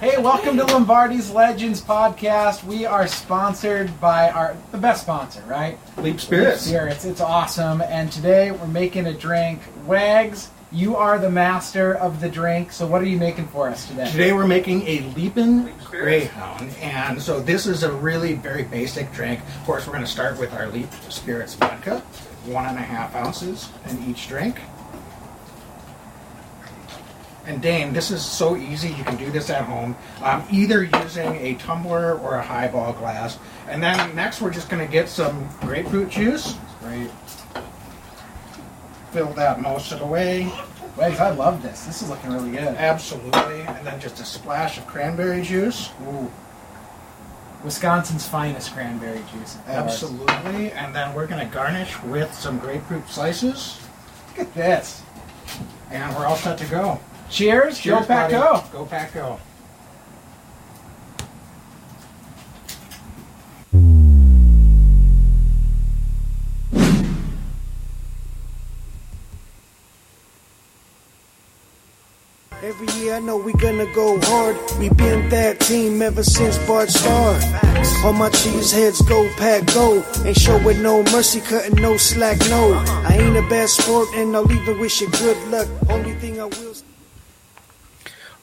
Hey, 0.00 0.18
welcome 0.18 0.56
to 0.56 0.64
Lombardi's 0.64 1.30
Legends 1.30 1.80
podcast. 1.80 2.64
We 2.64 2.84
are 2.84 3.06
sponsored 3.06 4.00
by 4.00 4.28
our 4.28 4.56
the 4.72 4.76
best 4.76 5.02
sponsor, 5.02 5.42
right? 5.46 5.78
Leap 5.98 6.20
Spirits. 6.20 6.62
Spirits. 6.62 7.04
It's 7.04 7.20
awesome. 7.20 7.80
And 7.80 8.10
today 8.10 8.50
we're 8.50 8.66
making 8.66 9.06
a 9.06 9.14
drink. 9.14 9.60
Wags, 9.86 10.50
you 10.72 10.96
are 10.96 11.18
the 11.18 11.30
master 11.30 11.94
of 11.94 12.20
the 12.20 12.28
drink. 12.28 12.72
So 12.72 12.86
what 12.86 13.02
are 13.02 13.06
you 13.06 13.16
making 13.18 13.46
for 13.48 13.68
us 13.68 13.86
today? 13.86 14.10
Today 14.10 14.32
we're 14.32 14.48
making 14.48 14.82
a 14.82 15.00
Leapin' 15.14 15.72
Greyhound, 15.84 16.74
and 16.80 17.22
so 17.22 17.38
this 17.40 17.66
is 17.66 17.84
a 17.84 17.92
really 17.92 18.34
very 18.34 18.64
basic 18.64 19.12
drink. 19.12 19.40
Of 19.60 19.64
course, 19.64 19.86
we're 19.86 19.92
going 19.92 20.04
to 20.04 20.10
start 20.10 20.38
with 20.38 20.52
our 20.52 20.66
Leap 20.68 20.92
Spirits 21.08 21.54
vodka, 21.54 22.00
one 22.46 22.66
and 22.66 22.78
a 22.78 22.82
half 22.82 23.14
ounces 23.14 23.70
in 23.88 24.10
each 24.10 24.26
drink. 24.28 24.60
And 27.46 27.60
Dane, 27.60 27.92
this 27.92 28.10
is 28.10 28.24
so 28.24 28.56
easy. 28.56 28.88
You 28.88 29.04
can 29.04 29.16
do 29.16 29.30
this 29.30 29.50
at 29.50 29.64
home, 29.64 29.96
um, 30.22 30.44
either 30.50 30.82
using 30.82 31.36
a 31.36 31.54
tumbler 31.54 32.18
or 32.18 32.36
a 32.36 32.42
highball 32.42 32.92
glass. 32.94 33.38
And 33.68 33.82
then 33.82 34.14
next, 34.16 34.40
we're 34.40 34.50
just 34.50 34.70
going 34.70 34.84
to 34.84 34.90
get 34.90 35.08
some 35.08 35.48
grapefruit 35.60 36.08
juice. 36.08 36.56
Great. 36.80 37.10
Fill 39.12 39.32
that 39.34 39.60
most 39.60 39.92
of 39.92 39.98
the 39.98 40.06
way. 40.06 40.50
Wags, 40.96 41.20
I 41.20 41.30
love 41.30 41.62
this. 41.62 41.84
This 41.84 42.02
is 42.02 42.08
looking 42.08 42.32
really 42.32 42.50
good. 42.50 42.60
Absolutely. 42.60 43.60
And 43.62 43.86
then 43.86 44.00
just 44.00 44.20
a 44.20 44.24
splash 44.24 44.78
of 44.78 44.86
cranberry 44.86 45.42
juice. 45.42 45.90
Ooh. 46.06 46.30
Wisconsin's 47.62 48.28
finest 48.28 48.72
cranberry 48.72 49.22
juice. 49.32 49.58
Absolutely. 49.66 50.72
And 50.72 50.94
then 50.94 51.14
we're 51.14 51.26
going 51.26 51.46
to 51.46 51.52
garnish 51.52 52.00
with 52.04 52.32
some 52.32 52.58
grapefruit 52.58 53.08
slices. 53.08 53.80
Look 54.30 54.46
at 54.46 54.54
this. 54.54 55.02
And 55.90 56.14
we're 56.16 56.26
all 56.26 56.36
set 56.36 56.58
to 56.58 56.66
go. 56.66 57.00
Cheers. 57.30 57.78
Cheers, 57.78 58.00
Go 58.00 58.06
Pack 58.06 58.30
buddy. 58.30 58.42
Go. 58.42 58.64
Go 58.72 58.86
Pack 58.86 59.14
Go. 59.14 59.40
Every 72.62 72.86
year 72.98 73.16
I 73.16 73.20
know 73.20 73.36
we 73.36 73.52
gonna 73.52 73.84
go 73.94 74.18
hard. 74.22 74.56
We 74.78 74.88
been 74.88 75.28
that 75.28 75.60
team 75.60 76.00
ever 76.00 76.22
since 76.22 76.56
Bart 76.66 76.88
started. 76.88 77.44
All 78.02 78.14
my 78.14 78.30
cheese 78.30 78.72
heads 78.72 79.02
go 79.02 79.28
pack 79.36 79.66
go. 79.74 80.02
Ain't 80.24 80.38
showing 80.38 80.82
no 80.82 81.02
mercy, 81.04 81.40
cutting 81.40 81.74
no 81.82 81.96
slack, 81.98 82.38
no. 82.48 82.72
I 83.04 83.18
ain't 83.20 83.36
a 83.36 83.42
bad 83.48 83.68
sport 83.68 84.08
and 84.14 84.34
I'll 84.34 84.50
even 84.50 84.78
wish 84.78 85.00
you 85.00 85.10
good 85.10 85.36
luck. 85.48 85.68
Only 85.90 86.14
thing 86.14 86.40
I 86.40 86.44
will 86.44 86.74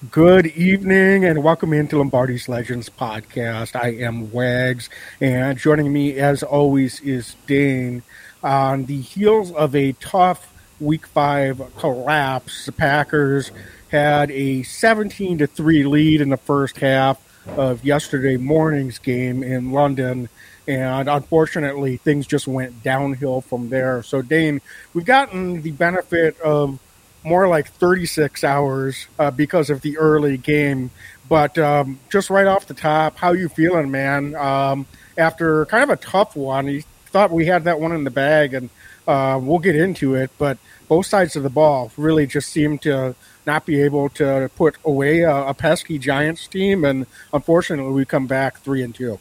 Good 0.09 0.47
evening 0.47 1.25
and 1.25 1.43
welcome 1.43 1.73
into 1.73 1.99
Lombardi's 1.99 2.49
Legends 2.49 2.89
podcast. 2.89 3.79
I 3.79 3.89
am 4.03 4.31
Wags, 4.31 4.89
and 5.21 5.59
joining 5.59 5.93
me 5.93 6.17
as 6.17 6.41
always 6.41 6.99
is 7.01 7.35
Dane. 7.45 8.01
On 8.41 8.85
the 8.85 8.99
heels 8.99 9.51
of 9.51 9.75
a 9.75 9.91
tough 9.91 10.51
Week 10.79 11.05
Five 11.05 11.61
collapse, 11.77 12.65
the 12.65 12.71
Packers 12.71 13.51
had 13.91 14.31
a 14.31 14.63
17 14.63 15.37
to 15.37 15.45
three 15.45 15.83
lead 15.83 16.19
in 16.19 16.29
the 16.29 16.37
first 16.37 16.77
half 16.77 17.21
of 17.55 17.85
yesterday 17.85 18.37
morning's 18.37 18.97
game 18.97 19.43
in 19.43 19.71
London. 19.71 20.29
And 20.67 21.09
unfortunately, 21.09 21.97
things 21.97 22.25
just 22.25 22.47
went 22.47 22.81
downhill 22.81 23.41
from 23.41 23.69
there. 23.69 24.01
So, 24.01 24.23
Dane, 24.23 24.61
we've 24.95 25.05
gotten 25.05 25.61
the 25.61 25.71
benefit 25.71 26.41
of 26.41 26.79
more 27.23 27.47
like 27.47 27.67
36 27.67 28.43
hours 28.43 29.07
uh, 29.19 29.31
because 29.31 29.69
of 29.69 29.81
the 29.81 29.97
early 29.97 30.37
game. 30.37 30.91
But 31.29 31.57
um, 31.57 31.99
just 32.09 32.29
right 32.29 32.47
off 32.47 32.67
the 32.67 32.73
top, 32.73 33.17
how 33.17 33.31
you 33.31 33.47
feeling, 33.47 33.91
man? 33.91 34.35
Um, 34.35 34.85
after 35.17 35.65
kind 35.67 35.83
of 35.83 35.89
a 35.89 35.95
tough 35.95 36.35
one, 36.35 36.67
you 36.67 36.83
thought 37.05 37.31
we 37.31 37.45
had 37.45 37.65
that 37.65 37.79
one 37.79 37.91
in 37.91 38.03
the 38.03 38.11
bag, 38.11 38.53
and 38.53 38.69
uh, 39.07 39.39
we'll 39.41 39.59
get 39.59 39.75
into 39.75 40.15
it. 40.15 40.31
But 40.37 40.57
both 40.87 41.05
sides 41.05 41.35
of 41.35 41.43
the 41.43 41.49
ball 41.49 41.91
really 41.95 42.27
just 42.27 42.49
seemed 42.49 42.81
to 42.81 43.15
not 43.45 43.65
be 43.65 43.81
able 43.81 44.09
to 44.09 44.49
put 44.55 44.75
away 44.83 45.21
a, 45.21 45.47
a 45.47 45.53
pesky 45.53 45.97
Giants 45.97 46.47
team, 46.47 46.83
and 46.83 47.05
unfortunately, 47.33 47.93
we 47.93 48.05
come 48.05 48.27
back 48.27 48.59
three 48.59 48.83
and 48.83 48.93
two. 48.93 49.19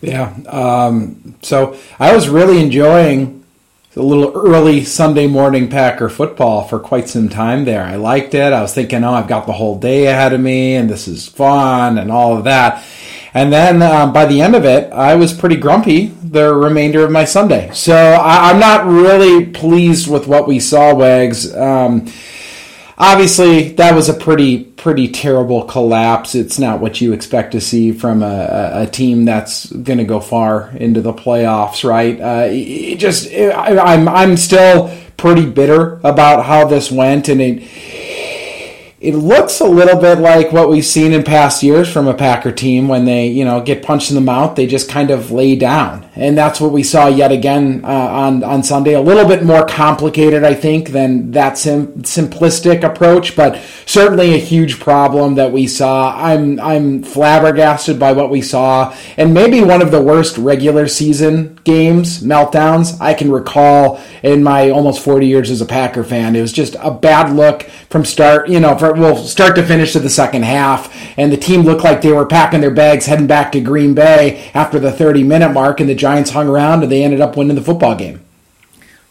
Yeah. 0.00 0.34
Um, 0.48 1.36
so 1.42 1.78
I 1.98 2.14
was 2.14 2.28
really 2.28 2.60
enjoying 2.60 3.41
a 3.94 4.00
little 4.00 4.32
early 4.34 4.84
Sunday 4.84 5.26
morning 5.26 5.68
Packer 5.68 6.08
football 6.08 6.66
for 6.66 6.78
quite 6.78 7.10
some 7.10 7.28
time 7.28 7.66
there. 7.66 7.84
I 7.84 7.96
liked 7.96 8.32
it. 8.32 8.52
I 8.52 8.62
was 8.62 8.72
thinking, 8.72 9.04
oh, 9.04 9.12
I've 9.12 9.28
got 9.28 9.46
the 9.46 9.52
whole 9.52 9.78
day 9.78 10.06
ahead 10.06 10.32
of 10.32 10.40
me 10.40 10.76
and 10.76 10.88
this 10.88 11.06
is 11.06 11.28
fun 11.28 11.98
and 11.98 12.10
all 12.10 12.34
of 12.38 12.44
that. 12.44 12.82
And 13.34 13.52
then 13.52 13.82
um, 13.82 14.14
by 14.14 14.24
the 14.24 14.40
end 14.40 14.56
of 14.56 14.64
it, 14.64 14.90
I 14.92 15.16
was 15.16 15.34
pretty 15.34 15.56
grumpy 15.56 16.06
the 16.06 16.54
remainder 16.54 17.04
of 17.04 17.10
my 17.10 17.26
Sunday. 17.26 17.70
So 17.74 17.94
I, 17.94 18.50
I'm 18.50 18.58
not 18.58 18.86
really 18.86 19.44
pleased 19.46 20.10
with 20.10 20.26
what 20.26 20.48
we 20.48 20.58
saw, 20.58 20.94
Wags. 20.94 21.54
Um, 21.54 22.06
obviously 23.02 23.72
that 23.72 23.96
was 23.96 24.08
a 24.08 24.14
pretty 24.14 24.62
pretty 24.62 25.08
terrible 25.08 25.64
collapse 25.64 26.36
it's 26.36 26.56
not 26.56 26.78
what 26.78 27.00
you 27.00 27.12
expect 27.12 27.50
to 27.50 27.60
see 27.60 27.90
from 27.90 28.22
a, 28.22 28.70
a, 28.74 28.86
team 28.86 29.24
that's 29.24 29.66
going 29.72 29.98
to 29.98 30.04
go 30.04 30.20
far 30.20 30.70
into 30.76 31.00
the 31.00 31.12
playoffs 31.12 31.82
right 31.82 32.20
uh, 32.20 32.46
it 32.48 32.96
just 32.96 33.28
I, 33.32 33.76
i'm 33.78 34.08
i'm 34.08 34.36
still 34.36 34.96
pretty 35.16 35.46
bitter 35.46 35.96
about 36.04 36.44
how 36.44 36.68
this 36.68 36.92
went 36.92 37.28
and 37.28 37.40
it 37.40 37.62
it 39.00 39.16
looks 39.16 39.58
a 39.58 39.64
little 39.64 40.00
bit 40.00 40.20
like 40.20 40.52
what 40.52 40.68
we've 40.68 40.86
seen 40.86 41.12
in 41.12 41.24
past 41.24 41.64
years 41.64 41.92
from 41.92 42.06
a 42.06 42.14
Packer 42.14 42.52
team 42.52 42.86
when 42.86 43.04
they, 43.04 43.26
you 43.26 43.44
know, 43.44 43.60
get 43.60 43.82
punched 43.82 44.12
in 44.12 44.14
the 44.14 44.20
mouth, 44.20 44.54
they 44.54 44.64
just 44.64 44.88
kind 44.88 45.10
of 45.10 45.32
lay 45.32 45.56
down. 45.56 46.08
And 46.14 46.36
that's 46.36 46.60
what 46.60 46.72
we 46.72 46.82
saw 46.82 47.06
yet 47.06 47.32
again 47.32 47.80
uh, 47.84 47.88
on, 47.88 48.44
on 48.44 48.62
Sunday. 48.62 48.92
A 48.92 49.00
little 49.00 49.26
bit 49.26 49.44
more 49.44 49.64
complicated, 49.64 50.44
I 50.44 50.52
think, 50.52 50.90
than 50.90 51.30
that 51.30 51.56
sim- 51.56 52.02
simplistic 52.02 52.84
approach, 52.84 53.34
but 53.34 53.58
certainly 53.86 54.34
a 54.34 54.38
huge 54.38 54.78
problem 54.78 55.36
that 55.36 55.52
we 55.52 55.66
saw. 55.66 56.14
I'm, 56.14 56.60
I'm 56.60 57.02
flabbergasted 57.02 57.98
by 57.98 58.12
what 58.12 58.28
we 58.28 58.42
saw, 58.42 58.94
and 59.16 59.32
maybe 59.32 59.62
one 59.62 59.80
of 59.80 59.90
the 59.90 60.02
worst 60.02 60.36
regular 60.36 60.86
season 60.86 61.58
games, 61.64 62.22
meltdowns, 62.22 63.00
I 63.00 63.14
can 63.14 63.32
recall 63.32 63.98
in 64.22 64.42
my 64.42 64.68
almost 64.68 65.02
40 65.02 65.26
years 65.26 65.50
as 65.50 65.62
a 65.62 65.66
Packer 65.66 66.04
fan. 66.04 66.36
It 66.36 66.42
was 66.42 66.52
just 66.52 66.76
a 66.80 66.90
bad 66.90 67.34
look 67.34 67.62
from 67.88 68.04
start, 68.04 68.50
you 68.50 68.60
know, 68.60 68.76
from 68.76 69.00
well, 69.00 69.16
start 69.16 69.56
to 69.56 69.66
finish 69.66 69.94
to 69.94 69.98
the 69.98 70.10
second 70.10 70.44
half, 70.44 70.94
and 71.18 71.32
the 71.32 71.38
team 71.38 71.62
looked 71.62 71.84
like 71.84 72.02
they 72.02 72.12
were 72.12 72.26
packing 72.26 72.60
their 72.60 72.70
bags 72.70 73.06
heading 73.06 73.26
back 73.26 73.50
to 73.52 73.60
Green 73.62 73.94
Bay 73.94 74.50
after 74.52 74.78
the 74.78 74.92
30 74.92 75.24
minute 75.24 75.52
mark, 75.52 75.80
and 75.80 75.88
the 75.88 76.01
Giants 76.02 76.30
hung 76.30 76.48
around 76.48 76.82
and 76.82 76.90
they 76.90 77.04
ended 77.04 77.20
up 77.20 77.36
winning 77.36 77.54
the 77.54 77.62
football 77.62 77.94
game. 77.94 78.20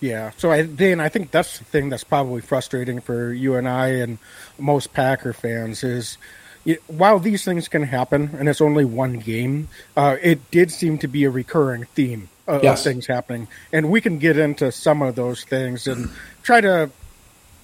Yeah, 0.02 0.32
so 0.36 0.52
I, 0.52 0.64
Dan, 0.64 1.00
I 1.00 1.08
think 1.08 1.32
that's 1.32 1.60
the 1.60 1.64
thing 1.64 1.88
that's 1.90 2.04
probably 2.04 2.42
frustrating 2.42 3.00
for 3.00 3.32
you 3.32 3.56
and 3.56 3.66
I 3.70 3.88
and 4.04 4.18
most 4.60 4.92
Packer 4.92 5.32
fans 5.32 5.86
is 5.86 6.18
it, 6.66 6.84
while 6.88 7.18
these 7.20 7.46
things 7.46 7.70
can 7.70 7.84
happen 7.84 8.32
and 8.38 8.50
it's 8.50 8.60
only 8.60 8.84
one 8.84 9.20
game, 9.20 9.70
uh, 9.96 10.18
it 10.22 10.52
did 10.52 10.70
seem 10.70 10.98
to 10.98 11.08
be 11.08 11.24
a 11.24 11.30
recurring 11.30 11.86
theme 11.96 12.28
of, 12.46 12.62
Yes. 12.62 12.80
of 12.80 12.92
things 12.92 13.08
happening, 13.08 13.48
and 13.72 13.90
we 13.90 14.02
can 14.02 14.18
get 14.20 14.38
into 14.38 14.70
some 14.72 15.02
of 15.02 15.16
those 15.16 15.46
things 15.46 15.88
and 15.88 16.10
try 16.44 16.60
to 16.60 16.90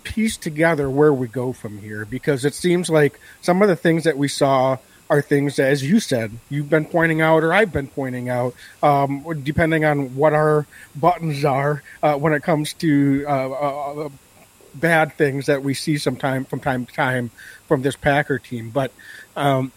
piece 0.03 0.37
together 0.37 0.89
where 0.89 1.13
we 1.13 1.27
go 1.27 1.51
from 1.51 1.79
here 1.79 2.05
because 2.05 2.45
it 2.45 2.53
seems 2.53 2.89
like 2.89 3.19
some 3.41 3.61
of 3.61 3.67
the 3.67 3.75
things 3.75 4.05
that 4.05 4.17
we 4.17 4.29
saw 4.29 4.77
are 5.09 5.22
things 5.22 5.56
that, 5.56 5.69
as 5.69 5.84
you 5.84 6.00
said, 6.00 6.31
you've 6.50 6.69
been 6.69 6.85
pointing 6.85 7.22
out 7.22 7.44
or 7.44 7.53
I've 7.53 7.72
been 7.72 7.88
pointing 7.88 8.29
out, 8.29 8.53
um, 8.84 9.23
depending 9.44 9.85
on 9.85 10.16
what 10.16 10.34
our 10.34 10.66
buttons 10.95 11.45
are 11.45 11.81
uh, 12.03 12.16
when 12.16 12.34
it 12.34 12.44
comes 12.44 12.73
to 12.73 13.25
uh, 13.28 13.31
uh, 13.31 14.06
uh, 14.06 14.09
bad 14.75 15.13
things 15.13 15.46
that 15.46 15.63
we 15.63 15.73
see 15.73 15.97
sometime 15.97 16.46
from 16.46 16.59
time 16.59 16.85
to 16.85 16.94
time 16.94 17.31
from 17.67 17.81
this 17.81 17.96
Packer 17.96 18.38
team. 18.40 18.70
But 18.70 18.91
um, 19.35 19.72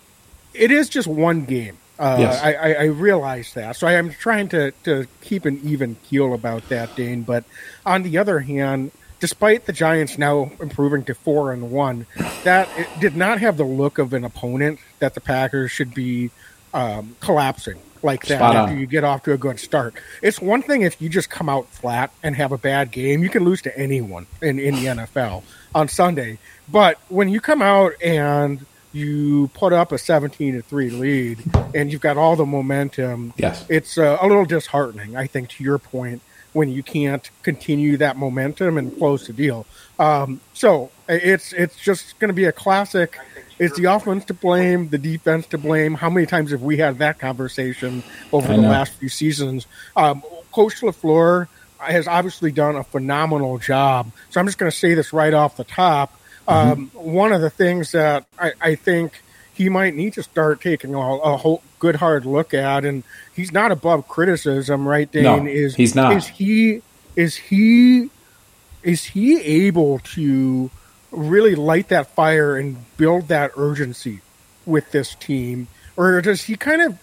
it 0.52 0.70
is 0.70 0.88
just 0.88 1.06
one 1.06 1.44
game. 1.44 1.78
Uh, 1.98 2.16
Yes. 2.18 2.42
I, 2.42 2.52
I, 2.54 2.72
I 2.72 2.84
realize 2.84 3.52
that, 3.54 3.76
so 3.76 3.86
I 3.86 3.92
am 3.92 4.10
trying 4.10 4.48
to, 4.48 4.72
to 4.84 5.06
keep 5.20 5.44
an 5.44 5.60
even 5.62 5.96
keel 6.08 6.32
about 6.32 6.68
that, 6.70 6.96
Dane. 6.96 7.22
But 7.22 7.44
on 7.84 8.02
the 8.02 8.16
other 8.16 8.40
hand, 8.40 8.90
despite 9.20 9.66
the 9.66 9.72
Giants 9.74 10.16
now 10.16 10.50
improving 10.60 11.04
to 11.04 11.14
four 11.14 11.52
and 11.52 11.70
one, 11.70 12.06
that 12.44 12.68
it 12.78 12.88
did 13.00 13.16
not 13.16 13.38
have 13.40 13.58
the 13.58 13.64
look 13.64 13.98
of 13.98 14.14
an 14.14 14.24
opponent 14.24 14.80
that 15.00 15.14
the 15.14 15.20
Packers 15.20 15.70
should 15.70 15.92
be 15.94 16.30
um, 16.72 17.16
collapsing 17.20 17.78
like 18.02 18.24
that 18.26 18.38
Spot 18.38 18.56
after 18.56 18.72
on. 18.72 18.80
you 18.80 18.86
get 18.86 19.04
off 19.04 19.24
to 19.24 19.32
a 19.32 19.36
good 19.38 19.58
start. 19.60 19.94
It's 20.22 20.40
one 20.40 20.62
thing 20.62 20.82
if 20.82 21.02
you 21.02 21.08
just 21.10 21.28
come 21.28 21.48
out 21.50 21.68
flat 21.68 22.10
and 22.22 22.34
have 22.36 22.52
a 22.52 22.58
bad 22.58 22.90
game, 22.92 23.22
you 23.22 23.28
can 23.28 23.44
lose 23.44 23.60
to 23.62 23.78
anyone 23.78 24.26
in, 24.40 24.58
in 24.58 24.74
the 24.76 24.86
NFL 24.86 25.42
on 25.74 25.88
Sunday. 25.88 26.38
But 26.68 26.98
when 27.08 27.28
you 27.28 27.40
come 27.40 27.60
out 27.60 27.92
and 28.02 28.64
you 28.92 29.48
put 29.54 29.72
up 29.72 29.92
a 29.92 29.98
17 29.98 30.54
to 30.54 30.62
3 30.62 30.90
lead 30.90 31.38
and 31.74 31.92
you've 31.92 32.00
got 32.00 32.16
all 32.16 32.36
the 32.36 32.46
momentum, 32.46 33.34
Yes. 33.36 33.64
it's 33.68 33.98
uh, 33.98 34.16
a 34.20 34.26
little 34.26 34.44
disheartening, 34.46 35.16
I 35.16 35.26
think, 35.26 35.50
to 35.50 35.64
your 35.64 35.78
point, 35.78 36.22
when 36.52 36.68
you 36.68 36.82
can't 36.82 37.30
continue 37.44 37.96
that 37.98 38.16
momentum 38.16 38.78
and 38.78 38.96
close 38.98 39.26
the 39.26 39.32
deal. 39.32 39.66
Um, 40.00 40.40
so 40.54 40.90
it's 41.08 41.52
it's 41.52 41.76
just 41.78 42.18
going 42.18 42.30
to 42.30 42.34
be 42.34 42.46
a 42.46 42.52
classic 42.52 43.16
is 43.60 43.74
the 43.74 43.84
offense 43.84 44.24
to 44.24 44.34
blame, 44.34 44.88
the 44.88 44.98
defense 44.98 45.46
to 45.48 45.58
blame? 45.58 45.94
How 45.94 46.08
many 46.08 46.26
times 46.26 46.50
have 46.50 46.62
we 46.62 46.78
had 46.78 46.98
that 46.98 47.18
conversation 47.18 48.02
over 48.32 48.48
the 48.48 48.58
last 48.58 48.94
few 48.94 49.10
seasons? 49.10 49.66
Um, 49.94 50.22
Coach 50.50 50.80
LaFleur 50.80 51.46
has 51.78 52.08
obviously 52.08 52.52
done 52.52 52.74
a 52.76 52.82
phenomenal 52.82 53.58
job. 53.58 54.12
So 54.30 54.40
I'm 54.40 54.46
just 54.46 54.58
going 54.58 54.70
to 54.70 54.76
say 54.76 54.94
this 54.94 55.12
right 55.12 55.34
off 55.34 55.56
the 55.58 55.64
top. 55.64 56.18
Um, 56.48 56.90
One 56.94 57.32
of 57.32 57.42
the 57.42 57.50
things 57.50 57.92
that 57.92 58.26
I, 58.38 58.52
I 58.60 58.74
think 58.74 59.22
he 59.52 59.68
might 59.68 59.94
need 59.94 60.14
to 60.14 60.22
start 60.22 60.62
taking 60.62 60.94
a, 60.94 60.98
a 60.98 61.36
whole 61.36 61.62
good 61.78 61.96
hard 61.96 62.24
look 62.24 62.54
at, 62.54 62.86
and 62.86 63.04
he's 63.34 63.52
not 63.52 63.72
above 63.72 64.08
criticism, 64.08 64.88
right, 64.88 65.10
Dane? 65.12 65.22
No, 65.22 65.46
is 65.46 65.76
he's 65.76 65.94
not. 65.94 66.16
Is 66.16 66.26
he? 66.26 66.80
Is 67.14 67.36
he? 67.36 68.08
Is 68.82 69.04
he 69.04 69.38
able 69.66 69.98
to 70.14 70.70
really 71.10 71.54
light 71.54 71.88
that 71.88 72.08
fire 72.08 72.56
and 72.56 72.76
build 72.96 73.28
that 73.28 73.52
urgency 73.56 74.20
with 74.66 74.90
this 74.92 75.14
team, 75.14 75.68
or 75.96 76.20
does 76.20 76.42
he 76.42 76.56
kind 76.56 76.82
of 76.82 76.98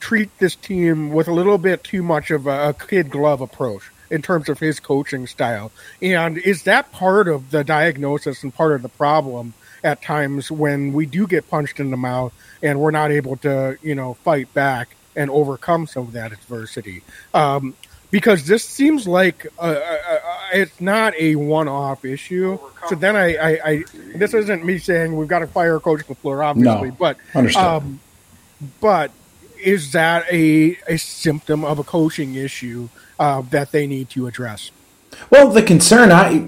treat 0.00 0.36
this 0.38 0.54
team 0.54 1.10
with 1.10 1.28
a 1.28 1.32
little 1.32 1.58
bit 1.58 1.82
too 1.84 2.02
much 2.02 2.30
of 2.30 2.46
a, 2.46 2.74
kid 2.88 3.10
glove 3.10 3.40
approach 3.40 3.90
in 4.10 4.22
terms 4.22 4.48
of 4.48 4.58
his 4.58 4.80
coaching 4.80 5.26
style? 5.26 5.72
And 6.00 6.38
is 6.38 6.64
that 6.64 6.92
part 6.92 7.28
of 7.28 7.50
the 7.50 7.64
diagnosis 7.64 8.42
and 8.42 8.54
part 8.54 8.72
of 8.72 8.82
the 8.82 8.88
problem 8.88 9.54
at 9.82 10.02
times 10.02 10.50
when 10.50 10.92
we 10.92 11.06
do 11.06 11.26
get 11.26 11.50
punched 11.50 11.80
in 11.80 11.90
the 11.90 11.96
mouth 11.96 12.32
and 12.62 12.80
we're 12.80 12.92
not 12.92 13.10
able 13.10 13.36
to, 13.38 13.76
you 13.82 13.94
know, 13.94 14.14
fight 14.14 14.52
back 14.54 14.94
and 15.16 15.30
overcome 15.30 15.86
some 15.86 16.04
of 16.04 16.12
that 16.12 16.32
adversity? 16.32 17.02
Um, 17.34 17.74
because 18.12 18.46
this 18.46 18.64
seems 18.64 19.08
like 19.08 19.46
uh, 19.58 19.62
uh, 19.62 19.74
uh, 19.74 20.18
it's 20.52 20.80
not 20.80 21.14
a 21.18 21.34
one-off 21.34 22.04
issue. 22.04 22.58
So 22.88 22.94
then 22.94 23.16
I, 23.16 23.34
I, 23.36 23.60
I, 23.70 23.84
this 24.14 24.34
isn't 24.34 24.64
me 24.64 24.78
saying 24.78 25.16
we've 25.16 25.26
got 25.26 25.40
to 25.40 25.48
fire 25.48 25.80
Coach 25.80 26.02
LaFleur, 26.06 26.44
obviously, 26.44 26.90
No. 26.90 26.96
but 26.96 27.16
Understood. 27.34 27.62
um, 27.64 28.00
but 28.80 29.10
is 29.60 29.92
that 29.92 30.24
a 30.30 30.78
a 30.88 30.96
symptom 30.98 31.64
of 31.64 31.78
a 31.78 31.84
coaching 31.84 32.34
issue 32.34 32.88
uh, 33.18 33.40
that 33.50 33.72
they 33.72 33.86
need 33.88 34.10
to 34.10 34.26
address? 34.26 34.70
Well, 35.30 35.48
the 35.50 35.62
concern 35.62 36.12
I 36.12 36.46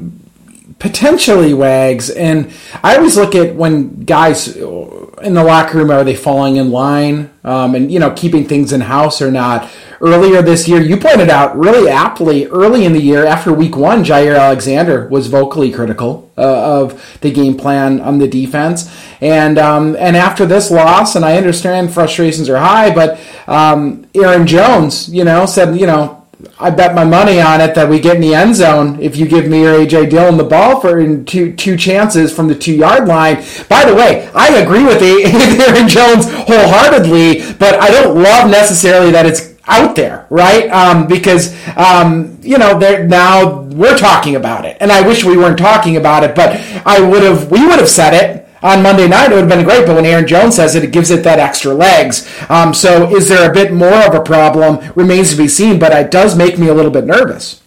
potentially 0.79 1.55
wags, 1.55 2.11
and 2.11 2.53
I 2.82 2.97
always 2.97 3.17
look 3.17 3.35
at 3.35 3.55
when 3.55 4.05
guys 4.05 4.56
in 4.56 5.35
the 5.35 5.44
locker 5.44 5.79
room 5.79 5.91
are 5.91 6.05
they 6.05 6.15
falling 6.15 6.56
in 6.56 6.71
line, 6.71 7.31
um, 7.44 7.75
and 7.75 7.91
you 7.91 7.99
know 7.99 8.11
keeping 8.11 8.47
things 8.47 8.73
in 8.73 8.81
house 8.81 9.23
or 9.23 9.31
not. 9.31 9.71
Earlier 10.00 10.43
this 10.43 10.69
year, 10.69 10.82
you 10.82 10.99
pointed 10.99 11.31
out 11.31 11.56
really 11.56 11.88
aptly 11.88 12.47
early 12.47 12.85
in 12.85 12.93
the 12.93 13.00
year 13.00 13.25
after 13.25 13.53
week 13.53 13.76
one, 13.76 14.05
Jaire 14.05 14.38
Alexander 14.38 15.09
was 15.09 15.29
vocally 15.29 15.71
critical 15.71 16.31
uh, 16.37 16.81
of 16.82 17.19
the 17.21 17.31
game 17.31 17.56
plan 17.56 18.00
on 18.00 18.19
the 18.19 18.29
defense, 18.29 18.94
and 19.21 19.59
um, 19.59 19.97
and 19.97 20.17
after 20.17 20.44
this 20.44 20.71
loss, 20.71 21.17
and 21.17 21.25
I 21.25 21.37
understand 21.37 21.94
frustrations 21.94 22.49
are 22.50 22.59
high, 22.59 22.94
but 22.94 23.19
um, 23.47 24.06
Aaron 24.15 24.47
Jones, 24.47 25.09
you 25.09 25.25
know, 25.25 25.47
said 25.47 25.79
you 25.79 25.87
know 25.87 26.24
I 26.58 26.70
bet 26.70 26.94
my 26.94 27.05
money 27.05 27.41
on 27.41 27.61
it 27.61 27.75
that 27.75 27.88
we 27.88 28.00
get 28.00 28.17
in 28.17 28.23
the 28.23 28.35
end 28.35 28.55
zone 28.55 29.00
if 29.00 29.17
you 29.17 29.26
give 29.26 29.46
me 29.49 29.64
or 29.67 29.79
AJ 29.79 30.11
Dillon 30.11 30.37
the 30.37 30.44
ball 30.44 30.81
for 30.81 31.25
two 31.25 31.52
two 31.55 31.76
chances 31.76 32.35
from 32.35 32.49
the 32.49 32.55
two 32.55 32.75
yard 32.75 33.06
line. 33.08 33.37
By 33.69 33.85
the 33.85 33.94
way, 33.94 34.29
I 34.35 34.49
agree 34.56 34.85
with 34.85 35.02
Aaron 35.02 35.88
Jones 35.88 36.31
wholeheartedly, 36.31 37.55
but 37.58 37.81
I 37.81 37.91
don't 37.91 38.23
love 38.23 38.50
necessarily 38.50 39.11
that 39.12 39.26
it's 39.26 39.55
out 39.67 39.96
there, 39.96 40.26
right? 40.31 40.69
Um, 40.70 41.06
because 41.06 41.55
um, 41.76 42.38
you 42.43 42.58
know, 42.58 42.79
now 42.79 43.62
we're 43.62 43.97
talking 43.97 44.37
about 44.37 44.64
it, 44.64 44.76
and 44.81 44.93
I 44.93 45.06
wish 45.06 45.25
we 45.25 45.37
weren't 45.37 45.58
talking 45.58 45.97
about 45.97 46.25
it, 46.25 46.35
but 46.35 46.61
I 46.87 47.00
would 47.00 47.23
have 47.23 47.50
we 47.50 47.67
would 47.67 47.79
have 47.79 47.88
said 47.88 48.14
it 48.14 48.44
on 48.64 48.82
Monday 48.82 49.06
night, 49.06 49.31
it 49.31 49.34
would 49.34 49.43
have 49.43 49.49
been 49.49 49.64
great. 49.64 49.87
But 49.87 49.94
when 49.94 50.06
Aaron 50.06 50.26
Jones 50.26 50.56
says 50.56 50.75
it, 50.75 50.82
it 50.82 50.90
gives 50.90 51.11
it 51.11 51.22
that 51.22 51.38
extra 51.38 51.72
legs. 51.75 52.28
Um, 52.49 52.75
so, 52.75 53.14
is 53.14 53.28
there 53.28 53.49
a 53.49 53.55
bit 53.55 53.72
more 53.72 54.05
of 54.06 54.14
a 54.14 54.22
problem? 54.22 54.93
Remains 54.96 55.31
to 55.31 55.37
be 55.37 55.46
seen. 55.49 55.78
But 55.78 55.93
it 55.93 56.11
does 56.11 56.37
make 56.37 56.58
me 56.58 56.69
a 56.69 56.75
little 56.75 56.90
bit 56.90 57.05
nervous. 57.05 57.62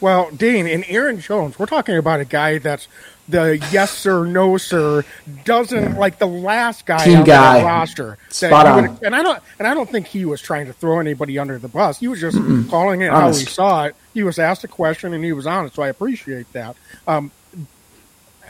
Well, 0.00 0.30
Dean, 0.32 0.66
and 0.66 0.84
Aaron 0.88 1.18
Jones, 1.18 1.58
we're 1.58 1.64
talking 1.64 1.96
about 1.96 2.20
a 2.20 2.26
guy 2.26 2.58
that's 2.58 2.88
the 3.28 3.56
yes 3.72 3.90
sir, 3.90 4.26
no 4.26 4.58
sir, 4.58 5.04
doesn't 5.44 5.96
like 5.96 6.18
the 6.18 6.26
last 6.26 6.84
guy 6.84 7.04
Team 7.04 7.18
on 7.20 7.24
guy. 7.24 7.60
the 7.60 7.64
roster. 7.64 8.18
Spot 8.28 8.66
on. 8.66 8.98
and 9.02 9.14
I 9.14 9.22
don't 9.22 9.42
and 9.58 9.66
I 9.66 9.72
don't 9.72 9.88
think 9.88 10.08
he 10.08 10.26
was 10.26 10.42
trying 10.42 10.66
to 10.66 10.74
throw 10.74 11.00
anybody 11.00 11.38
under 11.38 11.58
the 11.58 11.68
bus. 11.68 12.00
He 12.00 12.08
was 12.08 12.20
just 12.20 12.36
calling 12.68 13.00
it 13.00 13.10
how 13.10 13.28
he 13.28 13.44
saw 13.44 13.86
it. 13.86 13.96
He 14.12 14.22
was 14.22 14.38
asked 14.38 14.64
a 14.64 14.68
question 14.68 15.14
and 15.14 15.24
he 15.24 15.32
was 15.32 15.46
honest, 15.46 15.76
so 15.76 15.82
I 15.82 15.88
appreciate 15.88 16.52
that. 16.52 16.76
Um, 17.06 17.30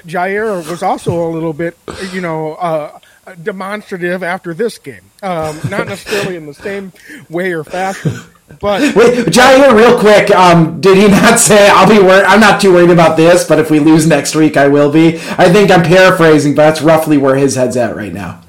Jaire 0.07 0.69
was 0.69 0.83
also 0.83 1.29
a 1.29 1.31
little 1.31 1.53
bit, 1.53 1.77
you 2.13 2.21
know, 2.21 2.55
uh, 2.55 2.99
demonstrative 3.43 4.23
after 4.23 4.55
this 4.55 4.79
game. 4.79 5.03
Um, 5.23 5.59
not 5.71 5.89
necessarily 5.89 6.37
in 6.37 6.47
the 6.47 6.55
same 6.55 6.93
way 7.31 7.53
or 7.53 7.65
fashion, 7.65 8.13
but 8.61 8.81
Wait, 8.97 9.27
Jaire, 9.27 9.75
real 9.75 9.99
quick, 9.99 10.31
um, 10.31 10.81
did 10.81 10.97
he 10.97 11.09
not 11.09 11.39
say, 11.39 11.69
I'll 11.71 11.89
be 11.89 11.99
worried? 11.99 12.25
I'm 12.25 12.41
not 12.41 12.61
too 12.61 12.73
worried 12.73 12.91
about 12.91 13.17
this, 13.17 13.47
but 13.47 13.59
if 13.59 13.71
we 13.71 13.81
lose 13.81 14.07
next 14.07 14.35
week, 14.35 14.57
I 14.57 14.69
will 14.69 14.93
be? 14.93 15.17
I 15.17 15.51
think 15.53 15.71
I'm 15.71 15.83
paraphrasing, 15.83 16.55
but 16.55 16.69
that's 16.69 16.83
roughly 16.83 17.17
where 17.17 17.37
his 17.37 17.55
head's 17.57 17.77
at 17.77 17.97
right 17.97 18.13
now. 18.13 18.43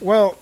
Well, 0.00 0.36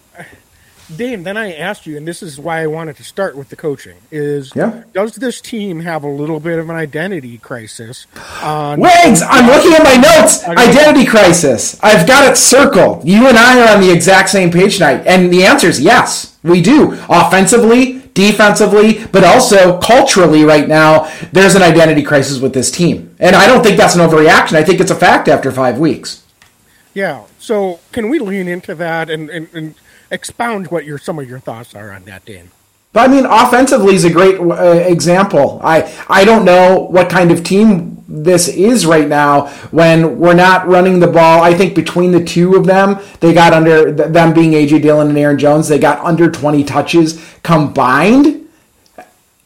Dane, 0.95 1.25
then 1.25 1.37
I 1.37 1.53
asked 1.55 1.87
you, 1.87 1.97
and 1.97 2.07
this 2.07 2.23
is 2.23 2.39
why 2.39 2.63
I 2.63 2.67
wanted 2.69 2.97
to 2.97 3.05
start 3.05 3.37
with 3.37 3.49
the 3.49 3.57
coaching: 3.57 3.97
is 4.11 4.53
Yeah. 4.55 4.85
does 4.93 5.17
this 5.17 5.41
team 5.41 5.81
have 5.81 6.05
a 6.05 6.09
little 6.09 6.39
bit 6.39 6.59
of 6.59 6.71
an 6.71 6.77
identity 6.77 7.39
crisis? 7.39 8.07
On 8.43 8.79
Wags, 8.79 9.23
I'm 9.23 9.47
looking 9.47 9.73
at 9.73 9.83
my 9.83 9.97
notes. 9.97 10.45
Identity 10.45 11.05
crisis. 11.05 11.79
I've 11.83 12.07
got 12.07 12.31
it 12.31 12.37
circled. 12.37 13.07
You 13.07 13.27
and 13.27 13.37
I 13.37 13.61
are 13.61 13.75
on 13.75 13.81
the 13.81 13.91
exact 13.91 14.29
same 14.29 14.51
page 14.51 14.75
tonight. 14.75 15.03
And 15.07 15.33
the 15.33 15.45
answer 15.45 15.69
is 15.69 15.81
yes, 15.81 16.37
we 16.45 16.61
do. 16.61 16.93
Offensively, 17.09 18.03
defensively, 18.15 19.05
but 19.13 19.25
also 19.25 19.79
culturally 19.81 20.45
right 20.45 20.69
now, 20.69 21.11
there's 21.33 21.55
an 21.57 21.63
identity 21.63 22.03
crisis 22.03 22.39
with 22.39 22.55
this 22.55 22.71
team. 22.71 23.15
And 23.19 23.35
I 23.35 23.47
don't 23.47 23.63
think 23.63 23.77
that's 23.77 23.95
an 23.97 24.01
overreaction. 24.01 24.55
I 24.55 24.63
think 24.63 24.81
it's 24.81 24.91
a 24.91 24.97
fact 24.97 25.29
after 25.29 25.51
five 25.51 25.79
weeks. 25.79 26.23
Yeah. 26.95 27.25
So 27.39 27.81
can 27.93 28.09
we 28.09 28.19
lean 28.19 28.49
into 28.49 28.75
that 28.77 29.11
and, 29.11 29.29
and, 29.29 29.49
and 29.53 29.75
expound 30.11 30.69
what 30.69 30.85
your 30.85 30.99
some 30.99 31.19
of 31.19 31.29
your 31.29 31.39
thoughts 31.39 31.75
are 31.75 31.93
on 31.93 32.05
that, 32.05 32.25
Dane? 32.25 32.51
But 32.93 33.11
I 33.11 33.13
mean, 33.13 33.27
offensively 33.27 33.95
is 33.95 34.05
a 34.05 34.11
great 34.11 34.41
uh, 34.41 34.55
example. 34.87 35.61
I 35.63 35.93
I 36.09 36.25
don't 36.25 36.45
know 36.45 36.87
what 36.91 37.11
kind 37.11 37.31
of 37.31 37.45
team 37.45 38.03
this 38.09 38.49
is 38.49 38.87
right 38.87 39.09
now 39.09 39.49
when 39.71 40.19
we're 40.19 40.35
not 40.35 40.67
running 40.67 41.01
the 41.01 41.07
ball. 41.07 41.43
I 41.43 41.53
think 41.55 41.75
between 41.75 42.13
the 42.13 42.25
two 42.25 42.55
of 42.55 42.65
them, 42.65 42.99
they 43.21 43.35
got 43.35 43.53
under 43.53 43.93
them 43.93 44.33
being 44.33 44.53
AJ 44.53 44.83
Dillon 44.83 45.09
and 45.09 45.19
Aaron 45.19 45.39
Jones, 45.39 45.69
they 45.69 45.79
got 45.79 45.99
under 46.05 46.31
20 46.31 46.65
touches 46.65 47.23
combined. 47.43 48.49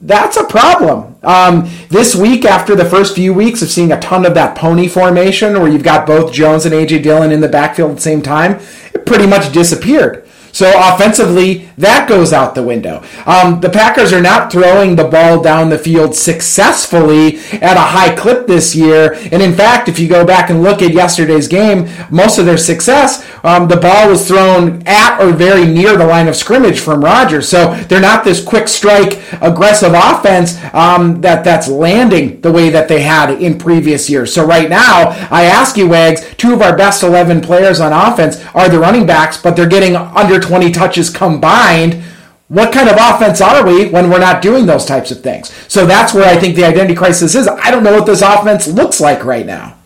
That's 0.03 0.37
a 0.37 0.45
problem. 0.45 1.17
Um, 1.23 1.69
this 1.89 2.15
week, 2.15 2.45
after 2.47 2.75
the 2.75 2.87
first 2.87 3.15
few 3.15 3.35
weeks 3.35 3.61
of 3.61 3.69
seeing 3.69 3.93
a 3.93 4.01
ton 4.01 4.25
of 4.25 4.35
that 4.35 4.57
pony 4.57 4.89
formation, 4.89 5.61
where 5.61 5.71
you've 5.71 5.83
got 5.83 6.07
both 6.07 6.33
Jones 6.33 6.65
and 6.65 6.75
AJ 6.75 7.03
Dillon 7.03 7.33
in 7.33 7.41
the 7.41 7.49
backfield 7.49 7.91
at 7.91 7.97
the 7.97 8.03
same 8.03 8.23
time, 8.23 8.61
it 8.95 9.05
pretty 9.05 9.27
much 9.27 9.53
disappeared. 9.53 10.27
So 10.61 10.71
offensively, 10.77 11.71
that 11.79 12.07
goes 12.07 12.35
out 12.35 12.55
the 12.55 12.63
window. 12.63 13.03
Um, 13.25 13.63
the 13.63 13.71
Packers 13.71 14.13
are 14.13 14.21
not 14.21 14.53
throwing 14.53 14.95
the 14.95 15.09
ball 15.09 15.43
down 15.43 15.71
the 15.71 15.79
field 15.79 16.15
successfully 16.15 17.39
at 17.63 17.79
a 17.79 17.81
high 17.81 18.15
clip 18.15 18.47
this 18.47 18.77
year. 18.77 19.15
And 19.33 19.41
in 19.41 19.55
fact, 19.55 19.89
if 19.89 19.99
you 19.99 20.07
go 20.07 20.27
back 20.27 20.51
and 20.51 20.63
look 20.63 20.83
at 20.83 20.93
yesterday's 20.93 21.49
game, 21.49 21.89
most 22.11 22.37
of 22.37 22.45
their 22.45 22.59
success, 22.59 23.27
um, 23.43 23.69
the 23.69 23.79
ball 23.79 24.11
was 24.11 24.29
thrown 24.29 24.83
at 24.87 25.19
or 25.19 25.33
very 25.33 25.65
near 25.65 25.97
the 25.97 26.05
line 26.05 26.29
of 26.29 26.37
scrimmage 26.37 26.81
from 26.81 27.03
Rodgers. 27.03 27.49
So 27.49 27.75
they're 27.89 27.99
not 27.99 28.23
this 28.23 28.45
quick 28.45 28.69
strike, 28.69 29.19
aggressive 29.41 29.95
offense 29.95 30.63
um, 30.75 31.23
that 31.23 31.43
that's 31.43 31.69
landing 31.69 32.43
the 32.43 32.53
way 32.53 32.69
that 32.69 32.87
they 32.87 33.01
had 33.01 33.31
in 33.41 33.57
previous 33.57 34.11
years. 34.11 34.35
So 34.35 34.45
right 34.45 34.69
now, 34.69 35.09
I 35.31 35.45
ask 35.45 35.79
you, 35.79 35.89
Wags, 35.89 36.35
two 36.37 36.53
of 36.53 36.61
our 36.61 36.77
best 36.77 37.03
11 37.03 37.41
players 37.41 37.81
on 37.81 37.95
offense 37.95 38.45
are 38.55 38.69
the 38.69 38.79
running 38.79 39.07
backs, 39.07 39.41
but 39.41 39.57
they're 39.57 39.67
getting 39.67 39.97
under 39.97 40.39
20 40.51 40.73
touches 40.73 41.11
combined. 41.11 42.03
What 42.49 42.73
kind 42.73 42.89
of 42.89 42.97
offense 42.99 43.41
are 43.41 43.65
we 43.65 43.89
when 43.89 44.11
we're 44.11 44.19
not 44.19 44.43
doing 44.43 44.67
those 44.67 44.85
types 44.85 45.13
of 45.13 45.23
things? 45.23 45.53
So 45.73 45.87
that's 45.87 46.13
where 46.13 46.29
I 46.29 46.37
think 46.37 46.57
the 46.57 46.65
identity 46.65 46.97
crisis 46.97 47.37
is. 47.37 47.47
I 47.47 47.71
don't 47.71 47.85
know 47.85 47.93
what 47.93 48.05
this 48.05 48.21
offense 48.21 48.67
looks 48.67 49.01
like 49.01 49.25
right 49.25 49.47
now. 49.47 49.77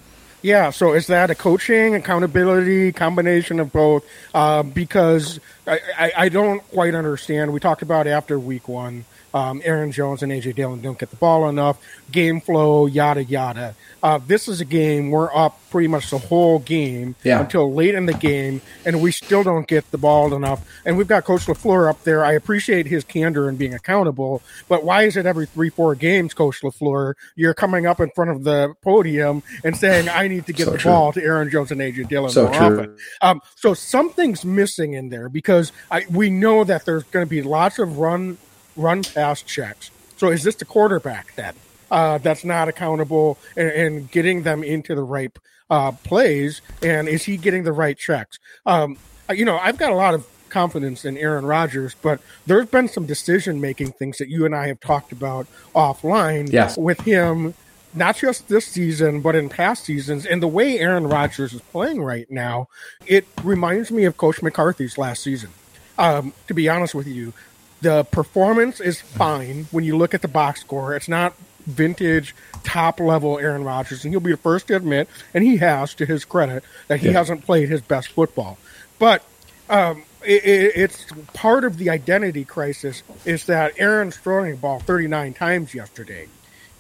Yeah, 0.41 0.71
so 0.71 0.95
is 0.95 1.07
that 1.09 1.31
a 1.31 1.35
coaching, 1.35 1.95
accountability, 1.97 2.93
combination 2.93 3.61
of 3.61 3.73
both? 3.73 4.07
Uh, 4.33 4.63
because 4.63 5.39
I, 5.67 5.81
I, 5.99 6.13
I 6.17 6.29
don't 6.31 6.61
quite 6.71 6.95
understand. 6.95 7.53
We 7.53 7.61
talked 7.61 7.83
about 7.83 8.07
after 8.07 8.39
week 8.39 8.67
one 8.67 9.05
Um, 9.35 9.61
Aaron 9.65 9.91
Jones 9.93 10.23
and 10.23 10.31
AJ 10.33 10.55
Dillon 10.55 10.81
don't 10.81 10.99
get 10.99 11.11
the 11.11 11.17
ball 11.17 11.49
enough. 11.49 11.79
Game 12.13 12.41
flow, 12.41 12.87
yada 12.87 13.25
yada. 13.25 13.75
Uh, 14.03 14.19
this 14.25 14.47
is 14.49 14.61
a 14.61 14.65
game 14.65 15.11
we're 15.11 15.35
up 15.35 15.59
pretty 15.71 15.89
much 15.89 16.09
the 16.11 16.19
whole 16.19 16.61
game 16.61 17.17
Yeah. 17.25 17.41
until 17.41 17.73
late 17.73 17.95
in 17.97 18.07
the 18.07 18.15
game, 18.15 18.61
and 18.85 19.03
we 19.03 19.11
still 19.11 19.43
don't 19.43 19.67
get 19.67 19.91
the 19.91 19.99
ball 19.99 20.33
enough. 20.35 20.65
And 20.85 20.97
we've 20.97 21.09
got 21.09 21.25
Coach 21.25 21.47
LaFleur 21.47 21.89
up 21.91 22.05
there. 22.05 22.25
I 22.25 22.33
appreciate 22.33 22.87
his 22.87 23.03
candor 23.03 23.49
and 23.49 23.59
being 23.59 23.75
accountable, 23.75 24.41
but 24.69 24.85
why 24.85 25.03
is 25.03 25.17
it 25.17 25.27
every 25.27 25.47
three, 25.47 25.69
four 25.71 25.95
games, 25.97 26.33
Coach 26.33 26.61
LaFleur, 26.63 27.15
you're 27.35 27.55
coming 27.55 27.87
up 27.87 27.99
in 27.99 28.11
front 28.11 28.31
of 28.31 28.45
the 28.45 28.75
podium 28.83 29.43
and 29.65 29.77
saying, 29.77 30.09
"I 30.09 30.29
need 30.29 30.47
to 30.47 30.53
get 30.53 30.67
So 30.67 30.71
the 30.73 30.79
true. 30.79 30.93
ball 30.93 31.13
to 31.13 31.21
Aaron 31.23 31.51
Jones 31.51 31.73
and 31.73 31.81
AJ 31.81 32.05
Dillon 32.05 32.31
So 32.31 32.45
more 32.45 32.53
true. 32.55 32.67
often." 32.79 32.97
Um, 33.21 33.41
so 33.57 33.75
something's 33.75 34.45
missing 34.45 34.93
in 34.93 35.09
there 35.09 35.29
because 35.29 35.73
I, 35.91 36.05
we 36.09 36.31
know 36.31 36.63
that 36.63 36.85
there's 36.85 37.03
going 37.05 37.27
to 37.27 37.31
be 37.31 37.43
lots 37.43 37.81
of 37.81 37.99
run 37.99 38.39
run 38.77 39.03
pass 39.03 39.43
checks. 39.43 39.91
So 40.17 40.31
is 40.31 40.43
this 40.45 40.55
the 40.57 40.65
quarterback 40.65 41.35
then 41.35 41.55
uh, 41.91 42.19
that's 42.19 42.45
not 42.45 42.69
accountable 42.69 43.39
and, 43.57 43.69
and 43.71 44.11
getting 44.11 44.43
them 44.43 44.63
into 44.63 44.95
the 44.95 45.03
right 45.03 45.31
uh, 45.71 45.93
plays? 45.93 46.61
And 46.83 47.09
is 47.09 47.25
he 47.25 47.37
getting 47.37 47.65
the 47.65 47.73
right 47.73 47.97
checks? 47.99 48.39
Um, 48.67 48.97
you 49.31 49.45
know, 49.45 49.59
I've 49.59 49.79
got 49.79 49.93
a 49.93 49.97
lot 49.97 50.15
of 50.15 50.27
confidence 50.51 51.05
in 51.05 51.17
Aaron 51.17 51.45
Rodgers, 51.45 51.97
but 52.01 52.21
there's 52.47 52.67
been 52.67 52.89
some 52.89 53.07
decision 53.07 53.61
making 53.61 53.93
things 53.93 54.19
that 54.19 54.29
you 54.29 54.45
and 54.47 54.55
I 54.55 54.69
have 54.69 54.79
talked 54.81 55.11
about 55.11 55.47
offline 55.75 56.53
Yes. 56.53 56.77
with 56.77 57.01
him 57.01 57.55
not 57.97 58.17
just 58.17 58.49
this 58.49 58.67
season, 58.67 59.21
but 59.21 59.37
in 59.37 59.49
past 59.49 59.85
seasons. 59.85 60.27
And 60.27 60.43
the 60.43 60.49
way 60.49 60.79
Aaron 60.81 61.07
Rodgers 61.07 61.53
is 61.53 61.61
playing 61.61 62.03
right 62.03 62.29
now, 62.31 62.69
it 63.07 63.25
reminds 63.45 63.91
me 63.93 64.05
of 64.05 64.17
Coach 64.17 64.43
McCarthy's 64.43 64.99
last 64.99 65.23
season. 65.23 65.51
Um, 65.97 66.33
to 66.49 66.55
be 66.55 66.69
honest 66.69 66.93
with 66.95 67.07
you, 67.07 67.33
the 67.85 68.03
performance 68.05 68.81
is 68.81 69.01
fine 69.01 69.67
when 69.71 69.85
you 69.85 69.97
look 69.97 70.15
at 70.15 70.23
the 70.23 70.29
box 70.29 70.61
score. 70.63 70.97
It's 70.97 71.07
not 71.09 71.35
vintage 71.67 72.35
top 72.65 72.99
level 72.99 73.39
Aaron 73.39 73.63
Rodgers, 73.63 74.05
and 74.05 74.13
he'll 74.13 74.21
be 74.21 74.31
the 74.33 74.37
first 74.39 74.67
to 74.69 74.77
admit, 74.77 75.07
and 75.35 75.45
he 75.45 75.59
has 75.59 75.95
to 75.95 76.07
his 76.07 76.25
credit, 76.25 76.65
that 76.89 77.01
he 77.01 77.07
Yeah. 77.09 77.13
hasn't 77.13 77.45
played 77.45 77.69
his 77.69 77.81
best 77.83 78.09
football. 78.09 78.57
But 78.99 79.23
um, 79.69 80.03
it, 80.25 80.45
it, 80.45 80.73
it's 80.77 81.07
part 81.35 81.65
of 81.65 81.77
the 81.79 81.91
identity 81.91 82.45
crisis 82.45 83.03
is 83.27 83.45
that 83.47 83.73
Aaron's 83.79 84.17
throwing 84.17 84.53
the 84.53 84.57
ball 84.57 84.81
39 84.81 85.35
times 85.35 85.75
yesterday, 85.75 86.29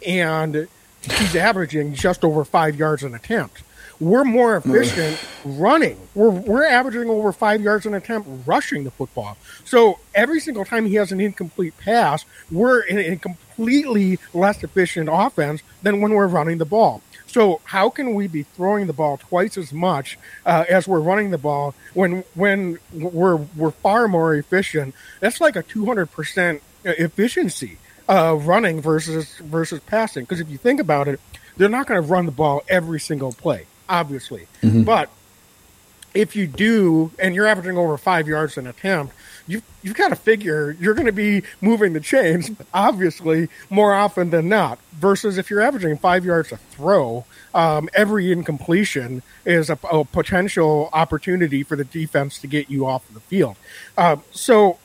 and 0.06 0.68
he's 1.02 1.36
averaging 1.36 1.94
just 1.94 2.24
over 2.24 2.44
five 2.44 2.76
yards 2.76 3.02
an 3.02 3.14
attempt. 3.14 3.62
We're 4.00 4.24
more 4.24 4.56
efficient 4.56 5.18
running. 5.44 5.98
We're, 6.14 6.30
we're 6.30 6.64
averaging 6.64 7.08
over 7.08 7.32
five 7.32 7.60
yards 7.60 7.86
an 7.86 7.94
attempt 7.94 8.28
rushing 8.46 8.84
the 8.84 8.90
football. 8.90 9.36
So 9.64 9.98
every 10.14 10.40
single 10.40 10.64
time 10.64 10.86
he 10.86 10.96
has 10.96 11.12
an 11.12 11.20
incomplete 11.20 11.76
pass, 11.78 12.24
we're 12.50 12.80
in 12.80 12.98
a 12.98 13.16
completely 13.16 14.18
less 14.32 14.62
efficient 14.62 15.08
offense 15.10 15.62
than 15.82 16.00
when 16.00 16.12
we're 16.12 16.26
running 16.26 16.58
the 16.58 16.64
ball. 16.64 17.02
So 17.26 17.60
how 17.64 17.90
can 17.90 18.14
we 18.14 18.28
be 18.28 18.44
throwing 18.44 18.86
the 18.86 18.92
ball 18.92 19.16
twice 19.16 19.58
as 19.58 19.72
much 19.72 20.18
uh, 20.46 20.64
as 20.68 20.86
we're 20.86 21.00
running 21.00 21.30
the 21.30 21.38
ball 21.38 21.74
when 21.92 22.22
when 22.34 22.78
we're 22.92 23.36
we're 23.36 23.72
far 23.72 24.06
more 24.06 24.36
efficient? 24.36 24.94
That's 25.18 25.40
like 25.40 25.56
a 25.56 25.62
two 25.62 25.84
hundred 25.84 26.12
percent 26.12 26.62
efficiency 26.84 27.78
uh, 28.08 28.36
running 28.40 28.80
versus 28.80 29.36
versus 29.38 29.80
passing. 29.80 30.24
Because 30.24 30.38
if 30.38 30.48
you 30.48 30.58
think 30.58 30.78
about 30.78 31.08
it, 31.08 31.18
they're 31.56 31.68
not 31.68 31.88
going 31.88 32.00
to 32.00 32.08
run 32.08 32.26
the 32.26 32.32
ball 32.32 32.62
every 32.68 33.00
single 33.00 33.32
play, 33.32 33.66
obviously. 33.88 34.46
But 34.84 35.10
if 36.14 36.36
you 36.36 36.46
do, 36.46 37.10
and 37.18 37.34
you're 37.34 37.46
averaging 37.46 37.76
over 37.76 37.98
five 37.98 38.28
yards 38.28 38.56
an 38.56 38.66
attempt, 38.66 39.12
you 39.46 39.60
you've 39.82 39.96
got 39.96 40.08
to 40.08 40.16
figure 40.16 40.74
you're 40.80 40.94
going 40.94 41.06
to 41.06 41.12
be 41.12 41.42
moving 41.60 41.92
the 41.92 42.00
chains, 42.00 42.50
obviously, 42.72 43.48
more 43.68 43.92
often 43.92 44.30
than 44.30 44.48
not. 44.48 44.78
Versus 44.94 45.36
if 45.36 45.50
you're 45.50 45.60
averaging 45.60 45.98
five 45.98 46.24
yards 46.24 46.52
a 46.52 46.56
throw, 46.56 47.26
um, 47.52 47.88
every 47.94 48.32
incompletion 48.32 49.22
is 49.44 49.68
a, 49.68 49.78
a 49.90 50.04
potential 50.04 50.88
opportunity 50.92 51.62
for 51.62 51.76
the 51.76 51.84
defense 51.84 52.38
to 52.38 52.46
get 52.46 52.70
you 52.70 52.86
off 52.86 53.06
the 53.12 53.20
field. 53.20 53.56
Um, 53.98 54.22
so, 54.30 54.78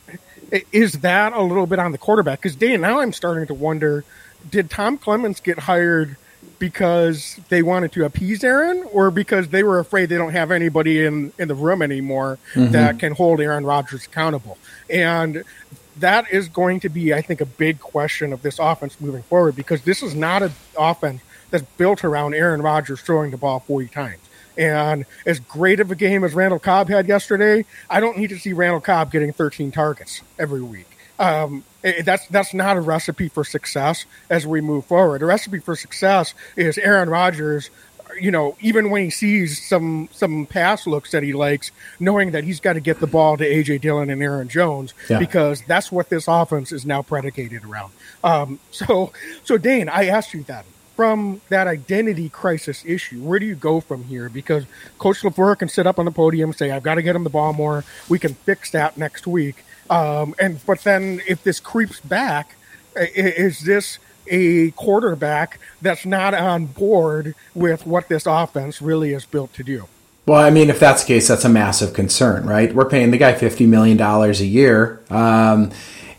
is 0.72 0.94
that 0.94 1.32
a 1.34 1.41
little 1.41 1.68
bit 1.68 1.79
on 1.79 1.91
the 1.91 1.98
quarterback? 1.98 2.39
Because 2.39 2.56
Dan, 2.56 2.82
now 2.82 3.00
I'm 3.00 3.13
starting 3.13 3.48
to 3.48 3.53
wonder: 3.53 4.03
Did 4.50 4.70
Tom 4.70 4.98
Clements 4.98 5.39
get 5.39 5.60
hired? 5.60 6.18
Because 6.60 7.39
they 7.50 7.63
wanted 7.63 7.92
to 7.94 8.06
appease 8.06 8.44
Aaron 8.44 8.86
or 8.92 9.10
because 9.10 9.48
they 9.48 9.63
were 9.63 9.80
afraid 9.80 10.10
they 10.10 10.18
don't 10.18 10.34
have 10.34 10.51
anybody 10.51 11.06
in, 11.06 11.32
in 11.39 11.48
the 11.48 11.56
room 11.56 11.82
anymore 11.82 12.38
that 12.72 13.00
can 13.00 13.13
hold 13.13 13.39
Aaron 13.39 13.66
Rodgers 13.66 14.06
accountable. 14.06 14.58
And 14.89 15.44
that 15.98 16.32
is 16.32 16.48
going 16.50 16.82
to 16.82 16.89
be, 16.89 17.13
I 17.13 17.22
think, 17.22 17.42
a 17.42 17.46
big 17.46 17.80
question 17.80 18.34
of 18.34 18.42
this 18.42 18.60
offense 18.60 19.00
moving 19.00 19.24
forward 19.24 19.56
because 19.56 19.82
this 19.82 20.04
is 20.04 20.16
not 20.16 20.44
an 20.44 20.51
offense 20.78 21.22
that's 21.50 21.66
built 21.78 22.04
around 22.04 22.36
Aaron 22.36 22.62
Rodgers 22.62 23.01
throwing 23.01 23.32
the 23.32 23.38
ball 23.38 23.62
40 23.62 23.88
times. 23.88 24.20
And 24.58 25.06
as 25.25 25.39
great 25.39 25.80
of 25.80 25.89
a 25.89 25.96
game 25.96 26.24
as 26.24 26.34
Randall 26.34 26.60
Cobb 26.60 26.89
had 26.89 27.08
yesterday, 27.08 27.66
I 27.89 28.01
don't 28.01 28.18
need 28.18 28.30
to 28.30 28.38
see 28.38 28.51
Randall 28.54 28.82
Cobb 28.82 29.12
getting 29.12 29.32
13 29.32 29.72
targets 29.72 30.22
every 30.38 30.62
week. 30.62 30.98
Um, 31.18 31.63
it- 31.84 32.06
that's 32.06 32.26
that's 32.28 32.54
not 32.54 32.78
a 32.78 32.82
recipe 32.82 33.28
for 33.30 33.44
success 33.44 34.06
as 34.30 34.46
we 34.48 34.62
move 34.62 34.86
forward. 34.86 35.22
A 35.22 35.26
recipe 35.26 35.60
for 35.60 35.76
success 35.76 36.34
is 36.56 36.78
Aaron 36.78 37.10
Rodgers. 37.10 37.70
You 38.20 38.32
know, 38.32 38.58
even 38.60 38.90
when 38.90 39.04
he 39.04 39.10
sees 39.12 39.64
some 39.64 40.10
some 40.12 40.46
pass 40.48 40.88
looks 40.88 41.12
that 41.12 41.22
he 41.22 41.32
likes, 41.34 41.72
knowing 42.00 42.32
that 42.32 42.44
he's 42.44 42.60
got 42.60 42.74
to 42.74 42.80
get 42.80 43.00
the 43.00 43.08
ball 43.08 43.38
to 43.38 43.46
AJ 43.46 43.82
Dillon 43.82 44.10
and 44.10 44.22
Aaron 44.22 44.50
Jones 44.50 44.94
Yeah. 45.10 45.20
because 45.20 45.62
that's 45.68 45.92
what 45.92 46.10
this 46.10 46.28
offense 46.28 46.72
is 46.72 46.86
now 46.88 47.02
predicated 47.04 47.64
around. 47.64 47.94
Um, 48.24 48.60
so, 48.72 49.14
so 49.44 49.58
Dane, 49.58 49.90
I 49.90 50.08
asked 50.08 50.34
you 50.34 50.42
that 50.44 50.66
from 50.96 51.40
that 51.50 51.68
identity 51.68 52.28
crisis 52.30 52.84
issue, 52.86 53.22
where 53.22 53.40
do 53.40 53.46
you 53.46 53.56
go 53.56 53.80
from 53.80 54.04
here? 54.06 54.28
Because 54.28 54.66
Coach 54.98 55.22
LaFleur 55.22 55.58
can 55.60 55.70
sit 55.70 55.86
up 55.88 55.98
on 56.00 56.04
the 56.06 56.12
podium 56.12 56.50
and 56.50 56.58
say, 56.58 56.72
"I've 56.72 56.84
got 56.84 56.96
to 56.96 57.02
get 57.04 57.16
him 57.16 57.24
the 57.24 57.30
ball 57.30 57.54
more. 57.54 57.86
We 58.10 58.18
can 58.20 58.34
fix 58.34 58.72
that 58.72 58.98
next 58.98 59.26
week." 59.28 59.64
Um, 59.89 60.36
and 60.39 60.63
but 60.65 60.84
then 60.84 61.22
if 61.27 61.43
this 61.43 61.60
creeps 61.60 62.00
back, 62.00 62.55
is 62.96 63.62
this 63.62 64.00
a 64.27 64.72
quarterback 64.72 65.60
that's 65.81 66.05
not 66.05 66.34
on 66.34 66.67
board 66.67 67.36
with 67.55 67.86
what 67.86 68.08
this 68.08 68.25
offense 68.25 68.81
really 68.81 69.13
is 69.13 69.25
built 69.25 69.53
to 69.53 69.63
do? 69.63 69.88
Well, 70.25 70.39
I 70.39 70.51
mean, 70.51 70.69
if 70.69 70.79
that's 70.79 71.03
the 71.03 71.08
case, 71.08 71.27
that's 71.27 71.46
a 71.46 71.50
massive 71.50 71.93
concern, 71.93 72.46
right? 72.46 72.74
We're 72.74 72.89
paying 72.89 73.10
the 73.12 73.17
guy 73.17 73.34
fifty 73.34 73.65
million 73.65 73.98
dollars 73.98 74.41
a 74.41 74.46
year 74.46 75.01
um, 75.10 75.72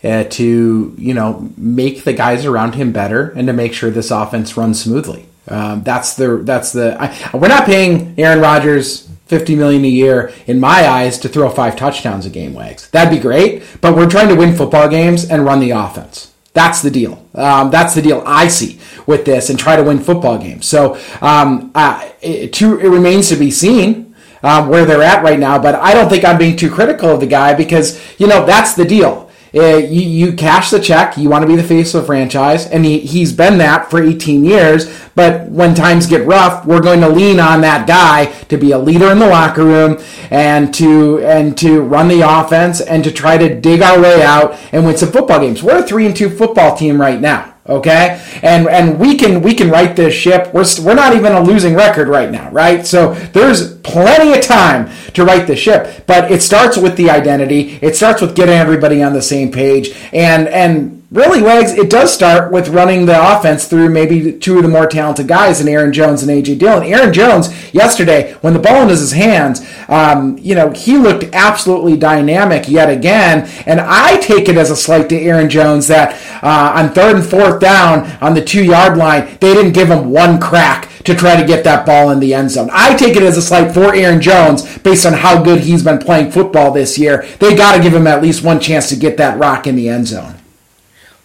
uh, 0.03 0.25
to 0.25 0.95
you 0.97 1.13
know 1.13 1.49
make 1.55 2.03
the 2.03 2.13
guys 2.13 2.45
around 2.45 2.75
him 2.75 2.91
better 2.91 3.29
and 3.31 3.47
to 3.47 3.53
make 3.53 3.73
sure 3.73 3.89
this 3.89 4.11
offense 4.11 4.57
runs 4.57 4.83
smoothly. 4.83 5.27
Um, 5.47 5.83
that's 5.83 6.15
the 6.15 6.37
that's 6.43 6.73
the 6.73 6.97
I, 7.01 7.37
we're 7.37 7.47
not 7.47 7.65
paying 7.65 8.15
Aaron 8.17 8.41
Rodgers 8.41 9.07
fifty 9.31 9.55
million 9.55 9.85
a 9.85 9.87
year 9.87 10.33
in 10.45 10.59
my 10.59 10.85
eyes 10.87 11.17
to 11.19 11.29
throw 11.29 11.49
five 11.49 11.75
touchdowns 11.77 12.25
a 12.25 12.29
game. 12.29 12.53
Wags 12.53 12.89
that'd 12.89 13.17
be 13.17 13.21
great, 13.29 13.63
but 13.79 13.95
we're 13.95 14.09
trying 14.09 14.27
to 14.27 14.35
win 14.35 14.55
football 14.55 14.89
games 14.89 15.23
and 15.29 15.45
run 15.45 15.61
the 15.61 15.71
offense. 15.71 16.31
That's 16.53 16.81
the 16.81 16.91
deal. 16.91 17.25
Um, 17.33 17.71
that's 17.71 17.95
the 17.95 18.01
deal 18.01 18.21
I 18.25 18.49
see 18.49 18.79
with 19.07 19.23
this 19.23 19.49
and 19.49 19.57
try 19.57 19.77
to 19.77 19.83
win 19.83 19.99
football 19.99 20.37
games. 20.37 20.65
So 20.67 20.99
um, 21.21 21.71
uh, 21.73 22.09
it, 22.21 22.51
to, 22.55 22.77
it 22.77 22.89
remains 22.89 23.29
to 23.29 23.37
be 23.37 23.51
seen 23.51 24.13
um, 24.43 24.67
where 24.67 24.85
they're 24.85 25.01
at 25.01 25.23
right 25.23 25.39
now. 25.39 25.57
But 25.59 25.75
I 25.75 25.93
don't 25.93 26.09
think 26.09 26.25
I'm 26.25 26.37
being 26.37 26.57
too 26.57 26.69
critical 26.69 27.09
of 27.09 27.21
the 27.21 27.27
guy 27.27 27.53
because 27.53 28.01
you 28.19 28.27
know 28.27 28.45
that's 28.45 28.73
the 28.73 28.85
deal. 28.85 29.20
Uh, 29.53 29.77
you, 29.77 30.01
you 30.01 30.33
cash 30.33 30.69
the 30.69 30.79
check. 30.79 31.17
You 31.17 31.29
want 31.29 31.43
to 31.43 31.47
be 31.47 31.55
the 31.55 31.63
face 31.63 31.93
of 31.93 32.01
the 32.01 32.07
franchise, 32.07 32.67
and 32.67 32.85
he, 32.85 32.99
he's 32.99 33.33
been 33.33 33.57
that 33.57 33.91
for 33.91 34.01
18 34.01 34.45
years. 34.45 34.89
But 35.13 35.49
when 35.49 35.75
times 35.75 36.07
get 36.07 36.25
rough, 36.25 36.65
we're 36.65 36.79
going 36.79 37.01
to 37.01 37.09
lean 37.09 37.39
on 37.39 37.61
that 37.61 37.85
guy 37.85 38.27
to 38.45 38.57
be 38.57 38.71
a 38.71 38.79
leader 38.79 39.11
in 39.11 39.19
the 39.19 39.27
locker 39.27 39.65
room 39.65 40.01
and 40.29 40.73
to 40.75 41.19
and 41.19 41.57
to 41.57 41.81
run 41.81 42.07
the 42.07 42.21
offense 42.21 42.79
and 42.79 43.03
to 43.03 43.11
try 43.11 43.37
to 43.37 43.59
dig 43.59 43.81
our 43.81 43.99
way 44.01 44.23
out 44.23 44.57
and 44.71 44.85
win 44.85 44.95
some 44.95 45.11
football 45.11 45.39
games. 45.39 45.61
We're 45.61 45.79
a 45.79 45.83
three 45.83 46.05
and 46.05 46.15
two 46.15 46.29
football 46.29 46.77
team 46.77 46.99
right 46.99 47.19
now 47.19 47.50
okay? 47.71 48.21
And 48.43 48.67
and 48.67 48.99
we 48.99 49.15
can 49.15 49.41
we 49.41 49.53
can 49.53 49.69
right 49.69 49.95
this 49.95 50.13
ship. 50.13 50.53
We're 50.53 50.65
we're 50.83 50.95
not 50.95 51.15
even 51.15 51.31
a 51.33 51.41
losing 51.41 51.75
record 51.75 52.07
right 52.07 52.29
now 52.29 52.51
right? 52.51 52.85
So 52.85 53.13
there's 53.33 53.77
plenty 53.77 54.33
of 54.37 54.41
time 54.41 54.91
to 55.13 55.25
right 55.25 55.47
the 55.47 55.55
ship 55.55 56.05
but 56.05 56.31
it 56.31 56.41
starts 56.41 56.77
with 56.77 56.97
the 56.97 57.09
identity. 57.09 57.79
It 57.81 57.95
starts 57.95 58.21
with 58.21 58.35
getting 58.35 58.55
everybody 58.55 59.01
on 59.01 59.13
the 59.13 59.21
same 59.21 59.51
page. 59.51 59.95
And 60.13 60.47
and 60.47 61.00
really 61.11 61.41
wags 61.41 61.73
it 61.73 61.89
does 61.89 62.13
start 62.13 62.51
with 62.51 62.69
running 62.69 63.05
the 63.05 63.37
offense 63.37 63.67
through 63.67 63.89
maybe 63.89 64.31
two 64.31 64.57
of 64.57 64.63
the 64.63 64.69
more 64.69 64.87
talented 64.87 65.27
guys 65.27 65.59
in 65.59 65.67
Aaron 65.67 65.91
Jones 65.91 66.23
and 66.23 66.31
AJ 66.31 66.59
Dillon 66.59 66.83
Aaron 66.83 67.13
Jones 67.13 67.49
yesterday 67.73 68.33
when 68.41 68.53
the 68.53 68.59
ball 68.59 68.83
in 68.83 68.89
his 68.89 69.11
hands 69.11 69.61
um, 69.89 70.37
you 70.39 70.55
know 70.55 70.71
he 70.71 70.97
looked 70.97 71.25
absolutely 71.33 71.97
dynamic 71.97 72.69
yet 72.69 72.89
again 72.89 73.49
and 73.65 73.81
I 73.81 74.17
take 74.21 74.47
it 74.47 74.57
as 74.57 74.71
a 74.71 74.75
slight 74.75 75.09
to 75.09 75.17
Aaron 75.17 75.49
Jones 75.49 75.87
that 75.87 76.15
uh, 76.41 76.73
on 76.75 76.93
third 76.93 77.17
and 77.17 77.25
fourth 77.25 77.59
down 77.59 78.09
on 78.21 78.33
the 78.33 78.43
two 78.43 78.63
yard 78.63 78.97
line, 78.97 79.37
they 79.39 79.53
didn't 79.53 79.73
give 79.73 79.89
him 79.89 80.11
one 80.11 80.39
crack 80.39 80.89
to 81.03 81.15
try 81.15 81.39
to 81.39 81.45
get 81.45 81.63
that 81.63 81.85
ball 81.85 82.11
in 82.11 82.19
the 82.19 82.33
end 82.33 82.51
zone. 82.51 82.69
I 82.71 82.95
take 82.95 83.15
it 83.15 83.23
as 83.23 83.37
a 83.37 83.41
slight 83.41 83.73
for 83.73 83.93
Aaron 83.93 84.21
Jones 84.21 84.77
based 84.79 85.05
on 85.05 85.13
how 85.13 85.43
good 85.43 85.61
he's 85.61 85.83
been 85.83 85.97
playing 85.99 86.31
football 86.31 86.71
this 86.71 86.97
year. 86.97 87.25
They 87.39 87.55
got 87.55 87.75
to 87.75 87.81
give 87.81 87.93
him 87.93 88.07
at 88.07 88.21
least 88.21 88.43
one 88.43 88.59
chance 88.59 88.89
to 88.89 88.95
get 88.95 89.17
that 89.17 89.39
rock 89.39 89.67
in 89.67 89.75
the 89.75 89.89
end 89.89 90.07
zone. 90.07 90.40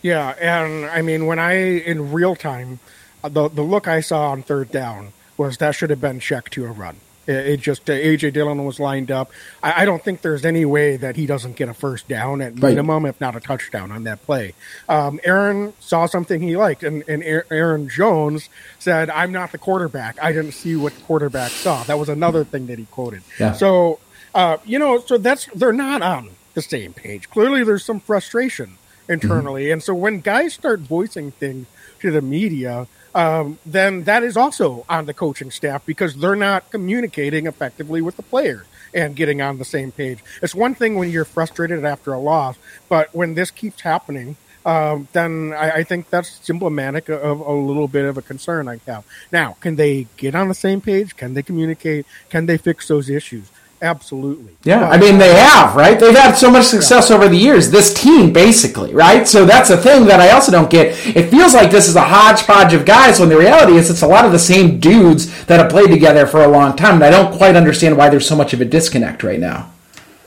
Yeah, 0.07 0.37
and 0.39 0.87
I 0.87 1.03
mean, 1.03 1.27
when 1.27 1.41
I 1.41 1.55
in 1.55 2.13
real 2.13 2.37
time, 2.37 2.79
uh, 3.25 3.29
the 3.29 3.49
the 3.49 3.63
look 3.63 3.89
I 3.89 3.99
saw 3.99 4.31
on 4.31 4.45
third 4.45 4.71
down 4.71 5.13
was 5.37 5.57
that 5.57 5.75
should 5.75 5.91
have 5.91 6.01
been 6.01 6.21
checked 6.21 6.53
to 6.53 6.65
a 6.65 6.69
run. 6.71 6.99
It, 7.27 7.35
it 7.35 7.61
just 7.61 7.91
uh, 7.91 7.93
AJ 7.95 8.35
Dillon 8.35 8.65
was 8.65 8.79
lined 8.79 9.11
up. 9.11 9.33
I, 9.65 9.83
I, 9.83 9.85
don't 9.85 10.01
think 10.01 10.23
there's 10.23 10.45
any 10.45 10.65
way 10.65 10.97
that 10.97 11.17
he 11.17 11.27
doesn't 11.27 11.57
get 11.57 11.69
a 11.69 11.75
first 11.75 12.07
down 12.07 12.41
at 12.41 12.53
right. 12.53 12.71
minimum, 12.71 13.05
if 13.05 13.21
not 13.21 13.35
a 13.35 13.41
touchdown 13.41 13.91
on 13.91 14.05
that 14.05 14.25
play. 14.25 14.55
Um, 14.89 15.19
Aaron 15.25 15.73
saw 15.81 16.07
something 16.07 16.41
he 16.41 16.57
liked, 16.57 16.85
and, 16.85 17.03
and 17.09 17.25
Aaron 17.25 17.89
Jones 17.89 18.49
said, 18.79 19.11
"I'm 19.11 19.33
not 19.33 19.51
the 19.51 19.59
quarterback. 19.59 20.23
I 20.23 20.31
didn't 20.31 20.53
see 20.53 20.77
what 20.77 20.95
the 20.95 21.03
quarterback 21.03 21.51
saw." 21.51 21.83
That 21.83 21.99
was 21.99 22.09
another 22.09 22.45
thing 22.45 22.69
that 22.69 22.79
he 22.79 22.85
quoted. 22.85 23.25
Yeah. 23.41 23.55
So, 23.55 23.99
uh, 24.37 24.59
you 24.65 24.79
know, 24.79 25.01
so 25.01 25.19
that's 25.19 25.47
they're 25.47 25.73
not 25.73 26.01
on 26.03 26.31
the 26.55 26.63
same 26.63 26.93
page. 26.93 27.29
Clearly, 27.29 27.65
there's 27.65 27.85
some 27.85 27.99
frustration 27.99 28.79
internally. 29.09 29.65
Mm-hmm. 29.65 29.73
And 29.75 29.83
so 29.83 29.95
when 29.95 30.21
guys 30.21 30.55
start 30.55 30.81
voicing 30.81 31.31
things 31.33 31.67
to 32.01 32.11
the 32.11 32.23
media, 32.23 32.87
um, 33.15 33.59
then 33.65 34.05
that 34.05 34.23
is 34.23 34.37
also 34.37 34.85
on 34.89 35.07
the 35.07 35.15
coaching 35.15 35.51
staff 35.51 35.85
because 35.87 36.17
they're 36.17 36.37
not 36.37 36.71
communicating 36.71 37.47
effectively 37.47 38.03
with 38.03 38.17
the 38.17 38.23
players 38.23 38.67
and 38.93 39.17
getting 39.17 39.41
on 39.41 39.59
the 39.59 39.65
same 39.65 39.91
page. 39.91 40.19
It's 40.43 40.55
one 40.55 40.75
thing 40.75 40.97
when 40.97 41.11
you're 41.11 41.25
frustrated 41.25 41.85
after 41.85 42.13
a 42.13 42.19
loss, 42.19 42.57
but 42.89 43.15
when 43.15 43.35
this 43.35 43.51
keeps 43.51 43.81
happening, 43.81 44.37
um, 44.67 45.07
then 45.13 45.55
I, 45.57 45.71
I, 45.71 45.85
think 45.85 46.11
that's 46.11 46.45
symptomatic 46.45 47.09
of 47.09 47.39
a 47.39 47.53
little 47.53 47.87
bit 47.87 48.05
of 48.05 48.19
a 48.19 48.23
concern 48.23 48.67
I 48.67 48.81
have. 48.89 49.05
Now, 49.31 49.57
can 49.61 49.77
they 49.77 50.09
get 50.17 50.35
on 50.35 50.49
the 50.49 50.55
same 50.55 50.81
page? 50.81 51.17
Can 51.17 51.35
they 51.35 51.43
communicate? 51.45 52.05
Can 52.31 52.47
they 52.47 52.59
fix 52.59 52.89
those 52.89 53.09
issues? 53.09 53.49
Absolutely. 53.83 54.57
Yeah, 54.65 54.89
I 54.89 54.97
mean 54.97 55.19
they 55.19 55.35
have, 55.35 55.77
right? 55.77 56.01
They've 56.01 56.17
had 56.17 56.35
so 56.35 56.51
much 56.51 56.65
success 56.65 57.11
yeah. 57.11 57.17
over 57.17 57.29
the 57.29 57.37
years. 57.37 57.71
This 57.71 57.93
team, 57.93 58.33
basically, 58.33 58.95
right? 58.95 59.29
So 59.29 59.45
that's 59.45 59.71
a 59.71 59.77
thing 59.77 60.07
that 60.07 60.19
I 60.19 60.31
also 60.31 60.51
don't 60.51 60.71
get. 60.71 60.95
It 61.07 61.31
feels 61.31 61.53
like 61.53 61.71
this 61.71 61.89
is 61.89 61.97
a 61.97 62.01
hodgepodge 62.01 62.73
of 62.73 62.87
guys, 62.87 63.21
when 63.21 63.29
the 63.29 63.37
reality 63.37 63.77
is 63.77 63.91
it's 63.91 64.03
a 64.03 64.07
lot 64.07 64.25
of 64.25 64.33
the 64.33 64.39
same 64.39 64.81
dudes 64.81 65.45
that 65.47 65.61
have 65.61 65.71
played 65.71 65.91
together 65.91 66.27
for 66.27 66.43
a 66.43 66.49
long 66.49 66.75
time. 66.75 66.95
And 66.97 67.05
I 67.05 67.11
don't 67.11 67.37
quite 67.37 67.55
understand 67.55 67.97
why 67.97 68.09
there's 68.09 68.27
so 68.27 68.37
much 68.37 68.55
of 68.55 68.61
a 68.61 68.65
disconnect 68.65 69.23
right 69.23 69.41
now. 69.41 69.71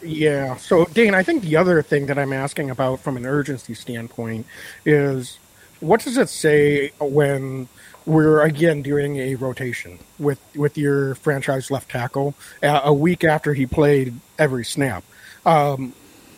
Yeah. 0.04 0.56
So, 0.58 0.86
Dane, 0.86 1.16
I 1.16 1.24
think 1.24 1.44
the 1.44 1.56
other 1.56 1.82
thing 1.82 2.06
that 2.06 2.18
I'm 2.18 2.34
asking 2.34 2.70
about 2.70 3.00
from 3.00 3.18
an 3.18 3.26
urgency 3.26 3.74
standpoint 3.74 4.46
is 4.86 5.40
what 5.80 6.04
does 6.04 6.18
it 6.18 6.30
say 6.30 6.92
when 7.00 7.68
we're 8.06 8.42
again 8.42 8.82
doing 8.82 9.18
a 9.18 9.36
rotation 9.36 10.00
with 10.18 10.40
with 10.56 10.78
your 10.78 11.16
franchise 11.16 11.70
left 11.70 11.92
tackle 11.92 12.34
a 12.62 12.94
week 12.94 13.24
after 13.24 13.54
he 13.54 13.66
played 13.66 14.14
every 14.38 14.66
snap 14.66 15.04
um, 15.46 15.94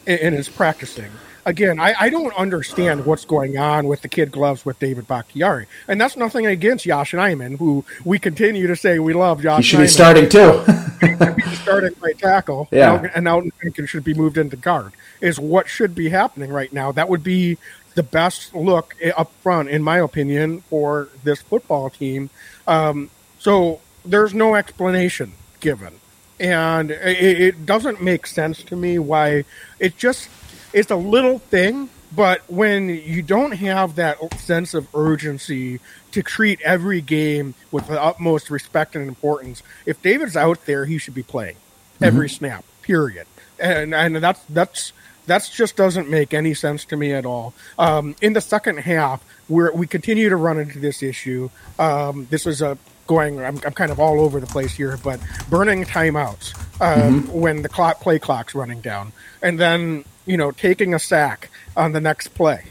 and 0.08 0.36
is 0.36 0.50
practicing. 0.50 1.12
Again, 1.44 1.80
I, 1.80 1.96
I, 2.00 2.10
don't 2.10 2.36
understand 2.36 3.04
what's 3.08 3.26
going 3.26 3.58
on 3.58 3.88
with 3.88 4.04
the 4.04 4.08
kid 4.08 4.32
gloves 4.32 4.64
with 4.64 4.78
David 4.78 5.08
Bakhtiari. 5.08 5.66
And 5.88 6.00
that's 6.00 6.16
nothing 6.16 6.46
against 6.46 6.86
Yosh 6.86 7.14
Nijman, 7.14 7.58
who 7.58 7.84
we 8.06 8.20
continue 8.20 8.68
to 8.68 8.76
say 8.76 9.00
we 9.00 9.14
love 9.14 9.42
Josh 9.42 9.58
He 9.58 9.64
should 9.64 9.80
Nijman. 9.80 9.84
be 9.84 9.88
starting 9.88 10.30
too. 10.30 10.64
Should 11.02 11.36
be 11.36 11.42
starting 11.56 11.96
right 12.00 12.16
tackle. 12.16 12.68
Yeah. 12.72 13.10
And 13.16 13.24
now 13.24 13.40
Lincoln 13.64 13.88
should 13.88 14.04
be 14.04 14.14
moved 14.14 14.38
into 14.38 14.56
guard, 14.56 14.92
is 15.20 15.40
what 15.40 15.68
should 15.68 15.96
be 15.96 16.10
happening 16.10 16.52
right 16.52 16.72
now. 16.72 16.92
That 16.92 17.10
would 17.10 17.24
be 17.24 17.58
the 17.96 18.04
best 18.04 18.56
look 18.56 18.96
up 19.16 19.32
front, 19.42 19.70
in 19.70 19.84
my 19.84 19.98
opinion, 19.98 20.62
for 20.62 21.10
this 21.24 21.42
football 21.42 21.90
team. 21.90 22.30
Um, 22.68 23.10
so 23.40 23.82
there's 24.06 24.34
no 24.34 24.56
explanation 24.56 25.34
given, 25.60 25.94
and 26.40 26.92
it, 26.92 27.42
it, 27.42 27.66
doesn't 27.66 28.02
make 28.02 28.28
sense 28.28 28.64
to 28.64 28.76
me 28.76 28.98
why 29.00 29.44
it 29.80 29.98
just 29.98 30.30
it's 30.74 30.92
a 30.92 30.96
little 30.96 31.40
thing. 31.40 31.90
But 32.14 32.42
when 32.50 32.90
you 32.90 33.22
don't 33.22 33.54
have 33.54 33.96
that 33.96 34.18
sense 34.34 34.74
of 34.74 34.94
urgency 34.94 35.80
to 36.12 36.22
treat 36.22 36.60
every 36.62 37.00
game 37.00 37.54
with 37.72 37.88
the 37.88 38.02
utmost 38.02 38.50
respect 38.50 38.98
and 38.98 39.08
importance, 39.08 39.64
if 39.86 40.02
David's 40.02 40.36
out 40.36 40.66
there, 40.66 40.84
he 40.84 40.98
should 40.98 41.14
be 41.14 41.24
playing 41.24 41.56
every 42.02 42.28
mm-hmm. 42.28 42.36
snap. 42.36 42.66
Period. 42.82 43.28
And 43.60 43.96
and 43.96 44.18
that's 44.18 44.42
that's 44.50 44.92
that 45.28 45.50
just 45.54 45.76
doesn't 45.76 46.10
make 46.10 46.34
any 46.34 46.54
sense 46.54 46.86
to 46.86 46.98
me 46.98 47.14
at 47.14 47.26
all. 47.26 47.54
Um, 47.78 48.16
in 48.22 48.34
the 48.34 48.42
second 48.42 48.78
half, 48.78 49.24
we 49.50 49.70
we 49.72 49.88
continue 49.88 50.30
to 50.30 50.36
run 50.36 50.60
into 50.60 50.80
this 50.80 51.04
issue. 51.04 51.50
Um, 51.80 52.28
this 52.30 52.46
is 52.46 52.62
a 52.62 52.78
going. 53.08 53.40
I'm, 53.40 53.60
I'm, 53.66 53.74
kind 53.74 53.92
of 53.92 54.00
all 54.00 54.20
over 54.22 54.40
the 54.40 54.48
place 54.48 54.74
here, 54.74 54.98
but 55.04 55.20
burning 55.50 55.84
timeouts 55.84 56.56
um, 56.82 57.24
mm-hmm. 57.24 57.32
when 57.40 57.62
the 57.62 57.70
clock 57.70 58.00
play 58.00 58.20
clock's 58.20 58.56
running 58.56 58.82
down, 58.82 59.14
and 59.42 59.60
then 59.60 60.06
you 60.26 60.38
know 60.38 60.52
taking 60.52 60.94
a 60.94 61.00
sack 61.00 61.50
on 61.76 61.92
the 61.92 62.02
next 62.02 62.30
play. 62.30 62.66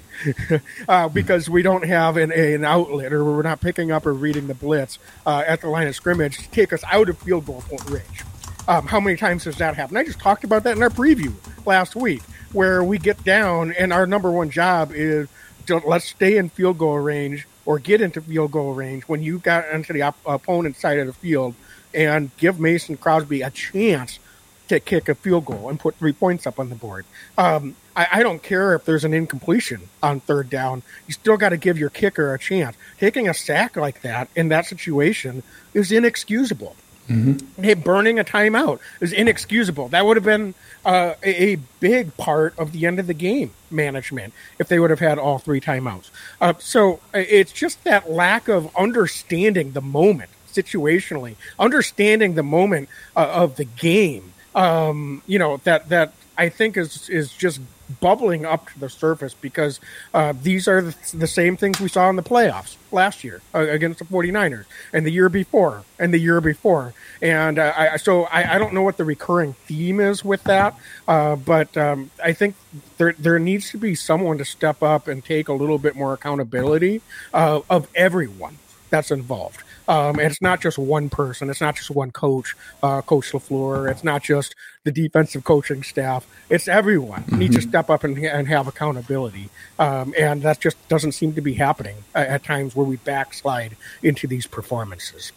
uh, 0.89 1.09
because 1.09 1.49
we 1.49 1.63
don't 1.63 1.87
have 1.87 2.19
an, 2.19 2.31
an, 2.31 2.63
outlet 2.63 3.11
or 3.11 3.25
we're 3.25 3.41
not 3.41 3.59
picking 3.59 3.91
up 3.91 4.05
or 4.05 4.13
reading 4.13 4.49
the 4.49 4.55
blitz 4.55 4.99
uh, 5.25 5.43
at 5.47 5.63
the 5.63 5.67
line 5.67 5.89
of 5.89 5.95
scrimmage 5.95 6.37
to 6.37 6.51
take 6.51 6.75
us 6.75 6.85
out 6.93 7.09
of 7.09 7.17
field 7.17 7.47
goal 7.47 7.63
point 7.67 7.89
range. 7.89 8.23
Um, 8.71 8.87
how 8.87 9.01
many 9.01 9.17
times 9.17 9.43
has 9.47 9.57
that 9.57 9.75
happened? 9.75 9.99
I 9.99 10.05
just 10.05 10.21
talked 10.21 10.45
about 10.45 10.63
that 10.63 10.77
in 10.77 10.83
our 10.85 10.91
preview 10.91 11.35
last 11.67 11.97
week 11.97 12.23
where 12.53 12.85
we 12.85 12.99
get 12.99 13.25
down 13.25 13.73
and 13.73 13.93
our 13.93 14.07
number 14.07 14.31
one 14.31 14.49
job 14.49 14.93
is 14.95 15.29
to 15.67 15.79
let's 15.79 16.05
stay 16.05 16.37
in 16.37 16.51
field 16.51 16.79
goal 16.79 16.97
range 16.97 17.49
or 17.65 17.81
get 17.81 18.01
into 18.01 18.21
field 18.21 18.53
goal 18.53 18.73
range 18.73 19.03
when 19.09 19.25
you 19.25 19.41
got 19.41 19.69
into 19.71 19.93
the 19.93 20.03
op- 20.03 20.21
opponent 20.25 20.77
side 20.77 21.01
of 21.01 21.09
the 21.09 21.13
field 21.13 21.57
and 21.93 22.31
give 22.37 22.61
Mason 22.61 22.97
Crosby 22.97 23.43
a 23.43 23.51
chance 23.51 24.21
to 24.69 24.79
kick 24.79 25.09
a 25.09 25.17
field 25.17 25.47
goal 25.47 25.69
and 25.69 25.81
put 25.81 25.97
three 25.97 26.13
points 26.13 26.47
up 26.47 26.61
on 26.61 26.69
the 26.69 26.77
board. 26.77 27.05
Um, 27.37 27.75
I, 27.97 28.07
I, 28.13 28.23
don't 28.23 28.41
care 28.41 28.77
if 28.77 28.85
there's 28.85 29.05
an 29.05 29.13
incompletion 29.13 29.89
on 30.01 30.21
third 30.21 30.49
down. 30.49 30.85
You 31.09 31.13
still 31.13 31.37
got 31.37 31.49
to 31.49 31.57
give 31.57 31.77
your 31.77 31.91
kicker 31.91 32.33
a 32.33 32.39
chance. 32.39 32.77
Taking 33.01 33.29
a 33.29 33.35
sack 33.35 33.75
like 33.75 34.03
that 34.03 34.29
in 34.37 34.51
that 34.51 34.67
situation 34.67 35.43
is 35.75 35.91
inexcusable. 35.91 36.77
Mm-hmm. 37.11 37.63
Hey, 37.63 37.75
burning 37.75 38.21
a 38.21 38.25
timeout 38.25 38.79
is 39.01 39.13
inexcusable. 39.13 39.89
That 39.89 40.07
would 40.07 40.17
have 40.17 40.25
been 40.25 40.55
uh, 40.85 41.15
a, 41.25 41.53
a, 41.53 41.57
big 41.81 42.17
part 42.17 42.57
of 42.57 42.71
the 42.71 42.87
end 42.87 43.01
of 43.01 43.09
the 43.09 43.15
game 43.15 43.51
management 43.71 44.33
if 44.59 44.69
they 44.69 44.79
would 44.79 44.91
have 44.91 45.01
had 45.01 45.19
all 45.19 45.39
three 45.39 45.61
timeouts. 45.61 46.11
Uh, 46.41 46.55
so 46.59 47.01
uh, 47.13 47.19
it's 47.19 47.53
just 47.53 47.83
that 47.85 48.11
lack 48.11 48.49
of 48.49 48.75
understanding 48.77 49.73
the 49.73 49.81
moment 49.81 50.31
situationally, 50.53 51.35
understanding 51.59 52.35
the 52.35 52.43
moment 52.45 52.89
uh, 53.17 53.29
of 53.29 53.57
the 53.57 53.65
game. 53.65 54.33
Um, 54.55 55.23
you 55.27 55.39
know 55.39 55.59
that 55.59 55.89
that 55.89 56.13
I 56.39 56.49
think 56.49 56.77
is 56.77 57.09
is 57.09 57.33
just 57.33 57.61
bubbling 58.01 58.47
up 58.47 58.71
to 58.71 58.79
the 58.79 58.89
surface 58.89 59.35
because 59.35 59.81
uh, 60.15 60.33
these 60.43 60.69
are 60.69 60.83
the, 60.83 60.97
the, 61.15 61.27
same 61.27 61.57
things 61.57 61.81
we 61.81 61.89
saw 61.89 62.09
in 62.11 62.17
the 62.17 62.23
playoffs 62.23 62.77
last 62.93 63.25
year 63.25 63.41
uh, 63.55 63.61
against 63.61 63.99
the 63.99 64.05
49ers 64.05 64.65
and 64.93 65.07
the 65.07 65.11
year 65.11 65.29
before 65.29 65.85
and 65.99 66.13
the 66.13 66.19
year 66.19 66.41
before. 66.41 66.95
And 67.23 67.59
uh, 67.59 67.73
I, 67.77 67.97
so 67.97 68.25
I, 68.25 68.55
I, 68.55 68.59
don't 68.59 68.75
know 68.75 68.83
what 68.83 68.97
the 68.97 69.05
recurring 69.05 69.55
theme 69.67 70.01
is 70.01 70.25
with 70.25 70.45
that, 70.45 70.77
uh, 71.09 71.37
but 71.37 71.77
um, 71.77 72.11
I 72.23 72.33
think 72.33 72.57
there, 72.99 73.15
there 73.19 73.39
needs 73.39 73.71
to 73.71 73.79
be 73.79 73.95
someone 73.95 74.39
to 74.39 74.45
step 74.45 74.83
up 74.83 75.09
and 75.09 75.25
take 75.25 75.49
a 75.49 75.53
little 75.53 75.79
bit 75.79 75.97
more 75.97 76.13
accountability 76.13 77.03
uh, 77.33 77.61
of 77.69 77.89
everyone 77.95 78.59
that's 78.91 79.11
involved. 79.11 79.63
Um, 79.91 80.21
and 80.21 80.31
it's 80.31 80.41
not 80.41 80.61
just 80.61 80.79
one 80.79 81.11
person. 81.11 81.51
It's 81.51 81.61
not 81.61 81.75
just 81.75 81.91
one 81.91 82.13
coach, 82.13 82.55
uh, 82.81 83.03
Coach 83.03 83.33
LaFleur. 83.33 83.91
It's 83.91 84.05
not 84.05 84.23
just 84.23 84.55
the 84.85 84.93
defensive 84.93 85.43
coaching 85.43 85.83
staff. 85.83 86.29
It's 86.49 86.69
everyone 86.69 87.25
mm-hmm. 87.25 87.39
needs 87.39 87.57
to 87.57 87.63
step 87.63 87.91
up 87.91 88.05
and, 88.05 88.17
and 88.17 88.47
have 88.47 88.69
accountability. 88.69 89.49
Um, 89.81 90.15
and 90.17 90.43
that 90.43 90.61
just 90.61 90.77
doesn't 90.89 91.13
seem 91.13 91.33
to 91.35 91.41
be 91.41 91.55
happening 91.55 91.97
at, 92.15 92.29
at 92.29 92.45
times 92.45 92.77
where 92.77 92.87
we 92.87 92.97
backslide 92.99 93.77
into 94.01 94.29
these 94.29 94.47
performances. 94.47 95.33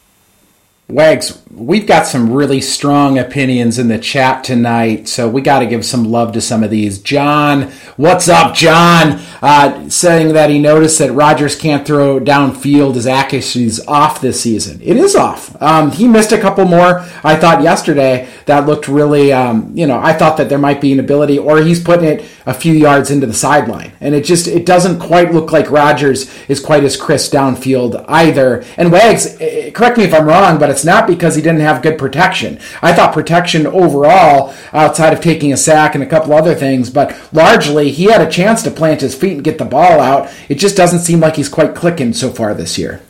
Wags, 0.90 1.42
we've 1.50 1.88
got 1.88 2.06
some 2.06 2.34
really 2.34 2.60
strong 2.60 3.18
opinions 3.18 3.80
in 3.80 3.88
the 3.88 3.98
chat 3.98 4.44
tonight, 4.44 5.08
so 5.08 5.30
we 5.30 5.42
got 5.42 5.60
to 5.60 5.66
give 5.66 5.86
some 5.86 6.04
love 6.04 6.34
to 6.34 6.42
some 6.42 6.62
of 6.62 6.70
these. 6.70 7.00
John, 7.00 7.72
what's 7.96 8.28
up, 8.28 8.54
John? 8.54 9.22
Uh, 9.42 9.90
saying 9.90 10.34
that 10.34 10.50
he 10.50 10.60
noticed 10.60 11.00
that 11.00 11.14
Rodgers 11.14 11.56
can't 11.56 11.88
throw 11.88 12.20
downfield. 12.20 12.96
His 12.96 13.08
accuracy 13.08 13.72
off 13.88 14.20
this 14.20 14.42
season. 14.42 14.82
It 14.82 14.98
is 14.98 15.16
off. 15.16 15.60
Um, 15.62 15.90
he 15.92 16.06
missed 16.06 16.34
a 16.34 16.40
couple 16.40 16.66
more, 16.66 17.00
I 17.24 17.38
thought, 17.38 17.64
yesterday 17.64 18.28
that 18.46 18.66
looked 18.66 18.90
really, 18.90 19.32
um, 19.32 19.72
you 19.78 19.88
know, 19.88 19.98
I 19.98 20.12
thought 20.12 20.36
that 20.38 20.50
there 20.50 20.58
might 20.58 20.82
be 20.82 20.92
an 20.92 21.00
ability, 21.00 21.40
or 21.40 21.62
he's 21.62 21.82
putting 21.82 22.06
it 22.06 22.26
a 22.46 22.54
few 22.54 22.74
yards 22.74 23.10
into 23.10 23.26
the 23.26 23.34
sideline. 23.34 23.94
And 24.02 24.14
it 24.14 24.26
just, 24.26 24.48
it 24.48 24.66
doesn't 24.66 25.00
quite 25.00 25.32
look 25.32 25.54
like 25.54 25.72
Rodgers 25.72 26.30
is 26.50 26.60
quite 26.60 26.84
as 26.84 26.98
crisp 26.98 27.32
downfield 27.32 28.04
either. 28.10 28.66
And 28.76 28.92
Wags, 28.92 29.38
eh, 29.40 29.72
correct 29.72 29.98
me 29.98 30.04
if 30.04 30.14
I'm 30.14 30.26
wrong, 30.26 30.60
but 30.60 30.73
it's 30.74 30.84
not 30.84 31.08
because 31.08 31.36
he 31.36 31.42
didn't 31.42 31.62
have 31.62 31.82
good 31.82 31.98
protection. 31.98 32.60
I 32.82 32.94
thought 32.94 33.14
protection 33.14 33.66
overall, 33.66 34.54
outside 34.74 35.14
of 35.14 35.22
taking 35.22 35.54
a 35.54 35.58
sack 35.58 35.96
and 35.96 36.04
a 36.04 36.08
couple 36.08 36.34
other 36.34 36.56
things, 36.56 36.90
but 36.90 37.18
largely 37.32 37.92
he 37.92 38.06
had 38.06 38.22
a 38.22 38.30
chance 38.30 38.64
to 38.64 38.72
plant 38.72 39.02
his 39.02 39.16
feet 39.16 39.34
and 39.34 39.44
get 39.44 39.58
the 39.58 39.66
ball 39.66 40.00
out. 40.00 40.30
It 40.50 40.56
just 40.56 40.76
doesn't 40.76 41.00
seem 41.00 41.20
like 41.20 41.36
he's 41.36 41.50
quite 41.50 41.76
clicking 41.76 42.14
so 42.14 42.32
far 42.32 42.54
this 42.54 42.78
year. 42.78 43.02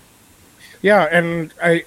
Yeah, 0.81 1.03
and 1.03 1.53
I, 1.63 1.85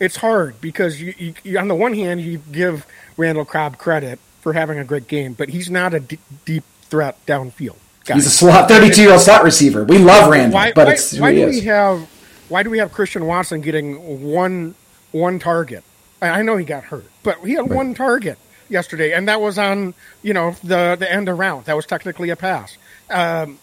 it's 0.00 0.16
hard 0.16 0.60
because 0.60 1.00
you, 1.00 1.34
you, 1.42 1.58
on 1.58 1.68
the 1.68 1.74
one 1.74 1.94
hand 1.94 2.20
you 2.20 2.38
give 2.50 2.84
Randall 3.16 3.44
Cobb 3.44 3.78
credit 3.78 4.18
for 4.40 4.52
having 4.52 4.78
a 4.78 4.84
great 4.84 5.06
game, 5.06 5.32
but 5.32 5.50
he's 5.50 5.70
not 5.70 5.94
a 5.94 6.00
d- 6.00 6.18
deep 6.44 6.64
threat 6.82 7.24
downfield. 7.26 7.76
guy. 8.04 8.14
He's 8.14 8.26
a 8.26 8.30
slot, 8.30 8.68
32 8.68 9.02
year 9.02 9.12
old 9.12 9.20
slot 9.20 9.44
receiver. 9.44 9.84
We 9.84 9.98
love 9.98 10.30
Randall, 10.30 10.54
why, 10.54 10.72
but 10.72 10.88
why, 10.88 10.92
it's 10.92 11.12
who 11.12 11.22
why 11.22 11.34
do 11.34 11.46
we 11.46 11.60
have 11.62 12.08
why 12.48 12.62
do 12.62 12.70
we 12.70 12.78
have 12.78 12.92
Christian 12.92 13.26
Watson 13.26 13.60
getting 13.60 14.22
one 14.22 14.74
one 15.12 15.38
target? 15.38 15.84
I 16.22 16.42
know 16.42 16.56
he 16.56 16.64
got 16.64 16.84
hurt, 16.84 17.04
but 17.22 17.38
he 17.44 17.52
had 17.52 17.68
one 17.68 17.94
target 17.94 18.38
yesterday, 18.68 19.12
and 19.12 19.28
that 19.28 19.40
was 19.40 19.58
on 19.58 19.94
you 20.22 20.32
know 20.32 20.56
the 20.62 20.96
the 20.98 21.10
end 21.10 21.28
of 21.28 21.38
around. 21.38 21.66
That 21.66 21.76
was 21.76 21.86
technically 21.86 22.30
a 22.30 22.36
pass. 22.36 22.76
Um, 23.10 23.58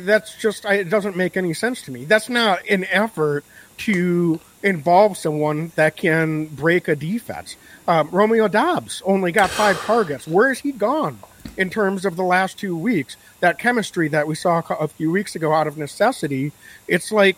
that's 0.00 0.36
just 0.36 0.64
it 0.64 0.88
doesn't 0.90 1.16
make 1.16 1.36
any 1.36 1.54
sense 1.54 1.82
to 1.82 1.90
me. 1.90 2.04
That's 2.04 2.28
not 2.28 2.66
an 2.68 2.84
effort 2.84 3.44
to 3.78 4.40
involve 4.62 5.16
someone 5.16 5.70
that 5.76 5.96
can 5.96 6.46
break 6.46 6.88
a 6.88 6.96
defense. 6.96 7.56
Um, 7.86 8.08
Romeo 8.10 8.48
Doubs 8.48 9.02
only 9.04 9.32
got 9.32 9.50
five 9.50 9.78
targets. 9.82 10.26
Where 10.26 10.50
is 10.50 10.60
he 10.60 10.72
gone 10.72 11.18
in 11.56 11.70
terms 11.70 12.04
of 12.04 12.16
the 12.16 12.22
last 12.22 12.58
two 12.58 12.76
weeks? 12.76 13.16
That 13.40 13.58
chemistry 13.58 14.08
that 14.08 14.26
we 14.26 14.34
saw 14.34 14.62
a 14.68 14.88
few 14.88 15.10
weeks 15.10 15.36
ago 15.36 15.52
out 15.52 15.66
of 15.66 15.76
necessity, 15.76 16.52
it's 16.88 17.12
like 17.12 17.36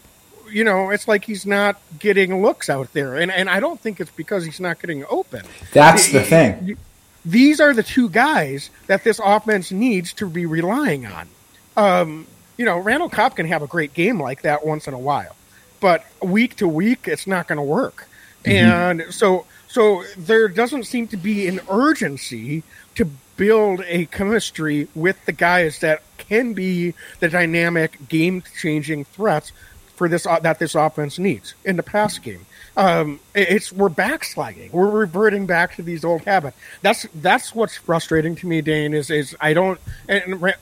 you 0.51 0.65
know, 0.65 0.91
it's 0.91 1.09
like 1.09 1.25
he's 1.25 1.47
not 1.47 1.81
getting 1.99 2.43
looks 2.43 2.69
out 2.69 2.93
there, 2.93 3.17
and 3.17 3.31
and 3.31 3.49
I 3.49 3.61
don't 3.61 3.81
think 3.81 4.01
it's 4.01 4.11
because 4.11 4.45
he's 4.45 4.61
not 4.61 4.81
getting 4.81 5.05
open. 5.09 5.43
That's 5.73 6.13
the 6.13 6.23
thing. 6.23 6.77
These 7.25 7.61
are 7.61 7.75
the 7.75 7.83
two 7.83 8.09
guys 8.09 8.71
that 8.87 9.05
this 9.05 9.21
offense 9.23 9.71
needs 9.71 10.13
to 10.15 10.29
be 10.29 10.47
relying 10.47 11.07
on. 11.07 11.29
Um, 11.77 12.27
you 12.57 12.65
know, 12.65 12.79
Randall 12.79 13.09
Cobb 13.09 13.37
can 13.37 13.47
have 13.47 13.63
a 13.63 13.67
great 13.67 13.93
game 13.93 14.21
like 14.21 14.43
that 14.43 14.65
once 14.65 14.89
in 14.89 14.95
a 14.95 14.99
while, 14.99 15.37
but 15.81 16.05
week 16.23 16.57
to 16.57 16.69
week, 16.69 17.07
it's 17.07 17.27
not 17.27 17.47
going 17.47 17.59
to 17.59 17.63
work. 17.63 18.09
And 18.45 19.05
so, 19.11 19.47
so 19.67 20.05
there 20.17 20.49
doesn't 20.49 20.85
seem 20.85 21.09
to 21.09 21.17
be 21.17 21.49
an 21.49 21.61
urgency 21.69 22.63
to 22.95 23.05
build 23.37 23.83
a 23.87 24.07
chemistry 24.07 24.89
with 24.95 25.23
the 25.27 25.33
guys 25.33 25.81
that 25.81 26.03
can 26.17 26.55
be 26.55 26.95
the 27.21 27.29
dynamic, 27.29 28.09
game-changing 28.09 29.05
threats 29.05 29.53
for 29.99 30.09
this 30.09 30.27
uh, 30.27 30.39
that 30.41 30.61
this 30.61 30.75
offense 30.75 31.19
needs 31.19 31.55
in 31.65 31.77
the 31.77 31.83
pass 31.83 32.19
game. 32.19 32.47
Um, 32.77 33.19
it's 33.35 33.73
we're 33.73 33.89
backsliding. 33.89 34.71
We're 34.73 34.89
reverting 34.89 35.47
back 35.47 35.75
to 35.77 35.83
these 35.83 36.05
old 36.05 36.23
habits. 36.23 36.57
That's 36.81 37.07
that's 37.17 37.55
what's 37.55 37.77
frustrating 37.77 38.37
to 38.37 38.47
me, 38.47 38.63
Dane. 38.63 38.95
Is 38.95 39.11
is 39.11 39.37
I 39.41 39.53
don't 39.53 39.81
and 40.09 40.55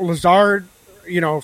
Lazard, 0.00 0.68
you 1.06 1.20
know, 1.20 1.42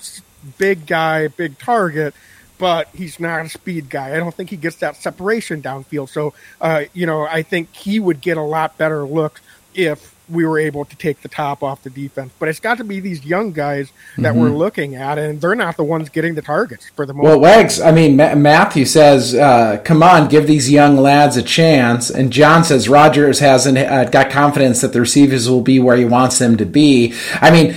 big 0.57 0.87
guy, 0.87 1.27
big 1.27 1.59
target, 1.59 2.15
but 2.57 2.87
he's 2.95 3.19
not 3.19 3.45
a 3.45 3.49
speed 3.49 3.89
guy. 3.89 4.15
I 4.15 4.17
don't 4.17 4.33
think 4.33 4.49
he 4.49 4.57
gets 4.57 4.77
that 4.77 4.95
separation 4.95 5.61
downfield. 5.61 6.09
So, 6.09 6.33
uh, 6.61 6.85
you 6.93 7.05
know, 7.05 7.27
I 7.27 7.43
think 7.43 7.75
he 7.75 7.99
would 7.99 8.21
get 8.21 8.37
a 8.37 8.41
lot 8.41 8.77
better 8.77 9.03
look 9.03 9.41
if 9.75 10.10
we 10.31 10.45
were 10.45 10.59
able 10.59 10.85
to 10.85 10.95
take 10.95 11.21
the 11.21 11.27
top 11.27 11.61
off 11.61 11.83
the 11.83 11.89
defense. 11.89 12.31
But 12.39 12.49
it's 12.49 12.59
got 12.59 12.77
to 12.77 12.83
be 12.83 12.99
these 12.99 13.25
young 13.25 13.51
guys 13.51 13.91
that 14.17 14.35
we're 14.35 14.49
looking 14.49 14.95
at, 14.95 15.17
and 15.17 15.39
they're 15.41 15.55
not 15.55 15.77
the 15.77 15.83
ones 15.83 16.09
getting 16.09 16.35
the 16.35 16.41
targets 16.41 16.89
for 16.95 17.05
the 17.05 17.13
most. 17.13 17.23
Well, 17.23 17.39
Wags, 17.39 17.79
I 17.81 17.91
mean, 17.91 18.15
Ma- 18.15 18.35
Matthew 18.35 18.85
says, 18.85 19.35
uh, 19.35 19.81
come 19.83 20.01
on, 20.03 20.29
give 20.29 20.47
these 20.47 20.71
young 20.71 20.97
lads 20.97 21.37
a 21.37 21.43
chance. 21.43 22.09
And 22.09 22.31
John 22.31 22.63
says 22.63 22.89
Rodgers 22.89 23.39
hasn't 23.39 23.77
uh, 23.77 24.05
got 24.05 24.29
confidence 24.29 24.81
that 24.81 24.93
the 24.93 25.01
receivers 25.01 25.49
will 25.49 25.61
be 25.61 25.79
where 25.79 25.97
he 25.97 26.05
wants 26.05 26.39
them 26.39 26.57
to 26.57 26.65
be. 26.65 27.13
I 27.35 27.51
mean, 27.51 27.75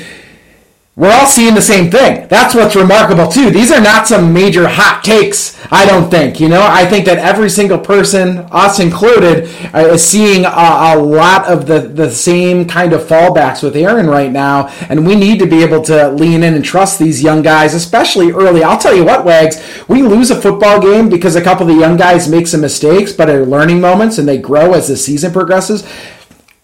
we're 0.97 1.11
all 1.11 1.27
seeing 1.27 1.57
the 1.57 1.63
same 1.63 1.91
thing. 1.91 2.29
That's 2.29 2.55
what's 2.55 2.77
remarkable 2.77 3.27
too. 3.27 3.51
These 3.51 3.73
are 3.73 3.81
not 3.81 4.07
some 4.07 4.33
major 4.33 4.69
hot 4.69 5.03
takes. 5.03 5.59
I 5.73 5.87
don't 5.87 6.09
think. 6.09 6.39
You 6.39 6.49
know, 6.49 6.63
I 6.63 6.87
think 6.87 7.05
that 7.07 7.19
every 7.19 7.51
single 7.51 7.79
person, 7.79 8.39
us 8.53 8.79
included, 8.79 9.49
uh, 9.75 9.89
is 9.95 10.05
seeing 10.05 10.45
a, 10.45 10.49
a 10.49 10.97
lot 10.97 11.47
of 11.47 11.67
the 11.67 11.81
the 11.81 12.13
same 12.13 12.69
kind 12.69 12.93
of 12.93 13.03
fallbacks 13.03 13.61
with 13.61 13.75
Aaron 13.75 14.07
right 14.07 14.31
now, 14.31 14.69
and 14.89 15.05
we 15.05 15.17
need 15.17 15.41
to 15.41 15.47
be 15.47 15.65
able 15.65 15.83
to 15.83 16.11
lean 16.11 16.45
in 16.45 16.55
and 16.55 16.65
trust 16.65 17.01
these 17.01 17.25
young 17.25 17.43
guys, 17.43 17.75
especially 17.75 18.31
early. 18.31 18.63
I'll 18.63 18.79
tell 18.79 18.95
you 18.95 19.05
what, 19.05 19.25
Wags, 19.25 19.61
we 19.89 20.03
lose 20.03 20.31
a 20.31 20.41
football 20.41 20.81
game 20.81 21.09
because 21.09 21.35
a 21.35 21.43
couple 21.43 21.69
of 21.69 21.75
the 21.75 21.81
young 21.81 21.97
guys 21.97 22.29
make 22.29 22.47
some 22.47 22.61
mistakes, 22.61 23.13
but 23.13 23.29
are 23.29 23.45
learning 23.45 23.81
moments 23.81 24.19
and 24.19 24.29
they 24.29 24.39
grow 24.39 24.75
as 24.75 24.87
the 24.87 24.97
season 24.97 25.33
progresses. 25.33 25.83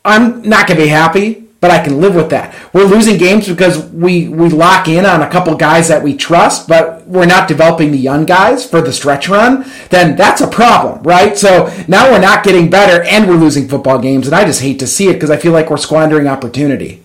I'm 0.04 0.42
not 0.42 0.68
going 0.68 0.78
to 0.78 0.84
be 0.84 0.88
happy, 0.88 1.49
but 1.60 1.70
I 1.70 1.82
can 1.82 2.00
live 2.00 2.14
with 2.14 2.30
that. 2.30 2.54
We're 2.72 2.84
losing 2.84 3.18
games 3.18 3.46
because 3.46 3.84
we 3.90 4.28
we 4.28 4.48
lock 4.48 4.88
in 4.88 5.04
on 5.04 5.22
a 5.22 5.28
couple 5.28 5.54
guys 5.56 5.88
that 5.88 6.02
we 6.02 6.16
trust, 6.16 6.66
but 6.66 7.06
we're 7.06 7.26
not 7.26 7.48
developing 7.48 7.92
the 7.92 7.98
young 7.98 8.24
guys 8.24 8.68
for 8.68 8.80
the 8.80 8.92
stretch 8.92 9.28
run. 9.28 9.70
Then 9.90 10.16
that's 10.16 10.40
a 10.40 10.48
problem, 10.48 11.02
right? 11.02 11.36
So 11.36 11.72
now 11.86 12.10
we're 12.10 12.20
not 12.20 12.44
getting 12.44 12.70
better, 12.70 13.02
and 13.02 13.28
we're 13.28 13.36
losing 13.36 13.68
football 13.68 13.98
games, 13.98 14.26
and 14.26 14.34
I 14.34 14.44
just 14.44 14.62
hate 14.62 14.78
to 14.78 14.86
see 14.86 15.08
it 15.08 15.14
because 15.14 15.30
I 15.30 15.36
feel 15.36 15.52
like 15.52 15.70
we're 15.70 15.76
squandering 15.76 16.26
opportunity. 16.26 17.02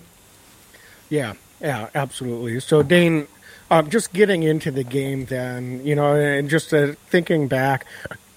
Yeah, 1.10 1.34
yeah, 1.60 1.90
absolutely. 1.94 2.58
So, 2.60 2.82
Dane, 2.82 3.28
um, 3.70 3.90
just 3.90 4.12
getting 4.12 4.42
into 4.42 4.70
the 4.70 4.84
game, 4.84 5.26
then 5.26 5.84
you 5.84 5.94
know, 5.94 6.14
and 6.14 6.48
just 6.48 6.72
uh, 6.72 6.94
thinking 7.10 7.46
back 7.46 7.86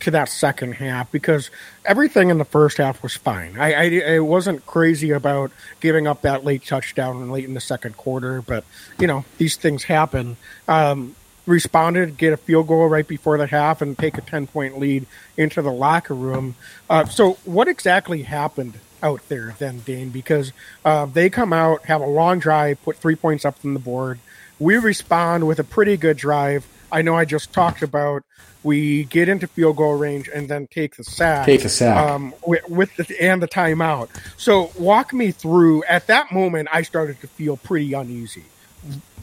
to 0.01 0.11
that 0.11 0.29
second 0.29 0.73
half 0.73 1.11
because 1.11 1.49
everything 1.85 2.29
in 2.29 2.37
the 2.37 2.45
first 2.45 2.77
half 2.77 3.03
was 3.03 3.15
fine. 3.15 3.57
I, 3.59 3.73
I, 3.73 4.13
I 4.15 4.19
wasn't 4.19 4.65
crazy 4.65 5.11
about 5.11 5.51
giving 5.81 6.07
up 6.07 6.21
that 6.21 6.43
late 6.43 6.65
touchdown 6.65 7.29
late 7.29 7.45
in 7.45 7.53
the 7.53 7.61
second 7.61 7.97
quarter, 7.97 8.41
but 8.41 8.63
you 8.97 9.07
know 9.07 9.25
these 9.37 9.55
things 9.55 9.83
happen. 9.83 10.37
Um, 10.67 11.15
responded, 11.45 12.17
get 12.17 12.31
a 12.31 12.37
field 12.37 12.67
goal 12.67 12.87
right 12.87 13.07
before 13.07 13.37
the 13.37 13.47
half, 13.47 13.81
and 13.81 13.97
take 13.97 14.17
a 14.17 14.21
ten 14.21 14.47
point 14.47 14.79
lead 14.79 15.05
into 15.35 15.61
the 15.61 15.71
locker 15.71 16.13
room. 16.13 16.55
Uh, 16.89 17.05
so, 17.05 17.33
what 17.43 17.67
exactly 17.67 18.23
happened 18.23 18.75
out 19.03 19.27
there 19.27 19.55
then, 19.59 19.79
Dane? 19.79 20.09
Because 20.09 20.53
uh, 20.85 21.05
they 21.05 21.29
come 21.29 21.51
out, 21.51 21.85
have 21.85 22.01
a 22.01 22.05
long 22.05 22.39
drive, 22.39 22.81
put 22.83 22.97
three 22.97 23.15
points 23.15 23.43
up 23.45 23.57
from 23.57 23.73
the 23.73 23.79
board. 23.79 24.19
We 24.59 24.77
respond 24.77 25.47
with 25.47 25.59
a 25.59 25.63
pretty 25.63 25.97
good 25.97 26.17
drive. 26.17 26.67
I 26.91 27.01
know 27.01 27.15
I 27.15 27.25
just 27.25 27.53
talked 27.53 27.81
about 27.81 28.23
we 28.63 29.05
get 29.05 29.29
into 29.29 29.47
field 29.47 29.77
goal 29.77 29.97
range 29.97 30.29
and 30.33 30.49
then 30.49 30.67
take 30.67 30.97
the 30.97 31.03
sack. 31.03 31.45
Take 31.45 31.63
the 31.63 31.69
sack. 31.69 31.97
Um, 31.97 32.33
with, 32.45 32.67
with 32.69 32.95
the 32.97 33.21
and 33.21 33.41
the 33.41 33.47
timeout. 33.47 34.09
So 34.37 34.71
walk 34.77 35.13
me 35.13 35.31
through. 35.31 35.83
At 35.85 36.07
that 36.07 36.31
moment, 36.31 36.67
I 36.71 36.81
started 36.81 37.21
to 37.21 37.27
feel 37.27 37.57
pretty 37.57 37.93
uneasy 37.93 38.43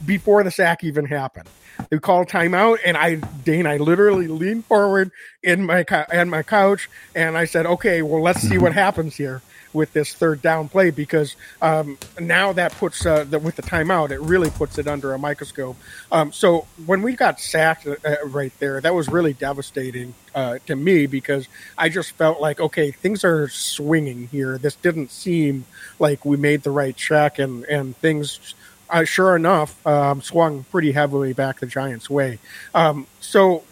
before 0.05 0.43
the 0.43 0.51
sack 0.51 0.83
even 0.83 1.05
happened. 1.05 1.49
They 1.89 1.99
called 1.99 2.27
timeout, 2.27 2.79
and 2.83 2.97
I, 2.97 3.15
Dane, 3.15 3.67
I 3.67 3.77
literally 3.77 4.27
leaned 4.27 4.65
forward 4.65 5.11
in 5.43 5.63
my 5.67 5.85
in 6.11 6.29
my 6.29 6.41
couch, 6.41 6.89
and 7.13 7.37
I 7.37 7.45
said, 7.45 7.67
"Okay, 7.67 8.01
well, 8.01 8.21
let's 8.21 8.41
see 8.41 8.57
what 8.57 8.73
happens 8.73 9.15
here 9.15 9.43
with 9.73 9.93
this 9.93 10.13
third 10.13 10.41
down 10.41 10.69
play 10.69 10.91
because 10.91 11.35
um, 11.61 11.97
now 12.19 12.53
that 12.53 12.71
puts 12.73 13.05
uh, 13.05 13.23
the, 13.23 13.39
with 13.39 13.55
the 13.55 13.61
timeout, 13.61 14.11
it 14.11 14.19
really 14.21 14.49
puts 14.49 14.77
it 14.77 14.87
under 14.87 15.13
a 15.13 15.19
microscope." 15.19 15.77
Um, 16.11 16.31
so 16.31 16.67
when 16.85 17.01
we 17.01 17.13
got 17.15 17.39
sacked 17.39 17.87
uh, 17.87 17.95
right 18.25 18.53
there, 18.59 18.81
that 18.81 18.93
was 18.93 19.07
really 19.09 19.33
devastating 19.33 20.13
uh, 20.35 20.59
to 20.67 20.75
me 20.75 21.05
because 21.07 21.47
I 21.77 21.89
just 21.89 22.11
felt 22.11 22.39
like, 22.41 22.59
okay, 22.59 22.91
things 22.91 23.23
are 23.23 23.47
swinging 23.49 24.27
here. 24.27 24.57
This 24.57 24.75
didn't 24.75 25.11
seem 25.11 25.65
like 25.99 26.25
we 26.25 26.37
made 26.37 26.63
the 26.63 26.71
right 26.71 26.95
check, 26.95 27.39
and 27.39 27.63
and 27.65 27.95
things 27.97 28.55
uh, 28.89 29.03
sure 29.03 29.35
enough, 29.35 29.85
um, 29.85 30.21
swung 30.21 30.63
pretty 30.71 30.91
heavily 30.91 31.33
back 31.33 31.59
the 31.59 31.65
Giants' 31.67 32.09
way. 32.09 32.39
Um, 32.73 33.07
so, 33.19 33.63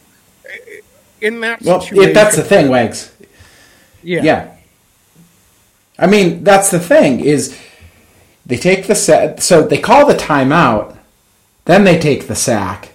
in 1.21 1.39
that 1.41 1.62
Well, 1.62 1.79
situation, 1.81 2.13
that's 2.13 2.36
the 2.36 2.43
thing, 2.43 2.69
Wags. 2.69 3.12
yeah, 4.03 4.21
Yeah. 4.23 4.54
I 5.97 6.08
mean, 6.08 6.43
that's 6.43 6.71
the 6.71 6.79
thing 6.79 7.19
is 7.19 7.58
they 8.45 8.58
take 8.58 8.88
the 8.88 8.95
set, 8.95 9.41
so 9.41 9.63
they 9.63 9.77
call 9.77 10.05
the 10.05 10.13
timeout, 10.13 10.97
then 11.65 11.84
they 11.84 11.97
take 11.97 12.27
the 12.27 12.36
sack, 12.36 12.91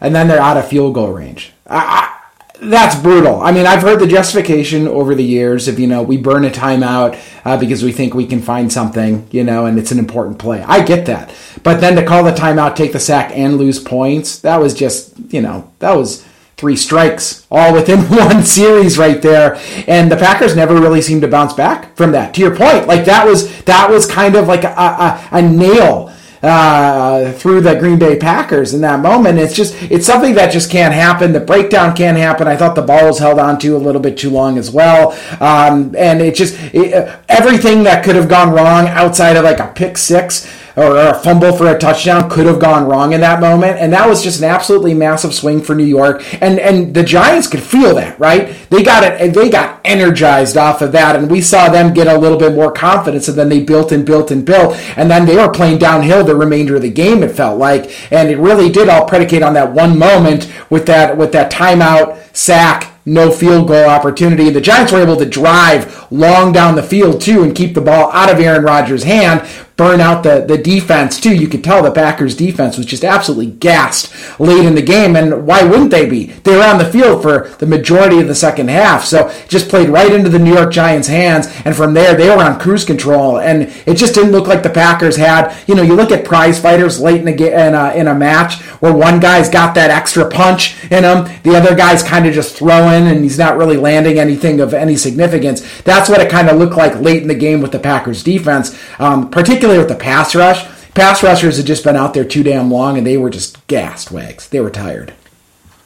and 0.00 0.14
then 0.14 0.28
they're 0.28 0.40
out 0.40 0.56
of 0.56 0.68
field 0.68 0.94
goal 0.94 1.12
range. 1.12 1.52
I, 1.66 1.76
I, 1.78 2.16
that's 2.62 3.00
brutal. 3.00 3.40
I 3.42 3.52
mean, 3.52 3.66
I've 3.66 3.82
heard 3.82 4.00
the 4.00 4.06
justification 4.06 4.88
over 4.88 5.14
the 5.14 5.24
years 5.24 5.68
of 5.68 5.78
you 5.78 5.86
know 5.86 6.02
we 6.02 6.16
burn 6.16 6.44
a 6.44 6.50
timeout 6.50 7.20
uh, 7.44 7.58
because 7.58 7.82
we 7.82 7.92
think 7.92 8.14
we 8.14 8.26
can 8.26 8.40
find 8.40 8.72
something, 8.72 9.28
you 9.30 9.44
know, 9.44 9.66
and 9.66 9.78
it's 9.78 9.92
an 9.92 9.98
important 9.98 10.38
play. 10.38 10.62
I 10.62 10.82
get 10.84 11.06
that, 11.06 11.34
but 11.62 11.80
then 11.80 11.96
to 11.96 12.04
call 12.04 12.24
the 12.24 12.32
timeout, 12.32 12.76
take 12.76 12.92
the 12.92 13.00
sack, 13.00 13.32
and 13.34 13.58
lose 13.58 13.78
points, 13.78 14.38
that 14.40 14.56
was 14.56 14.72
just 14.72 15.18
you 15.32 15.42
know 15.42 15.70
that 15.80 15.94
was 15.94 16.24
three 16.56 16.76
strikes 16.76 17.46
all 17.50 17.74
within 17.74 18.00
one 18.08 18.42
series 18.42 18.98
right 18.98 19.20
there 19.22 19.60
and 19.86 20.10
the 20.10 20.16
packers 20.16 20.56
never 20.56 20.74
really 20.74 21.02
seemed 21.02 21.22
to 21.22 21.28
bounce 21.28 21.52
back 21.52 21.94
from 21.96 22.12
that 22.12 22.32
to 22.34 22.40
your 22.40 22.54
point 22.54 22.86
like 22.86 23.04
that 23.04 23.26
was 23.26 23.62
that 23.64 23.90
was 23.90 24.06
kind 24.06 24.36
of 24.36 24.48
like 24.48 24.64
a, 24.64 24.68
a, 24.68 25.28
a 25.32 25.42
nail 25.42 26.12
uh, 26.42 27.32
through 27.32 27.60
the 27.60 27.74
Green 27.74 27.98
Bay 27.98 28.16
Packers 28.16 28.74
in 28.74 28.80
that 28.82 29.00
moment. 29.00 29.38
It's 29.38 29.54
just 29.54 29.74
it's 29.90 30.06
something 30.06 30.34
that 30.34 30.52
just 30.52 30.70
can't 30.70 30.94
happen. 30.94 31.32
The 31.32 31.40
breakdown 31.40 31.94
can't 31.94 32.16
happen. 32.16 32.46
I 32.46 32.56
thought 32.56 32.74
the 32.74 32.82
ball 32.82 33.06
was 33.06 33.18
held 33.18 33.38
on 33.38 33.58
to 33.60 33.76
a 33.76 33.78
little 33.78 34.00
bit 34.00 34.16
too 34.16 34.30
long 34.30 34.58
as 34.58 34.70
well, 34.70 35.12
um, 35.40 35.94
and 35.96 36.20
it 36.20 36.34
just 36.34 36.56
it, 36.74 37.18
everything 37.28 37.82
that 37.84 38.04
could 38.04 38.16
have 38.16 38.28
gone 38.28 38.50
wrong 38.50 38.86
outside 38.88 39.36
of 39.36 39.44
like 39.44 39.60
a 39.60 39.72
pick 39.74 39.98
six 39.98 40.46
or 40.76 40.96
a 40.96 41.14
fumble 41.14 41.56
for 41.56 41.68
a 41.68 41.78
touchdown 41.78 42.28
could 42.28 42.46
have 42.46 42.60
gone 42.60 42.86
wrong 42.86 43.14
in 43.14 43.20
that 43.22 43.40
moment. 43.40 43.78
And 43.78 43.92
that 43.94 44.08
was 44.08 44.22
just 44.22 44.40
an 44.40 44.44
absolutely 44.44 44.92
massive 44.92 45.34
swing 45.34 45.62
for 45.62 45.74
New 45.74 45.84
York. 45.84 46.22
And 46.42 46.60
and 46.60 46.94
the 46.94 47.02
Giants 47.02 47.48
could 47.48 47.62
feel 47.62 47.94
that, 47.94 48.18
right? 48.20 48.54
They 48.68 48.82
got 48.82 49.02
it 49.02 49.32
they 49.32 49.48
got 49.48 49.80
energized 49.84 50.56
off 50.56 50.82
of 50.82 50.92
that. 50.92 51.16
And 51.16 51.30
we 51.30 51.40
saw 51.40 51.68
them 51.70 51.94
get 51.94 52.06
a 52.06 52.18
little 52.18 52.38
bit 52.38 52.54
more 52.54 52.70
confidence 52.70 53.28
and 53.28 53.38
then 53.38 53.48
they 53.48 53.62
built 53.62 53.90
and 53.90 54.04
built 54.04 54.30
and 54.30 54.44
built. 54.44 54.76
And 54.96 55.10
then 55.10 55.24
they 55.24 55.36
were 55.36 55.50
playing 55.50 55.78
downhill 55.78 56.24
the 56.24 56.36
remainder 56.36 56.76
of 56.76 56.82
the 56.82 56.90
game, 56.90 57.22
it 57.22 57.32
felt 57.32 57.58
like. 57.58 58.12
And 58.12 58.28
it 58.28 58.38
really 58.38 58.70
did 58.70 58.88
all 58.88 59.08
predicate 59.08 59.42
on 59.42 59.54
that 59.54 59.72
one 59.72 59.98
moment 59.98 60.52
with 60.68 60.86
that 60.86 61.16
with 61.16 61.32
that 61.32 61.50
timeout 61.50 62.36
sack 62.36 62.92
no 63.06 63.30
field 63.30 63.68
goal 63.68 63.88
opportunity. 63.88 64.50
The 64.50 64.60
Giants 64.60 64.92
were 64.92 65.00
able 65.00 65.16
to 65.16 65.24
drive 65.24 66.10
long 66.10 66.52
down 66.52 66.74
the 66.74 66.82
field 66.82 67.20
too 67.20 67.44
and 67.44 67.54
keep 67.54 67.74
the 67.74 67.80
ball 67.80 68.10
out 68.10 68.30
of 68.30 68.40
Aaron 68.40 68.64
Rodgers' 68.64 69.04
hand 69.04 69.48
burn 69.76 70.00
out 70.00 70.22
the, 70.22 70.40
the 70.40 70.56
defense 70.56 71.20
too. 71.20 71.34
You 71.34 71.48
could 71.48 71.62
tell 71.62 71.82
the 71.82 71.90
Packers 71.90 72.34
defense 72.34 72.78
was 72.78 72.86
just 72.86 73.04
absolutely 73.04 73.50
gassed 73.52 74.40
late 74.40 74.64
in 74.64 74.74
the 74.74 74.82
game. 74.82 75.16
And 75.16 75.46
why 75.46 75.64
wouldn't 75.64 75.90
they 75.90 76.08
be? 76.08 76.26
They 76.26 76.56
were 76.56 76.64
on 76.64 76.78
the 76.78 76.90
field 76.90 77.20
for 77.22 77.48
the 77.58 77.66
majority 77.66 78.18
of 78.18 78.26
the 78.26 78.34
second 78.34 78.70
half. 78.70 79.04
So 79.04 79.30
just 79.48 79.68
played 79.68 79.90
right 79.90 80.12
into 80.12 80.30
the 80.30 80.38
New 80.38 80.54
York 80.54 80.72
Giants 80.72 81.08
hands. 81.08 81.48
And 81.66 81.76
from 81.76 81.92
there, 81.92 82.16
they 82.16 82.28
were 82.30 82.42
on 82.42 82.58
cruise 82.58 82.84
control. 82.84 83.38
And 83.38 83.64
it 83.84 83.96
just 83.96 84.14
didn't 84.14 84.32
look 84.32 84.46
like 84.46 84.62
the 84.62 84.70
Packers 84.70 85.16
had, 85.16 85.54
you 85.66 85.74
know, 85.74 85.82
you 85.82 85.94
look 85.94 86.10
at 86.10 86.24
prize 86.24 86.58
fighters 86.58 86.98
late 86.98 87.20
in 87.20 87.28
a, 87.28 87.32
in 87.32 87.74
a, 87.74 87.92
in 87.94 88.08
a 88.08 88.14
match 88.14 88.62
where 88.80 88.94
one 88.94 89.20
guy's 89.20 89.50
got 89.50 89.74
that 89.74 89.90
extra 89.90 90.30
punch 90.30 90.82
in 90.84 91.04
him. 91.04 91.28
The 91.42 91.54
other 91.54 91.74
guy's 91.74 92.02
kind 92.02 92.26
of 92.26 92.32
just 92.32 92.56
throwing 92.56 93.06
and 93.08 93.22
he's 93.22 93.38
not 93.38 93.58
really 93.58 93.76
landing 93.76 94.18
anything 94.18 94.60
of 94.60 94.72
any 94.72 94.96
significance. 94.96 95.82
That's 95.82 96.08
what 96.08 96.22
it 96.22 96.30
kind 96.30 96.48
of 96.48 96.56
looked 96.56 96.76
like 96.76 96.98
late 97.00 97.20
in 97.20 97.28
the 97.28 97.34
game 97.34 97.60
with 97.60 97.72
the 97.72 97.78
Packers 97.78 98.22
defense, 98.22 98.78
um, 98.98 99.28
particularly 99.30 99.65
particularly 99.66 99.78
with 99.78 99.98
the 99.98 100.04
pass 100.04 100.34
rush. 100.34 100.64
Pass 100.94 101.22
rushers 101.22 101.56
had 101.56 101.66
just 101.66 101.82
been 101.84 101.96
out 101.96 102.14
there 102.14 102.24
too 102.24 102.42
damn 102.42 102.70
long, 102.70 102.96
and 102.96 103.06
they 103.06 103.16
were 103.16 103.30
just 103.30 103.66
gassed, 103.66 104.12
Wags. 104.12 104.48
They 104.48 104.60
were 104.60 104.70
tired. 104.70 105.12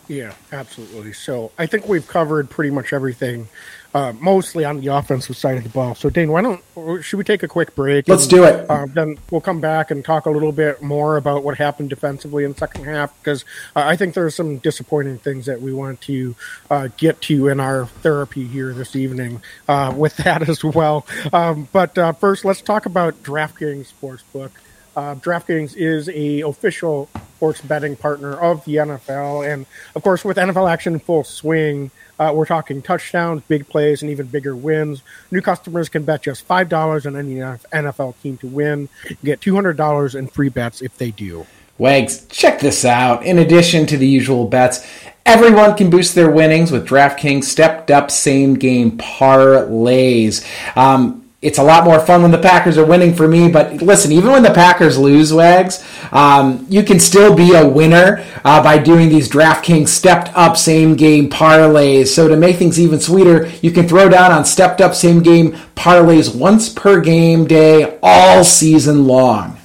Yeah, 0.06 0.34
absolutely. 0.52 1.14
So 1.14 1.50
I 1.58 1.66
think 1.66 1.88
we've 1.88 2.06
covered 2.06 2.50
pretty 2.50 2.70
much 2.70 2.92
everything, 2.92 3.48
uh, 3.94 4.12
mostly 4.20 4.64
on 4.64 4.80
the 4.80 4.88
offensive 4.88 5.36
side 5.36 5.56
of 5.56 5.64
the 5.64 5.70
ball. 5.70 5.94
So 5.94 6.10
Dane, 6.10 6.30
why 6.30 6.42
don't 6.42 6.62
should 7.02 7.16
we 7.16 7.24
take 7.24 7.42
a 7.42 7.48
quick 7.48 7.74
break? 7.74 8.08
Let's 8.08 8.24
and, 8.24 8.30
do 8.30 8.44
it. 8.44 8.70
Uh, 8.70 8.86
then 8.86 9.18
we'll 9.30 9.40
come 9.40 9.60
back 9.60 9.90
and 9.90 10.04
talk 10.04 10.26
a 10.26 10.30
little 10.30 10.52
bit 10.52 10.82
more 10.82 11.16
about 11.16 11.44
what 11.44 11.58
happened 11.58 11.90
defensively 11.90 12.44
in 12.44 12.52
the 12.52 12.58
second 12.58 12.84
half 12.84 13.16
because 13.18 13.44
uh, 13.74 13.82
I 13.84 13.96
think 13.96 14.14
there 14.14 14.24
are 14.24 14.30
some 14.30 14.58
disappointing 14.58 15.18
things 15.18 15.46
that 15.46 15.60
we 15.60 15.72
want 15.72 16.00
to 16.02 16.36
uh, 16.70 16.88
get 16.96 17.20
to 17.22 17.48
in 17.48 17.60
our 17.60 17.86
therapy 17.86 18.46
here 18.46 18.72
this 18.72 18.94
evening 18.94 19.42
uh, 19.68 19.92
with 19.96 20.16
that 20.24 20.48
as 20.48 20.62
well. 20.62 21.06
Um, 21.32 21.68
but 21.72 21.96
uh, 21.98 22.12
first, 22.12 22.44
let's 22.44 22.62
talk 22.62 22.86
about 22.86 23.22
DraftKings 23.22 23.92
Sportsbook. 23.92 24.50
Uh, 24.96 25.14
DraftKings 25.14 25.74
is 25.76 26.08
a 26.08 26.40
official 26.40 27.08
sports 27.36 27.60
betting 27.60 27.96
partner 27.96 28.38
of 28.38 28.64
the 28.64 28.76
NFL, 28.76 29.50
and 29.50 29.66
of 29.94 30.02
course, 30.02 30.24
with 30.24 30.36
NFL 30.36 30.70
action 30.70 30.98
full 30.98 31.24
swing, 31.24 31.90
uh, 32.18 32.32
we're 32.34 32.46
talking 32.46 32.82
touchdowns, 32.82 33.42
big 33.48 33.68
plays, 33.68 34.02
and 34.02 34.10
even 34.10 34.26
bigger 34.26 34.54
wins. 34.54 35.02
New 35.30 35.40
customers 35.40 35.88
can 35.88 36.04
bet 36.04 36.22
just 36.22 36.44
five 36.44 36.68
dollars 36.68 37.06
on 37.06 37.16
any 37.16 37.36
NFL 37.36 38.14
team 38.22 38.36
to 38.38 38.46
win, 38.46 38.88
get 39.24 39.40
two 39.40 39.54
hundred 39.54 39.76
dollars 39.76 40.14
in 40.14 40.26
free 40.26 40.50
bets 40.50 40.82
if 40.82 40.96
they 40.98 41.10
do. 41.10 41.46
Wags, 41.78 42.26
check 42.26 42.60
this 42.60 42.84
out. 42.84 43.24
In 43.24 43.38
addition 43.38 43.86
to 43.86 43.96
the 43.96 44.06
usual 44.06 44.46
bets, 44.46 44.86
Everyone 45.26 45.76
can 45.76 45.90
boost 45.90 46.16
their 46.16 46.30
winnings 46.30 46.72
with 46.72 46.88
DraftKings 46.88 47.44
stepped 47.44 47.90
up 47.90 48.10
same 48.10 48.54
game 48.54 48.98
parlays. 48.98 50.44
Um, 50.76 51.29
it's 51.42 51.58
a 51.58 51.62
lot 51.62 51.84
more 51.84 51.98
fun 52.00 52.20
when 52.20 52.30
the 52.30 52.38
Packers 52.38 52.76
are 52.76 52.84
winning 52.84 53.14
for 53.14 53.26
me. 53.26 53.48
But 53.50 53.80
listen, 53.80 54.12
even 54.12 54.30
when 54.30 54.42
the 54.42 54.52
Packers 54.52 54.98
lose, 54.98 55.32
Wags, 55.32 55.82
um, 56.12 56.66
you 56.68 56.82
can 56.82 57.00
still 57.00 57.34
be 57.34 57.54
a 57.54 57.66
winner 57.66 58.22
uh, 58.44 58.62
by 58.62 58.76
doing 58.76 59.08
these 59.08 59.28
DraftKings 59.28 59.88
stepped 59.88 60.28
up 60.34 60.56
same 60.56 60.96
game 60.96 61.30
parlays. 61.30 62.08
So 62.08 62.28
to 62.28 62.36
make 62.36 62.56
things 62.56 62.78
even 62.78 63.00
sweeter, 63.00 63.50
you 63.62 63.70
can 63.70 63.88
throw 63.88 64.08
down 64.08 64.32
on 64.32 64.44
stepped 64.44 64.82
up 64.82 64.94
same 64.94 65.22
game 65.22 65.52
parlays 65.74 66.34
once 66.34 66.68
per 66.68 67.00
game 67.00 67.46
day 67.46 67.98
all 68.02 68.44
season 68.44 69.06
long. 69.06 69.59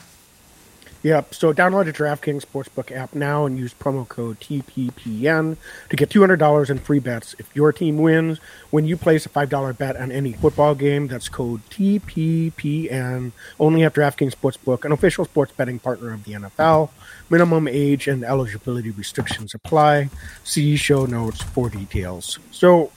Yep. 1.06 1.36
So 1.36 1.54
download 1.54 1.86
the 1.86 1.94
DraftKings 1.94 2.44
Sportsbook 2.44 2.92
app 2.92 3.14
now 3.14 3.46
and 3.46 3.60
use 3.60 3.76
promo 3.76 4.08
code 4.08 4.40
TPPN 4.40 5.56
to 5.92 5.96
get 5.96 6.10
$200 6.10 6.70
in 6.72 6.80
free 6.80 6.98
bets 6.98 7.36
if 7.38 7.56
your 7.56 7.72
team 7.72 8.00
wins. 8.00 8.40
When 8.72 8.86
you 8.86 8.98
place 8.98 9.28
a 9.28 9.30
$5 9.30 9.78
bet 9.78 9.98
on 9.98 10.12
any 10.12 10.34
football 10.34 10.74
game, 10.74 11.06
that's 11.06 11.30
code 11.30 11.62
TPPN. 11.70 13.34
Only 13.60 13.84
at 13.84 13.94
DraftKings 13.94 14.34
Sportsbook, 14.34 14.84
an 14.84 14.92
official 14.92 15.26
sports 15.26 15.52
betting 15.56 15.78
partner 15.78 16.12
of 16.12 16.24
the 16.24 16.32
NFL. 16.32 16.90
Minimum 17.30 17.68
age 17.68 18.08
and 18.08 18.24
eligibility 18.24 18.90
restrictions 18.90 19.54
apply. 19.54 20.10
See 20.44 20.76
show 20.76 21.06
notes 21.06 21.40
for 21.40 21.70
details. 21.70 22.40
So, 22.50 22.92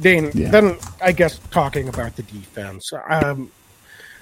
Dane, 0.00 0.32
yeah. 0.34 0.50
then 0.50 0.76
I 1.00 1.12
guess 1.12 1.38
talking 1.52 1.88
about 1.88 2.16
the 2.16 2.24
defense, 2.24 2.92
um, 3.08 3.52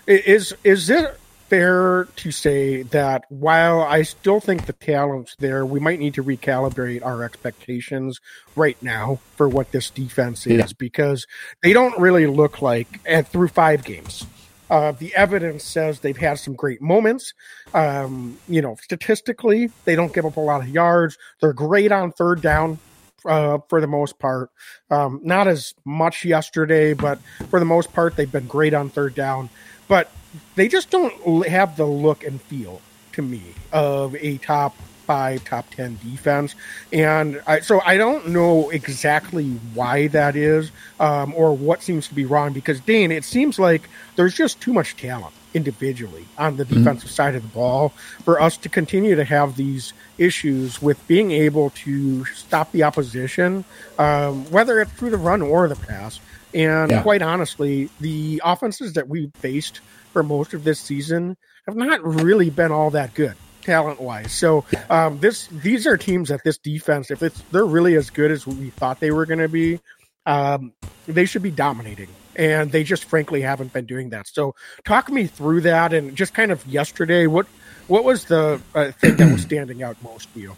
is 0.07 0.55
is 0.63 0.91
it 0.91 1.19
fair 1.49 2.09
to 2.17 2.31
say 2.31 2.83
that 2.83 3.25
while 3.29 3.83
I 3.83 4.03
still 4.03 4.41
think 4.41 4.67
the 4.67 4.73
talent's 4.73 5.37
there, 5.37 5.65
we 5.65 5.81
might 5.81 5.99
need 5.99 6.15
to 6.15 6.25
recalibrate 6.25 7.05
our 7.05 7.23
expectations 7.23 8.21
right 8.55 8.81
now 8.83 9.21
for 9.37 9.49
what 9.49 9.73
this 9.73 9.91
defense 9.91 10.47
is 10.47 10.59
yeah. 10.59 10.67
because 10.79 11.27
they 11.63 11.73
don't 11.73 11.99
really 11.99 12.27
look 12.27 12.63
like 12.63 13.01
and 13.05 13.27
through 13.27 13.49
five 13.49 13.85
games. 13.85 14.27
Uh, 14.69 14.93
the 14.93 15.15
evidence 15.15 15.63
says 15.63 16.01
they've 16.01 16.17
had 16.17 16.39
some 16.39 16.55
great 16.55 16.83
moments. 16.83 17.35
Um, 17.73 18.39
you 18.49 18.61
know, 18.61 18.77
statistically, 18.83 19.71
they 19.85 19.95
don't 19.95 20.13
give 20.13 20.27
up 20.27 20.37
a 20.37 20.41
lot 20.41 20.63
of 20.63 20.69
yards. 20.69 21.17
They're 21.41 21.53
great 21.53 21.93
on 21.93 22.11
third 22.11 22.43
down 22.43 22.79
uh, 23.25 23.59
for 23.69 23.81
the 23.81 23.87
most 23.87 24.19
part. 24.19 24.51
Um, 24.91 25.21
not 25.23 25.47
as 25.47 25.75
much 25.85 26.25
yesterday, 26.25 26.95
but 26.95 27.21
for 27.51 27.61
the 27.61 27.65
most 27.65 27.93
part, 27.93 28.17
they've 28.17 28.31
been 28.31 28.49
great 28.49 28.75
on 28.75 28.89
third 28.91 29.15
down. 29.15 29.51
But 29.89 30.11
they 30.55 30.69
just 30.69 30.91
don't 30.91 31.47
have 31.47 31.77
the 31.77 31.87
look 31.87 32.25
and 32.25 32.41
feel 32.43 32.81
to 33.13 33.23
me 33.23 33.43
of 33.73 34.15
a 34.17 34.39
top 34.39 34.77
five, 35.07 35.45
top 35.45 35.71
ten 35.71 35.99
defense, 36.03 36.55
and 36.93 37.41
I, 37.47 37.61
so 37.61 37.81
I 37.85 37.97
don't 37.97 38.29
know 38.29 38.71
exactly 38.71 39.53
why 39.73 40.09
that 40.09 40.35
is 40.35 40.73
um, 40.99 41.33
or 41.37 41.57
what 41.57 41.83
seems 41.83 42.09
to 42.09 42.15
be 42.15 42.25
wrong. 42.25 42.53
Because 42.53 42.81
Dane, 42.81 43.13
it 43.13 43.25
seems 43.25 43.59
like 43.59 43.89
there's 44.17 44.35
just 44.35 44.61
too 44.61 44.73
much 44.73 44.97
talent 44.97 45.33
individually 45.55 46.27
on 46.37 46.57
the 46.57 46.65
mm-hmm. 46.65 46.75
defensive 46.75 47.09
mm-hmm. 47.09 47.15
side 47.15 47.35
of 47.35 47.43
the 47.43 47.49
ball 47.49 47.91
for 48.25 48.41
us 48.41 48.59
to 48.59 48.69
continue 48.69 49.15
to 49.15 49.25
have 49.25 49.57
these 49.57 49.93
issues 50.19 50.83
with 50.83 51.05
being 51.09 51.31
able 51.31 51.71
to 51.71 52.25
stop 52.27 52.71
the 52.73 52.83
opposition, 52.83 53.65
um, 53.99 54.45
whether 54.51 54.81
it's 54.81 54.93
through 54.93 55.11
the 55.11 55.17
run 55.17 55.41
or 55.41 55.69
the 55.69 55.77
pass. 55.77 56.21
And 56.53 56.91
yeah. 56.91 57.03
quite 57.03 57.23
honestly, 57.23 57.91
the 58.01 58.41
offenses 58.45 58.95
that 58.95 59.09
we've 59.09 59.33
faced 59.35 59.81
for 60.17 60.23
most 60.23 60.55
of 60.55 60.65
this 60.65 60.81
season 60.81 61.37
have 61.67 61.77
not 61.77 62.03
really 62.03 62.49
been 62.49 62.73
all 62.73 62.89
that 62.89 63.13
good 63.13 63.35
talent 63.61 64.01
wise. 64.01 64.33
So 64.33 64.65
um, 64.89 65.19
this 65.19 65.47
these 65.49 65.87
are 65.87 65.99
teams 65.99 66.31
that 66.31 66.41
this 66.43 66.57
defense, 66.57 67.11
if 67.11 67.23
it's 67.23 67.39
they're 67.53 67.67
really 67.67 67.97
as 67.97 68.09
good 68.09 68.31
as 68.31 68.47
we 68.47 68.71
thought 68.71 68.99
they 68.99 69.11
were 69.11 69.27
going 69.27 69.41
to 69.41 69.49
be, 69.49 69.79
um, 70.25 70.73
they 71.07 71.27
should 71.27 71.43
be 71.43 71.51
dominating, 71.51 72.09
and 72.35 72.73
they 72.73 72.83
just 72.83 73.05
frankly 73.05 73.43
haven't 73.43 73.75
been 73.75 73.85
doing 73.85 74.09
that. 74.09 74.27
So 74.27 74.55
talk 74.87 75.11
me 75.11 75.27
through 75.27 75.61
that, 75.63 75.93
and 75.93 76.17
just 76.17 76.33
kind 76.33 76.51
of 76.51 76.67
yesterday, 76.67 77.27
what 77.27 77.47
what 77.87 78.03
was 78.03 78.25
the 78.25 78.59
uh, 78.75 78.93
thing 78.93 79.19
that 79.19 79.31
was 79.31 79.43
standing 79.51 79.83
out 79.83 80.03
most 80.03 80.31
for 80.31 80.39
you? 80.39 80.57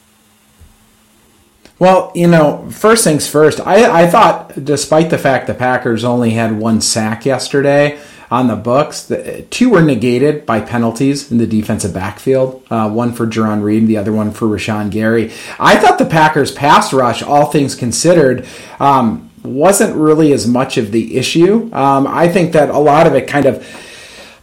Well, 1.81 2.13
you 2.15 2.29
know, 2.29 2.69
first 2.71 3.03
things 3.03 3.29
first, 3.29 3.61
I, 3.61 4.03
I 4.03 4.07
thought, 4.07 4.65
despite 4.65 5.11
the 5.11 5.19
fact 5.19 5.49
the 5.49 5.55
Packers 5.55 6.05
only 6.05 6.31
had 6.31 6.59
one 6.59 6.81
sack 6.81 7.25
yesterday, 7.25 8.01
on 8.31 8.49
the 8.49 8.57
books. 8.57 9.03
The, 9.03 9.43
two 9.51 9.71
were 9.71 9.83
negated 9.83 10.47
by 10.47 10.61
penalties 10.61 11.31
in 11.31 11.39
the 11.39 11.47
defensive 11.47 11.95
backfield. 11.95 12.67
Uh, 12.71 12.91
one 12.91 13.13
for 13.13 13.27
Jarran 13.27 13.63
Reed, 13.63 13.87
the 13.87 13.97
other 13.97 14.13
one 14.13 14.33
for 14.33 14.47
Rashan 14.47 14.91
Gary. 14.91 15.33
I 15.59 15.77
thought 15.77 15.99
the 15.99 16.07
Packers' 16.07 16.53
pass 16.53 16.93
rush, 16.93 17.23
all 17.23 17.47
things 17.47 17.75
considered, 17.75 18.47
um, 18.79 19.31
wasn't 19.43 19.97
really 19.97 20.33
as 20.33 20.47
much 20.47 20.77
of 20.77 20.93
the 20.93 21.17
issue. 21.17 21.71
Um, 21.73 22.07
I 22.07 22.29
think 22.29 22.53
that 22.53 22.71
a 22.71 22.79
lot 22.79 23.07
of 23.07 23.15
it 23.15 23.29
kind 23.29 23.47
of 23.47 23.65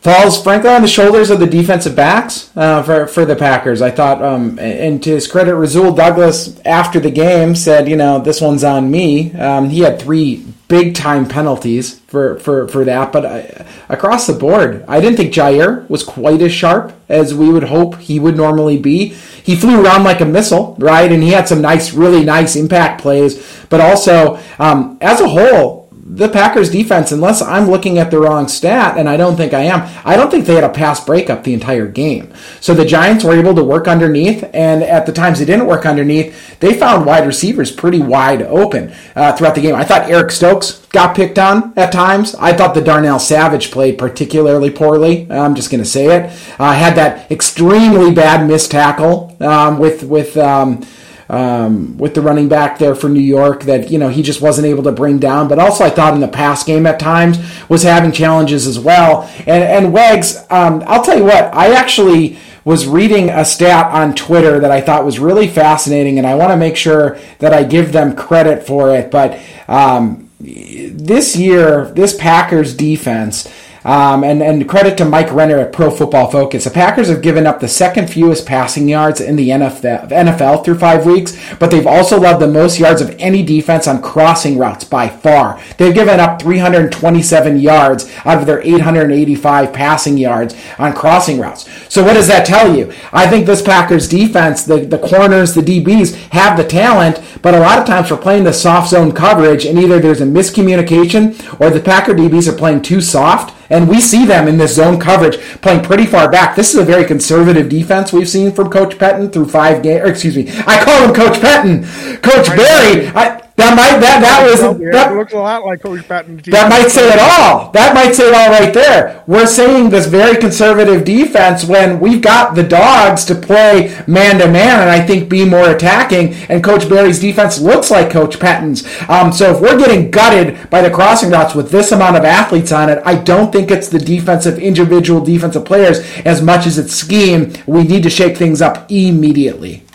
falls 0.05 0.41
frankly 0.41 0.69
on 0.69 0.83
the 0.83 0.87
shoulders 0.87 1.31
of 1.31 1.39
the 1.39 1.47
defensive 1.47 1.95
backs 1.95 2.55
uh, 2.55 2.83
for 2.83 3.07
for 3.07 3.25
the 3.25 3.35
Packers. 3.35 3.81
I 3.81 3.91
thought, 3.91 4.23
um, 4.23 4.59
and 4.59 5.01
to 5.03 5.09
his 5.09 5.27
credit, 5.27 5.55
Rasul 5.55 5.93
Douglas 5.93 6.59
after 6.61 6.99
the 6.99 7.11
game 7.11 7.55
said, 7.55 7.89
you 7.89 7.95
know, 7.95 8.19
this 8.19 8.39
one's 8.39 8.63
on 8.63 8.89
me. 8.89 9.33
Um, 9.33 9.69
he 9.69 9.79
had 9.79 9.99
three 9.99 10.45
big 10.67 10.95
time 10.95 11.27
penalties 11.27 11.99
for, 12.01 12.39
for, 12.39 12.67
for 12.67 12.83
that. 12.85 13.11
But 13.11 13.25
I, 13.25 13.65
across 13.89 14.27
the 14.27 14.33
board, 14.33 14.83
I 14.87 14.99
didn't 14.99 15.17
think 15.17 15.33
Jaire 15.33 15.87
was 15.89 16.03
quite 16.03 16.41
as 16.41 16.51
sharp 16.51 16.93
as 17.07 17.33
we 17.33 17.49
would 17.49 17.63
hope 17.65 17.97
he 17.97 18.19
would 18.19 18.35
normally 18.35 18.77
be. 18.77 19.09
He 19.43 19.55
flew 19.55 19.83
around 19.83 20.03
like 20.03 20.21
a 20.21 20.25
missile, 20.25 20.75
right? 20.79 21.11
And 21.11 21.21
he 21.21 21.29
had 21.29 21.47
some 21.47 21.61
nice, 21.61 21.93
really 21.93 22.23
nice 22.23 22.55
impact 22.55 23.01
plays. 23.01 23.65
But 23.69 23.81
also, 23.81 24.39
um, 24.59 24.97
as 25.01 25.21
a 25.21 25.27
whole, 25.27 25.84
the 26.07 26.29
Packers 26.29 26.69
defense, 26.69 27.11
unless 27.11 27.41
I'm 27.41 27.67
looking 27.67 27.97
at 27.97 28.11
the 28.11 28.19
wrong 28.19 28.47
stat, 28.47 28.95
and 28.95 29.09
I 29.09 29.17
don't 29.17 29.35
think 29.35 29.55
I 29.55 29.63
am, 29.63 29.89
I 30.05 30.15
don't 30.15 30.29
think 30.29 30.45
they 30.45 30.53
had 30.53 30.63
a 30.63 30.69
pass 30.69 31.03
breakup 31.03 31.43
the 31.43 31.55
entire 31.55 31.87
game. 31.87 32.31
So 32.61 32.75
the 32.75 32.85
Giants 32.85 33.23
were 33.23 33.33
able 33.33 33.55
to 33.55 33.63
work 33.63 33.87
underneath, 33.87 34.47
and 34.53 34.83
at 34.83 35.07
the 35.07 35.11
times 35.11 35.39
they 35.39 35.45
didn't 35.45 35.65
work 35.65 35.83
underneath, 35.83 36.59
they 36.59 36.77
found 36.77 37.07
wide 37.07 37.25
receivers 37.25 37.71
pretty 37.71 38.03
wide 38.03 38.43
open 38.43 38.93
uh, 39.15 39.35
throughout 39.35 39.55
the 39.55 39.61
game. 39.61 39.73
I 39.73 39.83
thought 39.83 40.07
Eric 40.07 40.29
Stokes 40.29 40.85
got 40.89 41.15
picked 41.15 41.39
on 41.39 41.73
at 41.75 41.91
times. 41.91 42.35
I 42.35 42.53
thought 42.53 42.75
the 42.75 42.81
Darnell 42.81 43.17
Savage 43.17 43.71
played 43.71 43.97
particularly 43.97 44.69
poorly. 44.69 45.25
I'm 45.31 45.55
just 45.55 45.71
going 45.71 45.83
to 45.83 45.89
say 45.89 46.05
it. 46.05 46.31
Uh, 46.59 46.73
had 46.73 46.93
that 46.97 47.31
extremely 47.31 48.13
bad 48.13 48.47
missed 48.47 48.69
tackle 48.69 49.35
um, 49.39 49.79
with 49.79 50.03
with. 50.03 50.37
Um, 50.37 50.85
um, 51.29 51.97
with 51.97 52.13
the 52.13 52.21
running 52.21 52.47
back 52.47 52.77
there 52.77 52.95
for 52.95 53.09
New 53.09 53.19
York 53.19 53.63
that 53.63 53.89
you 53.89 53.97
know 53.97 54.09
he 54.09 54.21
just 54.21 54.41
wasn't 54.41 54.67
able 54.67 54.83
to 54.83 54.91
bring 54.91 55.19
down. 55.19 55.47
But 55.47 55.59
also, 55.59 55.83
I 55.83 55.89
thought 55.89 56.13
in 56.13 56.19
the 56.19 56.27
pass 56.27 56.63
game 56.63 56.85
at 56.85 56.99
times 56.99 57.39
was 57.69 57.83
having 57.83 58.11
challenges 58.11 58.67
as 58.67 58.79
well. 58.79 59.29
And 59.39 59.63
and 59.63 59.93
Wags, 59.93 60.37
um, 60.49 60.83
I'll 60.87 61.03
tell 61.03 61.17
you 61.17 61.25
what, 61.25 61.53
I 61.53 61.73
actually 61.73 62.37
was 62.63 62.87
reading 62.87 63.29
a 63.29 63.45
stat 63.45 63.93
on 63.93 64.15
Twitter 64.15 64.59
that 64.59 64.71
I 64.71 64.81
thought 64.81 65.05
was 65.05 65.19
really 65.19 65.47
fascinating, 65.47 66.17
and 66.17 66.27
I 66.27 66.35
want 66.35 66.51
to 66.51 66.57
make 66.57 66.75
sure 66.75 67.19
that 67.39 67.53
I 67.53 67.63
give 67.63 67.91
them 67.91 68.15
credit 68.15 68.65
for 68.65 68.95
it. 68.95 69.11
But 69.11 69.39
um, 69.67 70.29
this 70.39 71.35
year, 71.35 71.91
this 71.91 72.15
Packers 72.15 72.75
defense 72.75 73.51
um, 73.85 74.23
and, 74.23 74.41
and 74.41 74.67
credit 74.67 74.97
to 74.97 75.05
Mike 75.05 75.31
Renner 75.31 75.59
at 75.59 75.71
Pro 75.71 75.91
Football 75.91 76.29
Focus. 76.31 76.63
The 76.63 76.71
Packers 76.71 77.07
have 77.07 77.21
given 77.21 77.45
up 77.45 77.59
the 77.59 77.67
second 77.67 78.09
fewest 78.09 78.45
passing 78.45 78.89
yards 78.89 79.21
in 79.21 79.35
the 79.35 79.49
NFL, 79.49 80.09
NFL 80.09 80.65
through 80.65 80.79
five 80.79 81.05
weeks, 81.05 81.37
but 81.59 81.69
they've 81.69 81.85
also 81.85 82.17
allowed 82.17 82.39
the 82.39 82.47
most 82.47 82.79
yards 82.79 82.99
of 82.99 83.15
any 83.19 83.43
defense 83.43 83.87
on 83.87 84.01
crossing 84.01 84.57
routes 84.57 84.83
by 84.83 85.07
far. 85.07 85.61
They've 85.77 85.93
given 85.93 86.19
up 86.19 86.41
327 86.41 87.59
yards 87.59 88.11
out 88.25 88.39
of 88.39 88.47
their 88.47 88.59
885 88.61 89.71
passing 89.71 90.17
yards 90.17 90.55
on 90.79 90.93
crossing 90.93 91.39
routes. 91.39 91.69
So 91.87 92.03
what 92.03 92.13
does 92.13 92.27
that 92.27 92.47
tell 92.47 92.75
you? 92.75 92.91
I 93.13 93.27
think 93.27 93.45
this 93.45 93.61
Packers 93.61 94.09
defense, 94.09 94.63
the, 94.63 94.79
the 94.79 94.97
corners, 94.97 95.53
the 95.53 95.61
DBs 95.61 96.15
have 96.29 96.57
the 96.57 96.63
talent, 96.63 97.21
but 97.43 97.53
a 97.53 97.59
lot 97.59 97.77
of 97.77 97.85
times 97.85 98.09
we're 98.09 98.17
playing 98.17 98.45
the 98.45 98.53
soft 98.53 98.89
zone 98.89 99.11
coverage 99.11 99.65
and 99.65 99.77
either 99.77 99.99
there's 99.99 100.21
a 100.21 100.25
miscommunication 100.25 101.35
or 101.61 101.69
the 101.69 101.79
Packer 101.79 102.13
DBs 102.13 102.51
are 102.51 102.57
playing 102.57 102.81
too 102.81 102.99
soft 102.99 103.54
and 103.69 103.87
we 103.87 104.01
see 104.01 104.25
them 104.25 104.47
in 104.47 104.57
this 104.57 104.75
zone 104.75 104.99
coverage 104.99 105.37
playing 105.61 105.83
pretty 105.83 106.05
far 106.05 106.29
back. 106.29 106.55
This 106.55 106.73
is 106.73 106.79
a 106.79 106.85
very 106.85 107.05
conservative 107.05 107.69
defense 107.69 108.11
we've 108.13 108.29
seen 108.29 108.51
from 108.51 108.69
Coach 108.69 108.97
Pettine 108.97 109.31
through 109.31 109.49
five 109.49 109.83
games. 109.83 110.09
Excuse 110.09 110.35
me, 110.37 110.49
I 110.67 110.83
call 110.83 111.07
him 111.07 111.13
Coach 111.13 111.39
Pettine. 111.39 111.83
Coach 112.21 112.47
Barry. 112.47 113.07
I, 113.07 113.44
that 113.57 113.73
might 113.73 114.01
that 114.01 114.19
that 114.19 114.43
was 114.43 114.59
that 114.91 115.15
looks 115.15 115.31
a 115.31 115.37
lot 115.37 115.65
like 115.65 115.81
Coach 115.81 116.01
Pettine. 116.01 116.43
That 116.51 116.69
might 116.69 116.89
say 116.89 117.07
it 117.07 117.19
all. 117.19 117.71
That 117.71 117.93
might 117.95 118.13
say 118.13 118.27
it 118.27 118.33
all 118.33 118.49
right 118.49 118.73
there. 118.73 119.23
We're 119.27 119.47
saying 119.47 119.91
this 119.91 120.07
very 120.07 120.37
conservative 120.37 121.05
defense 121.05 121.63
when 121.63 122.01
we've 122.01 122.21
got 122.21 122.55
the 122.55 122.63
dogs 122.63 123.23
to 123.25 123.35
play 123.35 123.97
man 124.07 124.39
to 124.39 124.47
man, 124.49 124.81
and 124.81 124.89
I 124.89 125.05
think 125.05 125.29
be 125.29 125.45
more 125.45 125.69
attacking. 125.69 126.33
And 126.49 126.61
Coach 126.65 126.89
Barry's 126.89 127.19
defense 127.19 127.61
looks 127.61 127.89
like 127.89 128.11
Coach 128.11 128.41
Pettine's. 128.41 128.85
Um, 129.07 129.31
so 129.31 129.55
if 129.55 129.61
we're 129.61 129.77
getting 129.77 130.11
gutted 130.11 130.69
by 130.69 130.81
the 130.81 130.91
crossing 130.91 131.29
routes 131.29 131.55
with 131.55 131.71
this 131.71 131.93
amount 131.93 132.17
of 132.17 132.25
athletes 132.25 132.73
on 132.73 132.89
it, 132.89 133.01
I 133.05 133.15
don't 133.15 133.53
think 133.53 133.71
it's 133.71 133.87
the 133.87 133.99
defensive 133.99 134.59
individual 134.59 135.23
defensive 135.23 135.63
players 135.63 135.99
as 136.25 136.41
much 136.41 136.67
as 136.67 136.77
it's 136.77 136.93
scheme. 136.93 137.53
We 137.65 137.83
need 137.83 138.03
to 138.03 138.09
shake 138.09 138.35
things 138.35 138.61
up 138.61 138.91
immediately. 138.91 139.85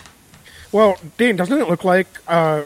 Well, 0.71 0.97
Dean, 1.17 1.35
doesn't 1.35 1.59
it 1.59 1.67
look 1.67 1.83
like? 1.83 2.07
Uh 2.27 2.63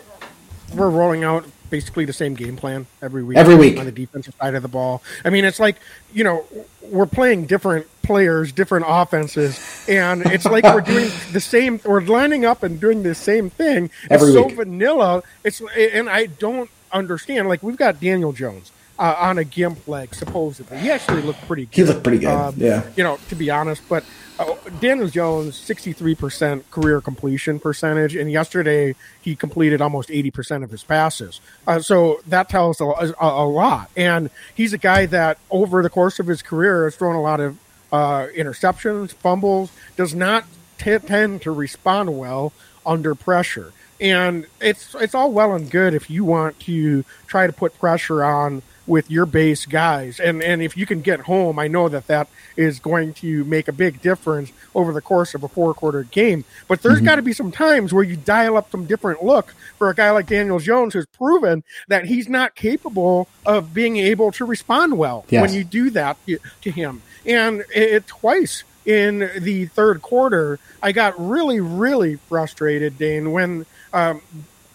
we're 0.76 0.90
rolling 0.90 1.24
out 1.24 1.46
basically 1.70 2.06
the 2.06 2.14
same 2.14 2.36
game 2.36 2.56
plan 2.56 2.86
every 3.02 3.24
week. 3.24 3.38
Every 3.38 3.56
week 3.56 3.78
on 3.78 3.86
the 3.86 3.92
defensive 3.92 4.36
side 4.40 4.56
of 4.56 4.62
the 4.62 4.68
ball. 4.68 5.02
I 5.24 5.30
mean, 5.30 5.46
it's 5.46 5.60
like 5.60 5.78
you 6.14 6.24
know 6.24 6.46
we're 6.82 7.06
playing 7.06 7.46
different 7.46 7.88
players, 8.04 8.52
different 8.52 8.86
offenses, 8.88 9.86
and 9.90 10.26
it's 10.28 10.46
like 10.46 10.64
we're 10.64 10.82
doing 10.82 11.10
the 11.32 11.42
same. 11.42 11.80
We're 11.84 12.02
lining 12.02 12.46
up 12.46 12.64
and 12.64 12.80
doing 12.80 13.04
the 13.04 13.16
same 13.16 13.50
thing. 13.50 13.90
Every 14.10 14.30
it's 14.30 14.38
week. 14.38 14.50
so 14.50 14.56
vanilla. 14.56 15.24
It's 15.44 15.62
and 15.78 16.10
I 16.10 16.28
don't 16.28 16.70
understand. 16.92 17.48
Like 17.48 17.64
we've 17.64 17.78
got 17.78 18.00
Daniel 18.00 18.32
Jones. 18.32 18.72
Uh, 18.98 19.14
on 19.20 19.38
a 19.38 19.44
gimp 19.44 19.86
leg, 19.90 20.16
supposedly, 20.16 20.78
he 20.78 20.90
actually 20.90 21.22
looked 21.22 21.42
pretty. 21.48 21.66
good. 21.66 21.76
He 21.76 21.84
looked 21.84 22.04
pretty 22.04 22.20
good. 22.20 22.30
Um, 22.30 22.54
yeah, 22.58 22.90
you 22.96 23.04
know, 23.04 23.20
to 23.28 23.36
be 23.36 23.50
honest, 23.50 23.82
but 23.90 24.06
uh, 24.38 24.56
Daniel 24.80 25.08
Jones, 25.08 25.60
63% 25.60 26.70
career 26.72 27.00
completion 27.00 27.60
percentage, 27.60 28.16
and 28.16 28.32
yesterday 28.32 28.96
he 29.22 29.36
completed 29.36 29.82
almost 29.82 30.10
80% 30.10 30.64
of 30.64 30.72
his 30.72 30.84
passes. 30.84 31.40
Uh, 31.66 31.80
so 31.80 32.20
that 32.28 32.50
tells 32.50 32.82
a, 32.82 32.86
a, 32.86 33.14
a, 33.20 33.48
lot. 33.48 33.90
And 33.96 34.30
he's 34.54 34.74
a 34.74 34.78
guy 34.78 35.06
that, 35.08 35.38
over 35.50 35.82
the 35.82 35.90
course 35.90 36.20
of 36.20 36.28
his 36.28 36.42
career, 36.42 36.84
has 36.84 36.96
thrown 36.96 37.16
a 37.16 37.22
lot 37.22 37.40
of 37.40 37.58
uh, 37.94 38.28
interceptions, 38.36 39.14
fumbles, 39.14 39.72
does 39.96 40.14
not 40.14 40.46
t- 40.78 40.98
tend 41.00 41.42
to 41.44 41.52
respond 41.52 42.18
well 42.18 42.52
under 42.86 43.16
pressure. 43.16 43.72
And 44.02 44.46
it's 44.60 44.94
it's 44.96 45.16
all 45.16 45.32
well 45.32 45.54
and 45.54 45.72
good 45.72 45.94
if 45.94 46.10
you 46.10 46.26
want 46.26 46.60
to 46.62 47.06
try 47.28 47.48
to 47.48 47.54
put 47.54 47.80
pressure 47.80 48.26
on 48.26 48.62
with 48.88 49.10
your 49.10 49.26
base 49.26 49.66
guys. 49.66 50.20
And 50.20 50.44
and 50.44 50.62
if 50.62 50.78
you 50.78 50.86
can 50.86 51.02
get 51.02 51.22
home, 51.22 51.60
I 51.60 51.68
know 51.68 51.90
that 51.90 52.08
that 52.08 52.28
is 52.56 52.80
going 52.80 53.14
to 53.16 53.44
make 53.46 53.68
a 53.68 53.72
big 53.72 54.02
difference 54.02 54.52
over 54.74 54.94
the 54.94 55.02
course 55.02 55.34
of 55.34 55.44
a 55.44 55.48
four 55.48 55.74
quarter 55.74 56.04
game. 56.04 56.46
But 56.68 56.82
there's 56.82 56.98
mm-hmm. 56.98 57.06
got 57.06 57.16
to 57.16 57.22
be 57.22 57.34
some 57.34 57.52
times 57.52 57.94
where 57.94 58.04
you 58.04 58.16
dial 58.16 58.58
up 58.58 58.72
some 58.72 58.86
different 58.86 59.24
look 59.24 59.54
for 59.78 59.90
a 59.90 59.96
guy 59.96 60.12
like 60.12 60.28
Daniel 60.28 60.60
Jones 60.60 60.94
who's 60.94 61.06
proven 61.06 61.64
that 61.88 62.06
he's 62.06 62.30
not 62.30 62.56
capable 62.56 63.28
of 63.46 63.74
being 63.74 63.98
able 63.98 64.32
to 64.34 64.46
respond 64.46 64.98
well 64.98 65.26
yes. 65.30 65.42
when 65.42 65.54
you 65.54 65.64
do 65.64 65.90
that 65.92 66.18
to 66.62 66.72
him. 66.72 67.02
And 67.26 67.62
it, 67.74 67.94
it 67.94 68.08
twice 68.08 68.64
in 68.86 69.32
the 69.40 69.66
third 69.66 70.02
quarter, 70.02 70.60
I 70.82 70.92
got 70.92 71.20
really, 71.20 71.60
really 71.60 72.16
frustrated, 72.16 72.98
Dane, 72.98 73.32
when 73.32 73.66
um, 73.94 74.22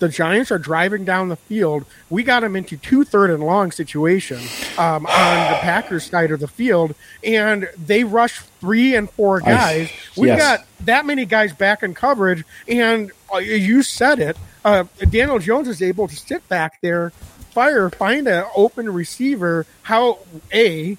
the 0.00 0.08
Giants 0.08 0.50
are 0.50 0.58
driving 0.58 1.04
down 1.04 1.28
the 1.28 1.36
field. 1.36 1.84
We 2.08 2.24
got 2.24 2.40
them 2.40 2.56
into 2.56 2.76
two 2.76 3.04
third 3.04 3.30
and 3.30 3.44
long 3.44 3.70
situation 3.70 4.40
um, 4.76 5.06
on 5.06 5.52
the 5.52 5.58
Packers 5.60 6.04
side 6.04 6.32
of 6.32 6.40
the 6.40 6.48
field, 6.48 6.94
and 7.22 7.68
they 7.76 8.02
rush 8.02 8.40
three 8.60 8.96
and 8.96 9.08
four 9.08 9.40
guys. 9.40 9.90
We've 10.16 10.28
yes. 10.28 10.38
got 10.38 10.66
that 10.86 11.06
many 11.06 11.24
guys 11.26 11.52
back 11.52 11.82
in 11.82 11.94
coverage, 11.94 12.44
and 12.66 13.12
uh, 13.32 13.38
you 13.38 13.82
said 13.82 14.18
it. 14.18 14.36
Uh, 14.64 14.84
Daniel 15.10 15.38
Jones 15.38 15.68
is 15.68 15.80
able 15.80 16.08
to 16.08 16.16
sit 16.16 16.46
back 16.48 16.80
there 16.80 17.12
fire 17.50 17.90
find 17.90 18.28
an 18.28 18.44
open 18.54 18.90
receiver 18.92 19.66
how 19.82 20.18
a 20.52 20.96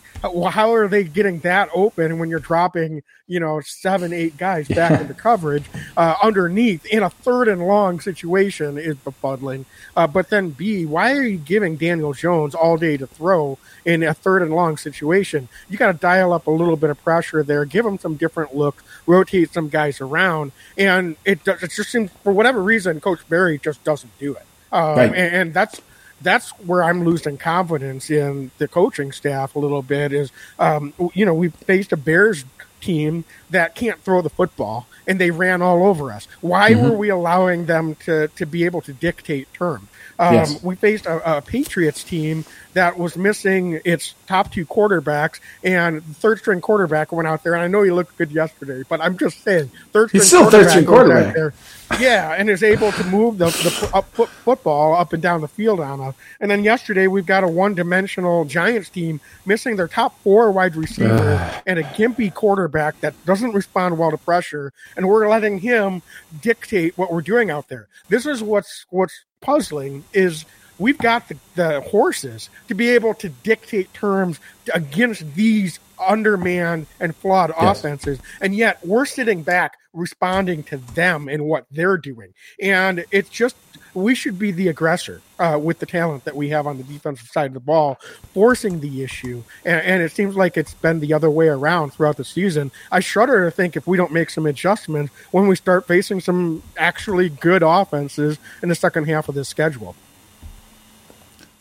how 0.49 0.73
are 0.73 0.87
they 0.87 1.03
getting 1.03 1.39
that 1.39 1.69
open 1.73 2.19
when 2.19 2.29
you're 2.29 2.39
dropping 2.39 3.01
you 3.27 3.39
know 3.39 3.61
seven 3.61 4.11
eight 4.11 4.37
guys 4.37 4.67
back 4.69 4.99
into 4.99 5.13
coverage? 5.13 5.63
Uh, 5.95 6.15
underneath 6.21 6.85
in 6.85 7.03
a 7.03 7.09
third 7.09 7.47
and 7.47 7.65
long 7.65 7.99
situation 7.99 8.77
is 8.77 8.95
befuddling 8.97 9.65
uh, 9.95 10.07
but 10.07 10.29
then 10.29 10.49
b 10.49 10.85
why 10.85 11.13
are 11.13 11.23
you 11.23 11.37
giving 11.37 11.75
daniel 11.77 12.13
jones 12.13 12.53
all 12.53 12.77
day 12.77 12.97
to 12.97 13.07
throw 13.07 13.57
in 13.85 14.03
a 14.03 14.13
third 14.13 14.41
and 14.41 14.53
long 14.53 14.77
situation? 14.77 15.47
You 15.69 15.77
got 15.77 15.91
to 15.91 15.97
dial 15.97 16.33
up 16.33 16.47
a 16.47 16.51
little 16.51 16.75
bit 16.75 16.89
of 16.89 17.01
pressure 17.03 17.43
there 17.43 17.65
give 17.65 17.85
him 17.85 17.97
some 17.97 18.15
different 18.15 18.55
looks, 18.55 18.83
rotate 19.05 19.53
some 19.53 19.69
guys 19.69 20.01
around 20.01 20.51
and 20.77 21.15
it, 21.25 21.39
it 21.47 21.71
just 21.71 21.91
seems 21.91 22.11
for 22.23 22.33
whatever 22.33 22.61
reason 22.61 22.99
coach 22.99 23.27
Barry 23.29 23.57
just 23.57 23.83
doesn't 23.83 24.17
do 24.19 24.35
it. 24.35 24.45
Um, 24.71 24.97
right. 24.97 25.09
and, 25.09 25.35
and 25.35 25.53
that's 25.53 25.81
that's 26.21 26.49
where 26.59 26.83
I'm 26.83 27.03
losing 27.03 27.37
confidence 27.37 28.09
in 28.09 28.51
the 28.57 28.67
coaching 28.67 29.11
staff 29.11 29.55
a 29.55 29.59
little 29.59 29.81
bit. 29.81 30.13
Is 30.13 30.31
um, 30.59 30.93
you 31.13 31.25
know 31.25 31.33
we 31.33 31.49
faced 31.49 31.91
a 31.91 31.97
Bears 31.97 32.45
team 32.79 33.23
that 33.49 33.75
can't 33.75 34.01
throw 34.01 34.21
the 34.21 34.29
football 34.29 34.87
and 35.07 35.19
they 35.19 35.31
ran 35.31 35.61
all 35.61 35.85
over 35.85 36.11
us. 36.11 36.27
Why 36.41 36.71
mm-hmm. 36.71 36.89
were 36.89 36.97
we 36.97 37.09
allowing 37.09 37.65
them 37.65 37.95
to 38.05 38.27
to 38.29 38.45
be 38.45 38.65
able 38.65 38.81
to 38.81 38.93
dictate 38.93 39.53
term? 39.53 39.87
Um, 40.19 40.35
yes. 40.35 40.63
We 40.63 40.75
faced 40.75 41.05
a, 41.07 41.37
a, 41.37 41.41
Patriots 41.41 42.03
team 42.03 42.45
that 42.73 42.97
was 42.97 43.17
missing 43.17 43.81
its 43.85 44.13
top 44.27 44.51
two 44.51 44.65
quarterbacks, 44.65 45.39
and 45.63 46.03
third 46.17 46.39
string 46.39 46.61
quarterback 46.61 47.11
went 47.11 47.27
out 47.27 47.43
there. 47.43 47.53
And 47.53 47.63
I 47.63 47.67
know 47.67 47.83
he 47.83 47.91
looked 47.91 48.17
good 48.17 48.31
yesterday, 48.31 48.83
but 48.87 49.01
I'm 49.01 49.17
just 49.17 49.41
saying, 49.43 49.71
third 49.91 50.09
string 50.09 50.21
He's 50.21 50.27
still 50.27 50.49
third 50.49 50.69
string 50.69 50.85
quarterback. 50.85 51.33
There, 51.33 51.53
yeah, 51.99 52.35
and 52.37 52.49
is 52.49 52.63
able 52.63 52.91
to 52.93 53.03
move 53.05 53.37
the, 53.37 53.45
the 53.45 53.91
up, 53.93 54.05
football 54.13 54.95
up 54.95 55.13
and 55.13 55.21
down 55.21 55.41
the 55.41 55.47
field 55.47 55.79
on 55.79 55.99
us. 55.99 56.15
And 56.39 56.49
then 56.49 56.63
yesterday, 56.63 57.07
we've 57.07 57.25
got 57.25 57.43
a 57.43 57.47
one 57.47 57.75
dimensional 57.75 58.45
Giants 58.45 58.89
team 58.89 59.19
missing 59.45 59.75
their 59.75 59.87
top 59.87 60.17
four 60.21 60.51
wide 60.51 60.75
receiver 60.75 61.61
and 61.65 61.79
a 61.79 61.83
gimpy 61.83 62.33
quarterback 62.33 62.99
that 63.01 63.13
doesn't 63.25 63.53
respond 63.53 63.97
well 63.97 64.11
to 64.11 64.17
pressure, 64.17 64.71
and 64.95 65.07
we're 65.07 65.29
letting 65.29 65.59
him 65.59 66.01
dictate 66.41 66.97
what 66.97 67.11
we're 67.11 67.21
doing 67.21 67.49
out 67.49 67.67
there. 67.67 67.87
This 68.09 68.25
is 68.25 68.41
what's 68.41 68.85
what's 68.89 69.25
puzzling 69.41 70.03
is 70.13 70.45
we've 70.81 70.97
got 70.97 71.29
the, 71.29 71.37
the 71.55 71.81
horses 71.81 72.49
to 72.67 72.73
be 72.73 72.89
able 72.89 73.13
to 73.13 73.29
dictate 73.29 73.93
terms 73.93 74.39
against 74.73 75.35
these 75.35 75.79
undermanned 75.99 76.87
and 76.99 77.15
flawed 77.15 77.51
yes. 77.59 77.79
offenses, 77.79 78.19
and 78.41 78.55
yet 78.55 78.79
we're 78.83 79.05
sitting 79.05 79.43
back 79.43 79.77
responding 79.93 80.63
to 80.63 80.77
them 80.77 81.27
and 81.27 81.45
what 81.45 81.65
they're 81.69 81.97
doing. 81.97 82.33
And 82.59 83.05
it's 83.11 83.29
just 83.29 83.55
we 83.93 84.15
should 84.15 84.39
be 84.39 84.51
the 84.51 84.69
aggressor 84.69 85.21
uh, 85.37 85.59
with 85.61 85.79
the 85.79 85.85
talent 85.85 86.23
that 86.23 86.35
we 86.35 86.49
have 86.49 86.65
on 86.65 86.77
the 86.77 86.83
defensive 86.83 87.27
side 87.27 87.47
of 87.47 87.53
the 87.53 87.59
ball, 87.59 87.99
forcing 88.33 88.79
the 88.79 89.03
issue. 89.03 89.43
And, 89.65 89.81
and, 89.81 90.01
it 90.01 90.13
seems 90.13 90.35
like 90.35 90.55
it's 90.55 90.73
been 90.73 91.01
the 91.01 91.13
other 91.13 91.29
way 91.29 91.49
around 91.49 91.91
throughout 91.91 92.15
the 92.15 92.23
season. 92.23 92.71
I 92.89 93.01
shudder 93.01 93.43
to 93.43 93.51
think 93.51 93.75
if 93.75 93.85
we 93.85 93.97
don't 93.97 94.13
make 94.13 94.29
some 94.29 94.45
adjustments 94.45 95.13
when 95.31 95.47
we 95.47 95.57
start 95.57 95.87
facing 95.87 96.21
some 96.21 96.63
actually 96.77 97.27
good 97.27 97.63
offenses 97.63 98.39
in 98.63 98.69
the 98.69 98.75
second 98.75 99.09
half 99.09 99.27
of 99.27 99.35
this 99.35 99.49
schedule 99.49 99.95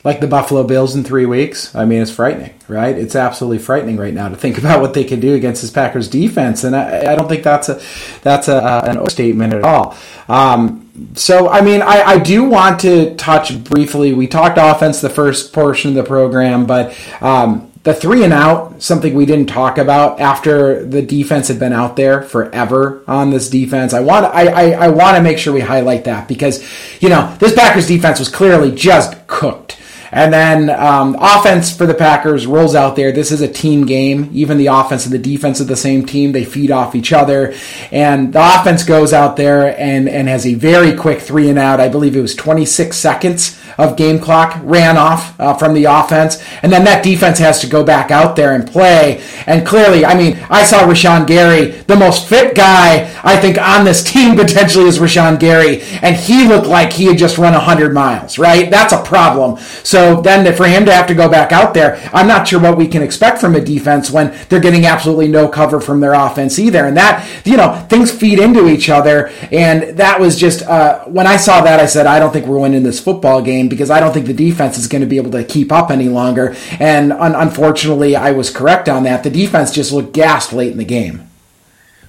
like 0.03 0.21
the 0.21 0.27
Buffalo 0.27 0.65
Bills 0.65 0.97
in 0.97 1.05
three 1.05 1.27
weeks. 1.27 1.75
I 1.75 1.85
mean, 1.85 2.01
it's 2.01 2.11
frightening, 2.11 2.55
right? 2.69 2.97
It's 2.97 3.15
absolutely 3.15 3.59
frightening 3.59 3.97
right 3.97 4.15
now 4.15 4.29
to 4.29 4.37
think 4.37 4.59
about 4.59 4.81
what 4.81 4.95
they 4.95 5.05
can 5.05 5.21
do 5.21 5.35
against 5.35 5.63
this 5.63 5.71
Packers 5.71 6.09
defense, 6.09 6.65
and 6.65 6.75
I, 6.75 7.13
I 7.13 7.17
don't 7.17 7.29
think 7.29 7.43
that's 7.43 7.69
a 7.69 7.81
that's 8.23 8.49
a, 8.49 8.57
uh, 8.57 8.85
an 8.87 9.11
statement 9.11 9.53
at 9.53 9.65
all. 9.65 9.97
Um, 10.29 10.91
so, 11.15 11.49
I 11.49 11.61
mean, 11.63 11.83
I, 11.83 12.03
I, 12.03 12.19
do 12.19 12.45
want 12.45 12.81
to 12.81 13.15
touch 13.17 13.65
briefly. 13.65 14.13
We 14.13 14.27
talked 14.27 14.59
offense 14.61 15.01
the 15.01 15.09
first 15.09 15.53
portion 15.53 15.91
of 15.91 15.95
the 15.97 16.05
program, 16.05 16.67
but 16.67 16.97
um, 17.23 17.73
the 17.83 17.95
three 17.95 18.23
and 18.23 18.33
out, 18.33 18.83
something 18.83 19.15
we 19.15 19.25
didn't 19.25 19.49
talk 19.49 19.79
about 19.79 20.21
after 20.21 20.85
the 20.85 21.01
defense 21.01 21.49
had 21.49 21.59
been 21.59 21.73
out 21.73 21.97
there 21.97 22.23
forever 22.23 23.03
on 23.09 23.31
this 23.31 23.49
defense. 23.49 23.95
I 23.95 24.01
want 24.01 24.27
I, 24.27 24.47
I, 24.49 24.71
I 24.73 24.89
want 24.89 25.17
to 25.17 25.23
make 25.23 25.39
sure 25.39 25.53
we 25.53 25.61
highlight 25.61 26.05
that 26.05 26.29
because, 26.29 26.63
you 27.01 27.09
know, 27.09 27.35
this 27.41 27.55
Packers 27.55 27.87
defense 27.87 28.19
was 28.19 28.29
clearly 28.29 28.71
just 28.71 29.27
cooked 29.27 29.70
and 30.13 30.33
then 30.33 30.71
um, 30.71 31.17
offense 31.21 31.75
for 31.75 31.87
the 31.87 31.95
Packers 31.95 32.47
rolls 32.47 32.75
out 32.75 32.97
there. 32.97 33.13
This 33.13 33.31
is 33.31 33.41
a 33.41 33.49
team 33.49 33.87
game. 33.87 34.31
Even 34.33 34.59
the 34.59 34.67
offense 34.67 35.05
and 35.07 35.15
the 35.15 35.19
defense 35.19 35.61
of 35.61 35.69
the 35.69 35.77
same 35.77 36.05
team, 36.05 36.33
they 36.33 36.45
feed 36.45 36.71
off 36.71 36.95
each 36.95 37.13
other. 37.13 37.55
And 37.93 38.33
the 38.33 38.61
offense 38.61 38.83
goes 38.83 39.13
out 39.13 39.37
there 39.37 39.79
and, 39.79 40.09
and 40.09 40.29
has 40.29 40.47
a 40.47 40.55
very 40.55 40.97
quick 40.97 41.21
three 41.21 41.49
and 41.49 41.59
out. 41.59 41.81
I 41.81 41.89
believe 41.89 42.17
it 42.17 42.21
was 42.21 42.35
26 42.35 42.97
seconds 42.97 43.61
of 43.79 43.97
game 43.97 44.19
clock 44.19 44.61
ran 44.65 44.97
off 44.97 45.39
uh, 45.41 45.55
from 45.55 45.75
the 45.75 45.85
offense. 45.85 46.43
And 46.63 46.73
then 46.73 46.85
that 46.85 47.05
defense 47.05 47.39
has 47.39 47.61
to 47.61 47.67
go 47.67 47.85
back 47.85 48.11
out 48.11 48.37
there 48.37 48.55
and 48.55 48.67
play. 48.67 49.23
And 49.47 49.67
clearly, 49.67 50.05
I 50.05 50.15
mean, 50.15 50.39
I 50.51 50.65
saw 50.65 50.81
Rashan 50.81 51.27
Gary, 51.27 51.71
the 51.83 51.97
most 51.97 52.29
fit 52.29 52.55
guy, 52.55 53.11
I 53.23 53.37
think, 53.37 53.59
on 53.59 53.85
this 53.85 54.03
team 54.03 54.37
potentially 54.41 54.87
is 54.87 54.99
Rashan 54.99 55.39
Gary. 55.39 55.83
And 56.03 56.17
he 56.17 56.49
looked 56.49 56.67
like 56.67 56.93
he 56.93 57.07
had 57.07 57.19
just 57.19 57.39
run 57.39 57.53
100 57.53 57.95
miles, 57.95 58.39
right? 58.39 58.71
That's 58.71 58.93
a 58.93 59.03
problem. 59.03 59.59
So 59.85 60.00
then 60.21 60.55
for 60.55 60.67
him 60.67 60.85
to 60.87 60.93
have 60.93 61.07
to 61.07 61.15
go 61.15 61.29
back 61.29 61.53
out 61.53 61.75
there, 61.75 61.97
I'm 62.13 62.27
not 62.27 62.49
sure 62.49 62.61
what 62.61 62.77
we 62.77 62.87
can 62.87 63.03
expect 63.03 63.41
from 63.41 63.55
a 63.55 63.61
defense 63.61 64.11
when 64.11 64.37
they're 64.49 64.61
getting 64.61 64.87
absolutely 64.87 65.29
no 65.29 65.49
cover 65.49 65.81
from 65.81 66.01
their 66.01 66.15
offense 66.15 66.59
either. 66.59 66.87
And 66.87 66.97
that, 66.97 67.27
you 67.45 67.57
know, 67.57 67.87
things 67.89 68.11
feed 68.11 68.39
into 68.39 68.69
each 68.69 68.89
other. 68.89 69.29
And 69.51 69.99
that 69.99 70.21
was 70.21 70.37
just, 70.37 70.63
uh, 70.63 71.05
when 71.05 71.27
I 71.27 71.37
saw 71.37 71.63
that, 71.63 71.81
I 71.81 71.87
said, 71.87 72.07
I 72.07 72.19
don't 72.19 72.33
think 72.33 72.47
we're 72.47 72.59
winning 72.59 72.83
this 72.83 73.01
football 73.01 73.43
game 73.43 73.69
because 73.69 73.91
I 73.91 74.01
don't 74.01 74.13
think 74.13 74.27
the 74.27 74.35
defense 74.35 74.79
is 74.79 74.89
going 74.89 75.03
to 75.03 75.07
be 75.07 75.17
able 75.17 75.33
to 75.33 75.45
keep 75.45 75.73
up 75.73 75.91
any 75.91 76.09
longer. 76.09 76.55
And 76.79 77.13
un- 77.13 77.35
unfortunately, 77.35 78.17
I 78.17 78.33
was 78.33 78.51
correct 78.51 78.89
on 78.89 79.05
that. 79.05 79.25
The 79.25 79.31
defense 79.31 79.73
just 79.73 79.93
looked 79.93 80.13
gassed 80.13 80.53
late 80.53 80.73
in 80.73 80.79
the 80.79 80.85
game. 80.85 81.27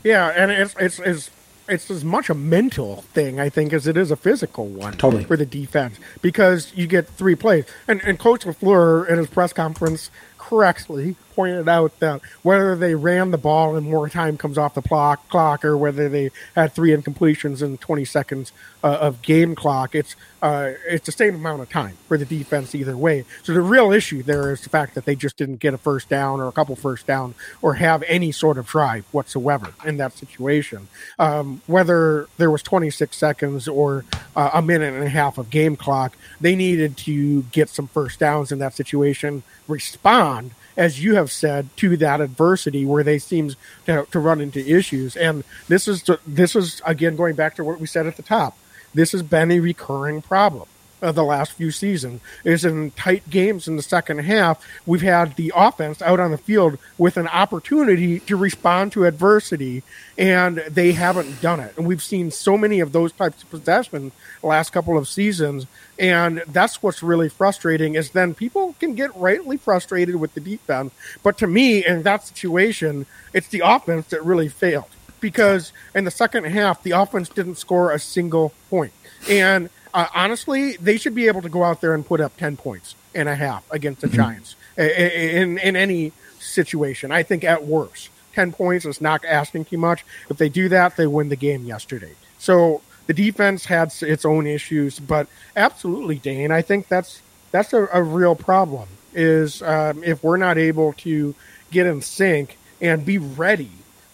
Yeah, 0.03 0.29
and 0.29 0.51
it's 0.51 0.75
it's 0.79 0.99
it's 0.99 1.29
it's 1.71 1.89
as 1.89 2.03
much 2.03 2.29
a 2.29 2.33
mental 2.33 2.97
thing, 3.13 3.39
I 3.39 3.49
think, 3.49 3.73
as 3.73 3.87
it 3.87 3.95
is 3.95 4.11
a 4.11 4.15
physical 4.15 4.67
one 4.67 4.93
totally. 4.93 5.23
for 5.23 5.37
the 5.37 5.45
defense 5.45 5.97
because 6.21 6.71
you 6.75 6.85
get 6.85 7.07
three 7.07 7.35
plays. 7.35 7.65
And, 7.87 8.01
and 8.01 8.19
Coach 8.19 8.45
LaFleur 8.45 9.09
in 9.09 9.17
his 9.17 9.27
press 9.27 9.53
conference 9.53 10.11
correctly 10.37 11.15
pointed 11.35 11.67
out 11.67 11.99
that 11.99 12.21
whether 12.43 12.75
they 12.75 12.95
ran 12.95 13.31
the 13.31 13.37
ball 13.37 13.75
and 13.75 13.89
more 13.89 14.09
time 14.09 14.37
comes 14.37 14.57
off 14.57 14.73
the 14.73 14.81
clock, 14.81 15.27
clock 15.29 15.63
or 15.65 15.77
whether 15.77 16.09
they 16.09 16.31
had 16.55 16.73
three 16.73 16.95
incompletions 16.95 17.61
in 17.61 17.77
20 17.77 18.05
seconds 18.05 18.51
uh, 18.83 18.97
of 19.01 19.21
game 19.21 19.55
clock, 19.55 19.95
it's 19.95 20.15
uh, 20.41 20.71
it's 20.87 21.05
the 21.05 21.11
same 21.11 21.35
amount 21.35 21.61
of 21.61 21.69
time 21.69 21.95
for 22.07 22.17
the 22.17 22.25
defense 22.25 22.73
either 22.73 22.97
way. 22.97 23.23
So 23.43 23.53
the 23.53 23.61
real 23.61 23.91
issue 23.91 24.23
there 24.23 24.51
is 24.51 24.61
the 24.61 24.69
fact 24.69 24.95
that 24.95 25.05
they 25.05 25.15
just 25.15 25.37
didn't 25.37 25.57
get 25.57 25.73
a 25.73 25.77
first 25.77 26.09
down 26.09 26.39
or 26.39 26.47
a 26.47 26.51
couple 26.51 26.75
first 26.75 27.05
down 27.05 27.35
or 27.61 27.75
have 27.75 28.03
any 28.07 28.31
sort 28.31 28.57
of 28.57 28.65
drive 28.65 29.05
whatsoever 29.11 29.73
in 29.85 29.97
that 29.97 30.13
situation. 30.13 30.87
Um, 31.19 31.61
whether 31.67 32.27
there 32.37 32.49
was 32.49 32.63
26 32.63 33.15
seconds 33.15 33.67
or 33.67 34.03
uh, 34.35 34.49
a 34.53 34.61
minute 34.61 34.93
and 34.93 35.03
a 35.03 35.09
half 35.09 35.37
of 35.37 35.49
game 35.49 35.75
clock, 35.75 36.17
they 36.39 36.55
needed 36.55 36.97
to 36.97 37.43
get 37.43 37.69
some 37.69 37.87
first 37.87 38.19
downs 38.19 38.51
in 38.51 38.59
that 38.59 38.73
situation, 38.73 39.43
respond 39.67 40.51
as 40.77 41.03
you 41.03 41.15
have 41.15 41.31
said, 41.31 41.69
to 41.77 41.97
that 41.97 42.21
adversity 42.21 42.85
where 42.85 43.03
they 43.03 43.19
seem 43.19 43.51
to, 43.85 44.05
to 44.11 44.19
run 44.19 44.41
into 44.41 44.59
issues. 44.59 45.15
And 45.15 45.43
this 45.67 45.87
is 45.87 46.09
this 46.25 46.55
is 46.55 46.81
again 46.85 47.15
going 47.15 47.35
back 47.35 47.55
to 47.55 47.63
what 47.63 47.79
we 47.79 47.87
said 47.87 48.07
at 48.07 48.17
the 48.17 48.23
top. 48.23 48.57
This 48.93 49.11
has 49.13 49.23
been 49.23 49.51
a 49.51 49.59
recurring 49.59 50.21
problem 50.21 50.67
of 51.01 51.15
the 51.15 51.23
last 51.23 51.53
few 51.53 51.71
seasons 51.71 52.21
is 52.43 52.63
in 52.63 52.91
tight 52.91 53.27
games 53.29 53.67
in 53.67 53.75
the 53.75 53.81
second 53.81 54.19
half 54.19 54.63
we've 54.85 55.01
had 55.01 55.35
the 55.35 55.51
offense 55.55 56.01
out 56.01 56.19
on 56.19 56.31
the 56.31 56.37
field 56.37 56.77
with 56.97 57.17
an 57.17 57.27
opportunity 57.27 58.19
to 58.19 58.35
respond 58.35 58.91
to 58.91 59.05
adversity 59.05 59.83
and 60.17 60.57
they 60.69 60.91
haven't 60.91 61.41
done 61.41 61.59
it 61.59 61.75
and 61.77 61.87
we've 61.87 62.03
seen 62.03 62.29
so 62.29 62.57
many 62.57 62.79
of 62.79 62.91
those 62.91 63.11
types 63.11 63.43
of 63.43 63.49
possessions 63.49 64.13
the 64.41 64.47
last 64.47 64.71
couple 64.71 64.97
of 64.97 65.07
seasons 65.07 65.65
and 66.01 66.41
that's 66.47 66.81
what's 66.81 67.03
really 67.03 67.29
frustrating 67.29 67.93
is 67.93 68.09
then 68.09 68.33
people 68.33 68.75
can 68.79 68.95
get 68.95 69.15
rightly 69.15 69.55
frustrated 69.55 70.15
with 70.15 70.33
the 70.33 70.39
defense. 70.39 70.91
But 71.21 71.37
to 71.37 71.47
me, 71.47 71.85
in 71.85 72.01
that 72.01 72.25
situation, 72.25 73.05
it's 73.33 73.47
the 73.49 73.61
offense 73.63 74.07
that 74.07 74.25
really 74.25 74.49
failed 74.49 74.89
because 75.19 75.71
in 75.93 76.05
the 76.05 76.11
second 76.11 76.45
half, 76.45 76.81
the 76.81 76.91
offense 76.91 77.29
didn't 77.29 77.59
score 77.59 77.91
a 77.91 77.99
single 77.99 78.51
point. 78.71 78.93
And 79.29 79.69
uh, 79.93 80.07
honestly, 80.13 80.77
they 80.77 80.97
should 80.97 81.15
be 81.15 81.27
able 81.27 81.41
to 81.41 81.49
go 81.49 81.63
out 81.63 81.81
there 81.81 81.93
and 81.93 82.05
put 82.05 82.21
up 82.21 82.35
10 82.37 82.57
points 82.57 82.95
and 83.13 83.27
a 83.27 83.35
half 83.35 83.69
against 83.71 84.01
the 84.01 84.07
mm-hmm. 84.07 84.17
Giants 84.17 84.55
in, 84.77 84.85
in, 84.85 85.57
in 85.59 85.75
any 85.75 86.13
situation. 86.39 87.11
I 87.11 87.23
think 87.23 87.43
at 87.43 87.65
worst, 87.65 88.09
10 88.33 88.53
points 88.53 88.85
is 88.85 89.01
not 89.01 89.25
asking 89.25 89.65
too 89.65 89.77
much. 89.77 90.05
If 90.29 90.37
they 90.37 90.49
do 90.49 90.69
that, 90.69 90.97
they 90.97 91.07
win 91.07 91.29
the 91.29 91.35
game 91.35 91.65
yesterday. 91.65 92.13
So 92.37 92.81
the 93.07 93.13
defense 93.13 93.65
had 93.65 93.93
its 94.01 94.25
own 94.25 94.47
issues, 94.47 94.99
but 94.99 95.27
absolutely, 95.55 96.17
Dane, 96.17 96.51
I 96.51 96.61
think 96.61 96.87
that's 96.87 97.21
that's 97.51 97.73
a, 97.73 97.87
a 97.91 98.01
real 98.01 98.35
problem. 98.35 98.87
Is 99.13 99.61
um, 99.61 100.03
if 100.03 100.23
we're 100.23 100.37
not 100.37 100.57
able 100.57 100.93
to 100.93 101.35
get 101.69 101.85
in 101.85 102.01
sync 102.01 102.57
and 102.79 103.05
be 103.05 103.17
ready 103.17 103.71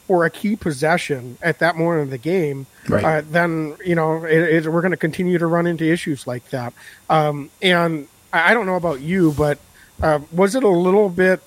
for 0.08 0.26
a 0.26 0.30
key 0.30 0.56
possession 0.56 1.38
at 1.42 1.60
that 1.60 1.76
moment 1.76 2.04
of 2.04 2.10
the 2.10 2.18
game, 2.18 2.66
right. 2.88 3.04
uh, 3.04 3.22
then 3.30 3.76
you 3.86 3.96
know 3.96 4.24
it, 4.24 4.66
it, 4.66 4.72
we're 4.72 4.82
going 4.82 4.92
to 4.92 4.98
continue 4.98 5.38
to 5.38 5.48
run 5.48 5.68
into 5.68 5.86
issues 5.86 6.26
like 6.26 6.50
that. 6.50 6.74
Um, 7.10 7.50
and 7.62 8.08
I 8.32 8.54
don't 8.54 8.66
know 8.66 8.76
about 8.76 9.02
you, 9.02 9.34
but 9.38 9.60
uh, 10.02 10.20
was 10.32 10.56
it 10.56 10.64
a 10.64 10.70
little 10.70 11.10
bit 11.10 11.42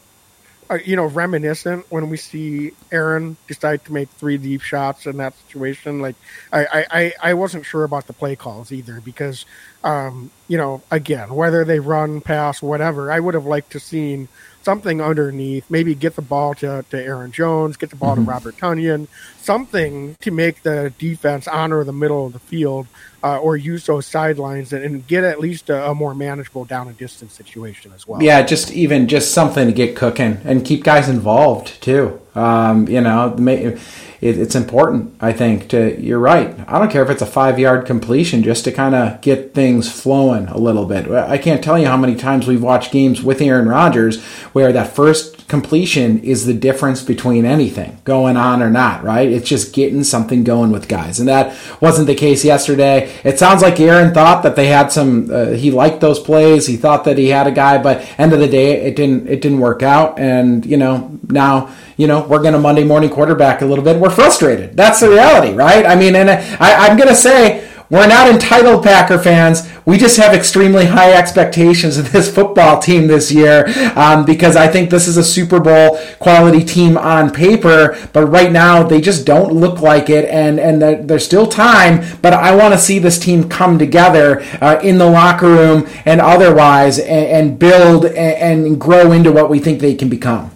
uh, 0.71 0.79
you 0.85 0.95
know, 0.95 1.07
reminiscent 1.07 1.85
when 1.91 2.09
we 2.09 2.17
see 2.17 2.71
Aaron 2.93 3.37
decide 3.49 3.85
to 3.85 3.93
make 3.93 4.09
three 4.11 4.39
deep 4.39 4.61
shots 4.61 5.05
in 5.05 5.17
that 5.17 5.37
situation. 5.37 6.01
Like, 6.01 6.15
I, 6.53 6.87
I, 6.89 7.13
I 7.21 7.35
wasn't 7.35 7.67
sure 7.67 7.83
about 7.83 8.07
the 8.07 8.13
play 8.13 8.37
calls 8.37 8.71
either 8.71 9.01
because, 9.01 9.47
um, 9.83 10.31
you 10.47 10.57
know, 10.57 10.81
again, 10.93 11.35
whether 11.35 11.65
they 11.65 11.81
run, 11.81 12.21
pass, 12.21 12.63
whatever, 12.63 13.11
I 13.11 13.19
would 13.19 13.35
have 13.35 13.47
liked 13.47 13.73
to 13.73 13.81
seen 13.81 14.29
something 14.63 15.01
underneath, 15.01 15.71
maybe 15.71 15.95
get 15.95 16.17
the 16.17 16.23
ball 16.23 16.55
to, 16.55 16.85
to 16.91 17.03
Aaron 17.03 17.33
Jones, 17.33 17.77
get 17.77 17.91
the 17.91 17.97
ball 17.97 18.15
mm-hmm. 18.15 18.25
to 18.25 18.31
Robert 18.31 18.57
Tonyan, 18.57 19.09
something 19.41 20.17
to 20.21 20.31
make 20.31 20.63
the 20.63 20.93
defense 20.99 21.49
honor 21.49 21.85
the 21.85 21.93
middle 21.93 22.27
of 22.27 22.33
the 22.33 22.39
field 22.39 22.87
uh, 23.23 23.39
or 23.39 23.57
use 23.57 23.87
those 23.87 24.07
sidelines 24.07 24.73
and, 24.73 24.85
and 24.85 25.07
get 25.07 25.25
at 25.25 25.41
least 25.41 25.69
a, 25.69 25.91
a, 25.91 25.95
more 25.95 26.15
manageable 26.15 26.65
down 26.65 26.89
and 26.89 26.97
distance 26.97 27.35
situation 27.35 27.93
as 27.95 28.07
well. 28.07 28.23
Yeah, 28.23 28.43
just 28.43 28.73
even 28.73 29.09
just 29.09 29.33
something 29.33 29.67
to 29.67 29.73
get 29.73 29.95
cooking 29.95 30.39
and 30.45 30.65
keep 30.65 30.85
guys 30.85 31.09
involved 31.09 31.83
too. 31.83 32.21
Um, 32.35 32.89
you 32.89 33.01
know, 33.01 33.35
it, 33.39 33.79
it's 34.21 34.55
important, 34.55 35.15
I 35.21 35.33
think, 35.33 35.69
to, 35.71 36.01
you're 36.01 36.19
right. 36.19 36.55
I 36.69 36.79
don't 36.79 36.91
care 36.91 37.03
if 37.03 37.11
it's 37.11 37.23
a 37.23 37.27
five 37.27 37.59
yard 37.59 37.87
completion 37.87 38.43
just 38.43 38.65
to 38.65 38.73
kind 38.73 38.95
of 38.95 39.21
get 39.21 39.55
things 39.55 39.91
flowing 39.91 40.47
a 40.49 40.57
little 40.57 40.87
bit. 40.87 41.11
I 41.11 41.39
can't 41.39 41.63
tell 41.63 41.79
you 41.79 41.87
how 41.87 41.97
many 41.97 42.15
times 42.15 42.47
we've 42.47 42.63
watched 42.63 42.93
games 42.93 43.23
with 43.23 43.43
Aaron 43.43 43.69
Rodgers 43.69 44.23
where 44.53 44.73
that 44.73 44.95
first 44.95 45.40
completion 45.51 46.21
is 46.21 46.47
the 46.47 46.55
difference 46.55 47.03
between 47.03 47.45
anything 47.45 47.99
going 48.05 48.37
on 48.37 48.63
or 48.63 48.71
not, 48.71 49.03
right? 49.05 49.31
It's 49.31 49.49
just 49.49 49.75
getting 49.75 50.05
something 50.05 50.45
going 50.45 50.71
with 50.71 50.89
guys. 50.89 51.19
And 51.19 51.29
that 51.29 51.55
wasn't 51.83 52.07
the 52.07 52.15
case 52.15 52.45
yesterday. 52.45 53.13
It 53.25 53.39
sounds 53.39 53.61
like 53.61 53.79
Aaron 53.81 54.15
thought 54.15 54.43
that 54.45 54.57
they 54.57 54.69
had 54.69 54.93
some, 54.93 55.29
uh, 55.31 55.47
he 55.49 55.71
liked 55.71 56.01
those 56.01 56.21
plays. 56.21 56.67
He 56.67 56.77
thought 56.77 57.05
that 57.05 57.19
he 57.19 57.29
had 57.29 57.47
a 57.47 57.51
guy, 57.51 57.83
but 57.83 58.09
end 58.19 58.33
of 58.33 58.39
the 58.39 58.49
day, 58.49 58.81
it 58.87 58.97
didn't, 58.97 59.29
it 59.29 59.43
didn't 59.43 59.59
work 59.59 59.83
out. 59.83 60.19
And, 60.19 60.65
you 60.65 60.77
know, 60.77 61.19
now, 61.29 61.75
you 61.97 62.07
know, 62.07 62.27
we're 62.27 62.41
going 62.41 62.55
to 62.55 62.61
Monday 62.61 62.85
morning 62.85 63.11
quarterback 63.11 63.61
a 63.61 63.67
little 63.67 63.85
bit. 63.85 63.99
We're 63.99 64.09
frustrated. 64.11 64.77
That's 64.77 65.01
the 65.01 65.11
reality, 65.11 65.53
right? 65.53 65.85
I 65.85 65.97
mean, 65.97 66.15
and 66.15 66.31
I, 66.31 66.87
I'm 66.87 66.97
going 66.97 67.09
to 67.09 67.17
say, 67.17 67.70
we're 67.91 68.07
not 68.07 68.29
entitled 68.29 68.85
Packer 68.85 69.19
fans. 69.19 69.69
We 69.85 69.99
just 69.99 70.17
have 70.17 70.33
extremely 70.33 70.87
high 70.87 71.13
expectations 71.13 71.97
of 71.97 72.13
this 72.13 72.33
football 72.35 72.79
team 72.79 73.09
this 73.09 73.33
year 73.33 73.67
um, 73.97 74.25
because 74.25 74.55
I 74.55 74.69
think 74.69 74.91
this 74.91 75.09
is 75.09 75.17
a 75.17 75.25
Super 75.25 75.59
Bowl 75.59 75.99
quality 76.21 76.65
team 76.65 76.97
on 76.97 77.33
paper, 77.33 77.99
but 78.13 78.27
right 78.27 78.53
now 78.53 78.85
they 78.85 79.01
just 79.01 79.27
don't 79.27 79.53
look 79.53 79.81
like 79.81 80.09
it, 80.09 80.29
and 80.29 80.61
and 80.61 80.81
there's 81.09 81.25
still 81.25 81.49
time. 81.49 82.05
But 82.23 82.33
I 82.33 82.55
want 82.55 82.75
to 82.75 82.79
see 82.79 83.01
this 83.01 83.19
team 83.19 83.49
come 83.49 83.79
together 83.79 84.41
uh, 84.61 84.81
in 84.83 84.99
the 84.99 85.11
locker 85.11 85.49
room 85.49 85.89
and 86.05 86.21
otherwise, 86.21 87.01
and, 87.01 87.09
and 87.09 87.59
build 87.59 88.05
and, 88.05 88.17
and 88.17 88.81
grow 88.81 89.11
into 89.11 89.33
what 89.33 89.51
we 89.51 89.59
think 89.59 89.81
they 89.81 89.97
can 89.97 90.09
become. 90.09 90.53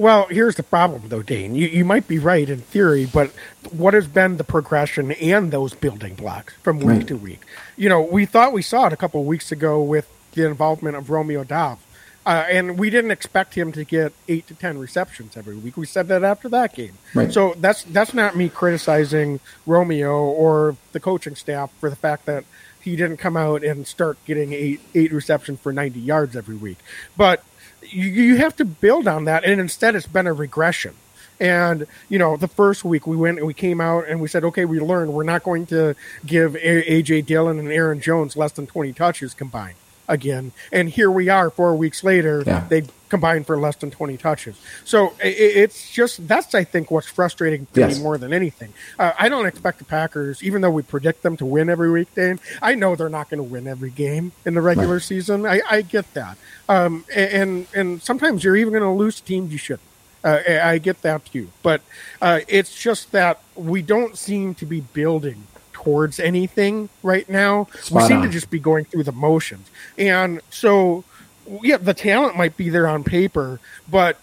Well, 0.00 0.28
here's 0.28 0.56
the 0.56 0.62
problem, 0.62 1.02
though, 1.08 1.20
Dane. 1.20 1.54
You, 1.54 1.68
you 1.68 1.84
might 1.84 2.08
be 2.08 2.18
right 2.18 2.48
in 2.48 2.62
theory, 2.62 3.04
but 3.04 3.32
what 3.70 3.92
has 3.92 4.06
been 4.06 4.38
the 4.38 4.44
progression 4.44 5.12
and 5.12 5.50
those 5.50 5.74
building 5.74 6.14
blocks 6.14 6.54
from 6.62 6.78
week 6.78 6.86
right. 6.86 7.08
to 7.08 7.18
week? 7.18 7.40
You 7.76 7.90
know, 7.90 8.00
we 8.00 8.24
thought 8.24 8.54
we 8.54 8.62
saw 8.62 8.86
it 8.86 8.94
a 8.94 8.96
couple 8.96 9.20
of 9.20 9.26
weeks 9.26 9.52
ago 9.52 9.82
with 9.82 10.08
the 10.32 10.46
involvement 10.46 10.96
of 10.96 11.10
Romeo 11.10 11.44
Doubs. 11.44 11.82
Uh, 12.24 12.46
and 12.50 12.78
we 12.78 12.88
didn't 12.88 13.10
expect 13.10 13.56
him 13.56 13.72
to 13.72 13.84
get 13.84 14.14
eight 14.26 14.46
to 14.46 14.54
ten 14.54 14.78
receptions 14.78 15.36
every 15.36 15.56
week. 15.56 15.76
We 15.76 15.84
said 15.84 16.08
that 16.08 16.24
after 16.24 16.48
that 16.48 16.74
game. 16.74 16.96
Right. 17.14 17.30
So 17.30 17.54
that's 17.58 17.82
that's 17.84 18.14
not 18.14 18.34
me 18.34 18.48
criticizing 18.48 19.40
Romeo 19.66 20.16
or 20.16 20.76
the 20.92 21.00
coaching 21.00 21.34
staff 21.34 21.70
for 21.78 21.90
the 21.90 21.96
fact 21.96 22.24
that 22.24 22.44
he 22.80 22.96
didn't 22.96 23.18
come 23.18 23.36
out 23.36 23.62
and 23.62 23.86
start 23.86 24.16
getting 24.24 24.54
eight 24.54 24.80
eight 24.94 25.12
receptions 25.12 25.60
for 25.60 25.72
ninety 25.72 26.00
yards 26.00 26.36
every 26.36 26.56
week. 26.56 26.78
But 27.16 27.42
you, 27.90 28.08
you 28.08 28.36
have 28.38 28.56
to 28.56 28.64
build 28.64 29.08
on 29.08 29.24
that, 29.24 29.44
and 29.44 29.60
instead 29.60 29.94
it's 29.94 30.06
been 30.06 30.26
a 30.26 30.32
regression. 30.32 30.94
And 31.38 31.86
you 32.08 32.18
know, 32.18 32.36
the 32.36 32.48
first 32.48 32.84
week 32.84 33.06
we 33.06 33.16
went 33.16 33.38
and 33.38 33.46
we 33.46 33.54
came 33.54 33.80
out 33.80 34.06
and 34.06 34.20
we 34.20 34.28
said, 34.28 34.44
okay, 34.44 34.64
we 34.66 34.78
learned 34.78 35.14
we're 35.14 35.24
not 35.24 35.42
going 35.42 35.66
to 35.66 35.94
give 36.26 36.52
AJ 36.52 37.26
Dillon 37.26 37.58
and 37.58 37.68
Aaron 37.68 38.00
Jones 38.00 38.36
less 38.36 38.52
than 38.52 38.66
twenty 38.66 38.92
touches 38.92 39.34
combined 39.34 39.76
again. 40.10 40.52
And 40.72 40.90
here 40.90 41.10
we 41.10 41.28
are, 41.28 41.48
four 41.48 41.74
weeks 41.74 42.04
later, 42.04 42.42
yeah. 42.46 42.66
they 42.68 42.82
combined 43.08 43.46
for 43.46 43.58
less 43.58 43.76
than 43.76 43.90
20 43.90 44.16
touches. 44.16 44.60
So 44.84 45.14
it's 45.20 45.90
just 45.90 46.26
that's 46.26 46.54
I 46.54 46.64
think 46.64 46.90
what's 46.90 47.06
frustrating 47.06 47.66
to 47.74 47.80
yes. 47.80 47.96
me 47.96 48.02
more 48.02 48.18
than 48.18 48.32
anything. 48.32 48.72
Uh, 48.98 49.12
I 49.18 49.28
don't 49.28 49.46
expect 49.46 49.78
the 49.78 49.84
Packers, 49.84 50.42
even 50.42 50.62
though 50.62 50.70
we 50.70 50.82
predict 50.82 51.22
them 51.22 51.36
to 51.38 51.46
win 51.46 51.70
every 51.70 51.90
week, 51.90 52.14
Dane. 52.14 52.40
I 52.60 52.74
know 52.74 52.96
they're 52.96 53.08
not 53.08 53.30
going 53.30 53.38
to 53.38 53.44
win 53.44 53.66
every 53.66 53.90
game 53.90 54.32
in 54.44 54.54
the 54.54 54.60
regular 54.60 54.94
right. 54.94 55.02
season. 55.02 55.46
I, 55.46 55.60
I, 55.68 55.82
get 55.82 56.12
that, 56.14 56.38
um, 56.68 57.04
and 57.14 57.66
and 57.74 58.02
sometimes 58.02 58.44
you're 58.44 58.56
even 58.56 58.72
going 58.72 58.82
to 58.84 58.90
lose 58.90 59.20
teams 59.20 59.52
you 59.52 59.58
shouldn't. 59.58 59.82
Uh, 60.22 60.38
I 60.62 60.78
get 60.78 61.02
that 61.02 61.24
too, 61.24 61.48
but 61.62 61.80
uh, 62.20 62.40
it's 62.46 62.80
just 62.80 63.12
that 63.12 63.42
we 63.54 63.82
don't 63.82 64.16
seem 64.16 64.54
to 64.56 64.66
be 64.66 64.80
building 64.80 65.46
towards 65.82 66.20
anything 66.20 66.88
right 67.02 67.28
now. 67.28 67.66
Spot 67.80 68.02
we 68.02 68.08
seem 68.08 68.16
on. 68.18 68.22
to 68.24 68.28
just 68.28 68.50
be 68.50 68.58
going 68.58 68.84
through 68.84 69.04
the 69.04 69.12
motions. 69.12 69.70
And 69.96 70.40
so, 70.50 71.04
yeah, 71.62 71.78
the 71.78 71.94
talent 71.94 72.36
might 72.36 72.56
be 72.56 72.68
there 72.68 72.86
on 72.86 73.02
paper, 73.02 73.60
but 73.88 74.18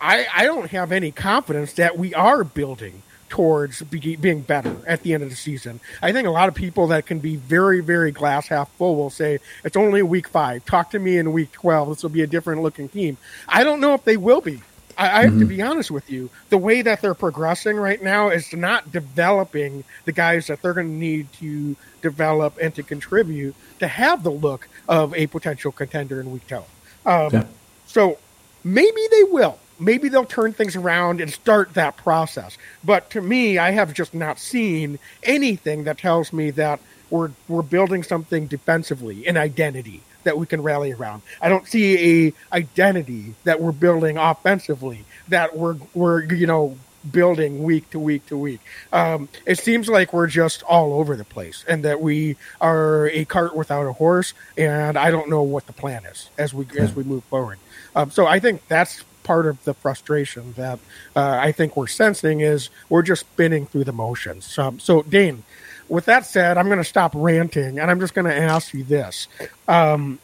I, 0.00 0.26
I 0.34 0.44
don't 0.44 0.70
have 0.70 0.92
any 0.92 1.10
confidence 1.10 1.72
that 1.74 1.98
we 1.98 2.14
are 2.14 2.44
building 2.44 3.02
towards 3.28 3.82
be, 3.82 4.16
being 4.16 4.40
better 4.40 4.76
at 4.86 5.02
the 5.02 5.14
end 5.14 5.22
of 5.22 5.30
the 5.30 5.36
season. 5.36 5.80
I 6.02 6.12
think 6.12 6.26
a 6.26 6.30
lot 6.30 6.48
of 6.48 6.54
people 6.54 6.86
that 6.88 7.06
can 7.06 7.18
be 7.18 7.36
very, 7.36 7.80
very 7.80 8.10
glass 8.10 8.48
half 8.48 8.70
full 8.72 8.96
will 8.96 9.10
say, 9.10 9.38
it's 9.64 9.76
only 9.76 10.02
week 10.02 10.28
five. 10.28 10.64
Talk 10.64 10.90
to 10.92 10.98
me 10.98 11.18
in 11.18 11.32
week 11.32 11.52
12. 11.52 11.88
This 11.88 12.02
will 12.02 12.10
be 12.10 12.22
a 12.22 12.26
different 12.26 12.62
looking 12.62 12.88
team. 12.88 13.16
I 13.46 13.64
don't 13.64 13.80
know 13.80 13.94
if 13.94 14.04
they 14.04 14.16
will 14.16 14.40
be. 14.40 14.62
I, 14.98 15.20
I 15.20 15.22
have 15.22 15.30
mm-hmm. 15.30 15.40
to 15.40 15.46
be 15.46 15.62
honest 15.62 15.90
with 15.90 16.10
you. 16.10 16.28
The 16.50 16.58
way 16.58 16.82
that 16.82 17.00
they're 17.00 17.14
progressing 17.14 17.76
right 17.76 18.02
now 18.02 18.28
is 18.28 18.52
not 18.52 18.90
developing 18.92 19.84
the 20.04 20.12
guys 20.12 20.48
that 20.48 20.60
they're 20.60 20.74
going 20.74 20.88
to 20.88 20.92
need 20.92 21.32
to 21.34 21.76
develop 22.02 22.58
and 22.60 22.74
to 22.74 22.82
contribute 22.82 23.54
to 23.78 23.86
have 23.86 24.22
the 24.24 24.30
look 24.30 24.68
of 24.88 25.14
a 25.14 25.28
potential 25.28 25.72
contender 25.72 26.20
in 26.20 26.32
week 26.32 26.46
12. 26.48 26.66
Um, 27.06 27.30
yeah. 27.32 27.44
So 27.86 28.18
maybe 28.64 29.00
they 29.10 29.24
will. 29.24 29.58
Maybe 29.80 30.08
they'll 30.08 30.24
turn 30.24 30.52
things 30.52 30.74
around 30.74 31.20
and 31.20 31.32
start 31.32 31.74
that 31.74 31.96
process. 31.96 32.58
But 32.82 33.10
to 33.10 33.20
me, 33.20 33.58
I 33.58 33.70
have 33.70 33.94
just 33.94 34.12
not 34.12 34.40
seen 34.40 34.98
anything 35.22 35.84
that 35.84 35.98
tells 35.98 36.32
me 36.32 36.50
that 36.50 36.80
we're 37.10 37.30
we're 37.46 37.62
building 37.62 38.02
something 38.02 38.48
defensively, 38.48 39.26
an 39.26 39.36
identity 39.36 40.02
that 40.28 40.36
we 40.36 40.46
can 40.46 40.62
rally 40.62 40.92
around. 40.92 41.22
I 41.40 41.48
don't 41.48 41.66
see 41.66 42.28
a 42.28 42.32
identity 42.52 43.34
that 43.44 43.62
we're 43.62 43.72
building 43.72 44.18
offensively 44.18 45.06
that 45.28 45.56
we're 45.56 45.76
we're 45.94 46.22
you 46.32 46.46
know 46.46 46.76
building 47.10 47.62
week 47.62 47.88
to 47.90 47.98
week 47.98 48.26
to 48.26 48.36
week. 48.36 48.60
Um, 48.92 49.28
it 49.46 49.58
seems 49.58 49.88
like 49.88 50.12
we're 50.12 50.26
just 50.26 50.62
all 50.64 50.92
over 50.92 51.16
the 51.16 51.24
place, 51.24 51.64
and 51.66 51.84
that 51.84 52.00
we 52.00 52.36
are 52.60 53.08
a 53.08 53.24
cart 53.24 53.56
without 53.56 53.86
a 53.86 53.92
horse. 53.92 54.34
And 54.56 54.98
I 54.98 55.10
don't 55.10 55.30
know 55.30 55.42
what 55.42 55.66
the 55.66 55.72
plan 55.72 56.04
is 56.04 56.28
as 56.36 56.52
we 56.52 56.66
as 56.78 56.94
we 56.94 57.04
move 57.04 57.24
forward. 57.24 57.58
Um, 57.96 58.10
so 58.10 58.26
I 58.26 58.38
think 58.38 58.66
that's 58.68 59.02
part 59.22 59.46
of 59.46 59.62
the 59.64 59.74
frustration 59.74 60.54
that 60.56 60.78
uh, 61.14 61.38
I 61.40 61.52
think 61.52 61.76
we're 61.76 61.86
sensing 61.86 62.40
is 62.40 62.70
we're 62.88 63.02
just 63.02 63.20
spinning 63.20 63.66
through 63.66 63.84
the 63.84 63.92
motions. 63.92 64.58
Um, 64.58 64.78
so 64.78 65.02
Dane, 65.02 65.42
with 65.88 66.04
that 66.06 66.26
said, 66.26 66.58
I'm 66.58 66.66
going 66.66 66.78
to 66.78 66.84
stop 66.84 67.12
ranting 67.14 67.78
and 67.78 67.90
I'm 67.90 68.00
just 68.00 68.14
going 68.14 68.26
to 68.26 68.36
ask 68.36 68.74
you 68.74 68.84
this. 68.84 69.28
Um, 69.66 70.18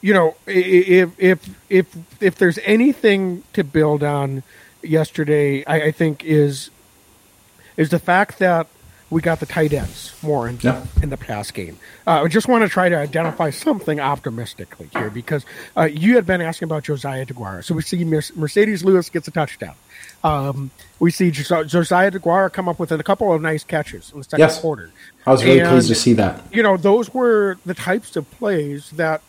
you 0.00 0.14
know, 0.14 0.36
if 0.46 1.12
if 1.18 1.48
if 1.68 2.22
if 2.22 2.36
there's 2.36 2.58
anything 2.64 3.42
to 3.52 3.62
build 3.62 4.02
on 4.02 4.42
yesterday, 4.82 5.64
I, 5.66 5.82
I 5.82 5.90
think 5.90 6.24
is 6.24 6.70
is 7.76 7.90
the 7.90 7.98
fact 7.98 8.38
that 8.38 8.66
we 9.10 9.20
got 9.20 9.40
the 9.40 9.46
tight 9.46 9.72
ends 9.72 10.14
more 10.22 10.48
in, 10.48 10.58
yeah. 10.62 10.86
in 11.02 11.10
the 11.10 11.16
pass 11.16 11.50
game. 11.50 11.78
Uh, 12.06 12.22
I 12.22 12.28
just 12.28 12.46
want 12.46 12.62
to 12.62 12.68
try 12.68 12.88
to 12.88 12.96
identify 12.96 13.50
something 13.50 13.98
optimistically 13.98 14.88
here 14.92 15.10
because 15.10 15.44
uh, 15.76 15.82
you 15.82 16.14
had 16.14 16.26
been 16.26 16.40
asking 16.40 16.66
about 16.66 16.84
Josiah 16.84 17.26
Deguara. 17.26 17.64
So 17.64 17.74
we 17.74 17.82
see 17.82 18.04
Marcedes 18.04 18.84
Lewis 18.84 19.10
gets 19.10 19.26
a 19.26 19.32
touchdown. 19.32 19.74
Um, 20.22 20.70
we 21.00 21.10
see 21.10 21.30
Josiah 21.30 22.10
Deguara 22.10 22.52
come 22.52 22.68
up 22.68 22.78
with 22.78 22.92
a 22.92 23.02
couple 23.02 23.32
of 23.32 23.42
nice 23.42 23.64
catches 23.64 24.12
in 24.12 24.18
the 24.18 24.24
second 24.24 24.40
yes. 24.40 24.60
quarter. 24.60 24.90
I 25.26 25.32
was 25.32 25.44
really 25.44 25.60
and, 25.60 25.70
pleased 25.70 25.88
to 25.88 25.94
see 25.94 26.12
that. 26.14 26.42
You 26.52 26.62
know, 26.62 26.76
those 26.76 27.12
were 27.12 27.58
the 27.66 27.74
types 27.74 28.16
of 28.16 28.30
plays 28.30 28.90
that 28.92 29.22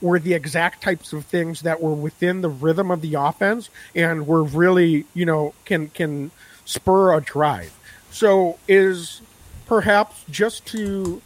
were 0.00 0.18
the 0.18 0.34
exact 0.34 0.82
types 0.82 1.12
of 1.12 1.24
things 1.24 1.62
that 1.62 1.80
were 1.80 1.94
within 1.94 2.40
the 2.40 2.48
rhythm 2.48 2.90
of 2.90 3.00
the 3.00 3.14
offense 3.14 3.70
and 3.94 4.26
were 4.26 4.42
really, 4.42 5.04
you 5.14 5.26
know, 5.26 5.54
can 5.64 5.88
can 5.88 6.30
spur 6.64 7.14
a 7.14 7.20
drive. 7.20 7.72
So 8.10 8.58
is 8.66 9.20
perhaps 9.66 10.24
just 10.30 10.66
to 10.68 11.20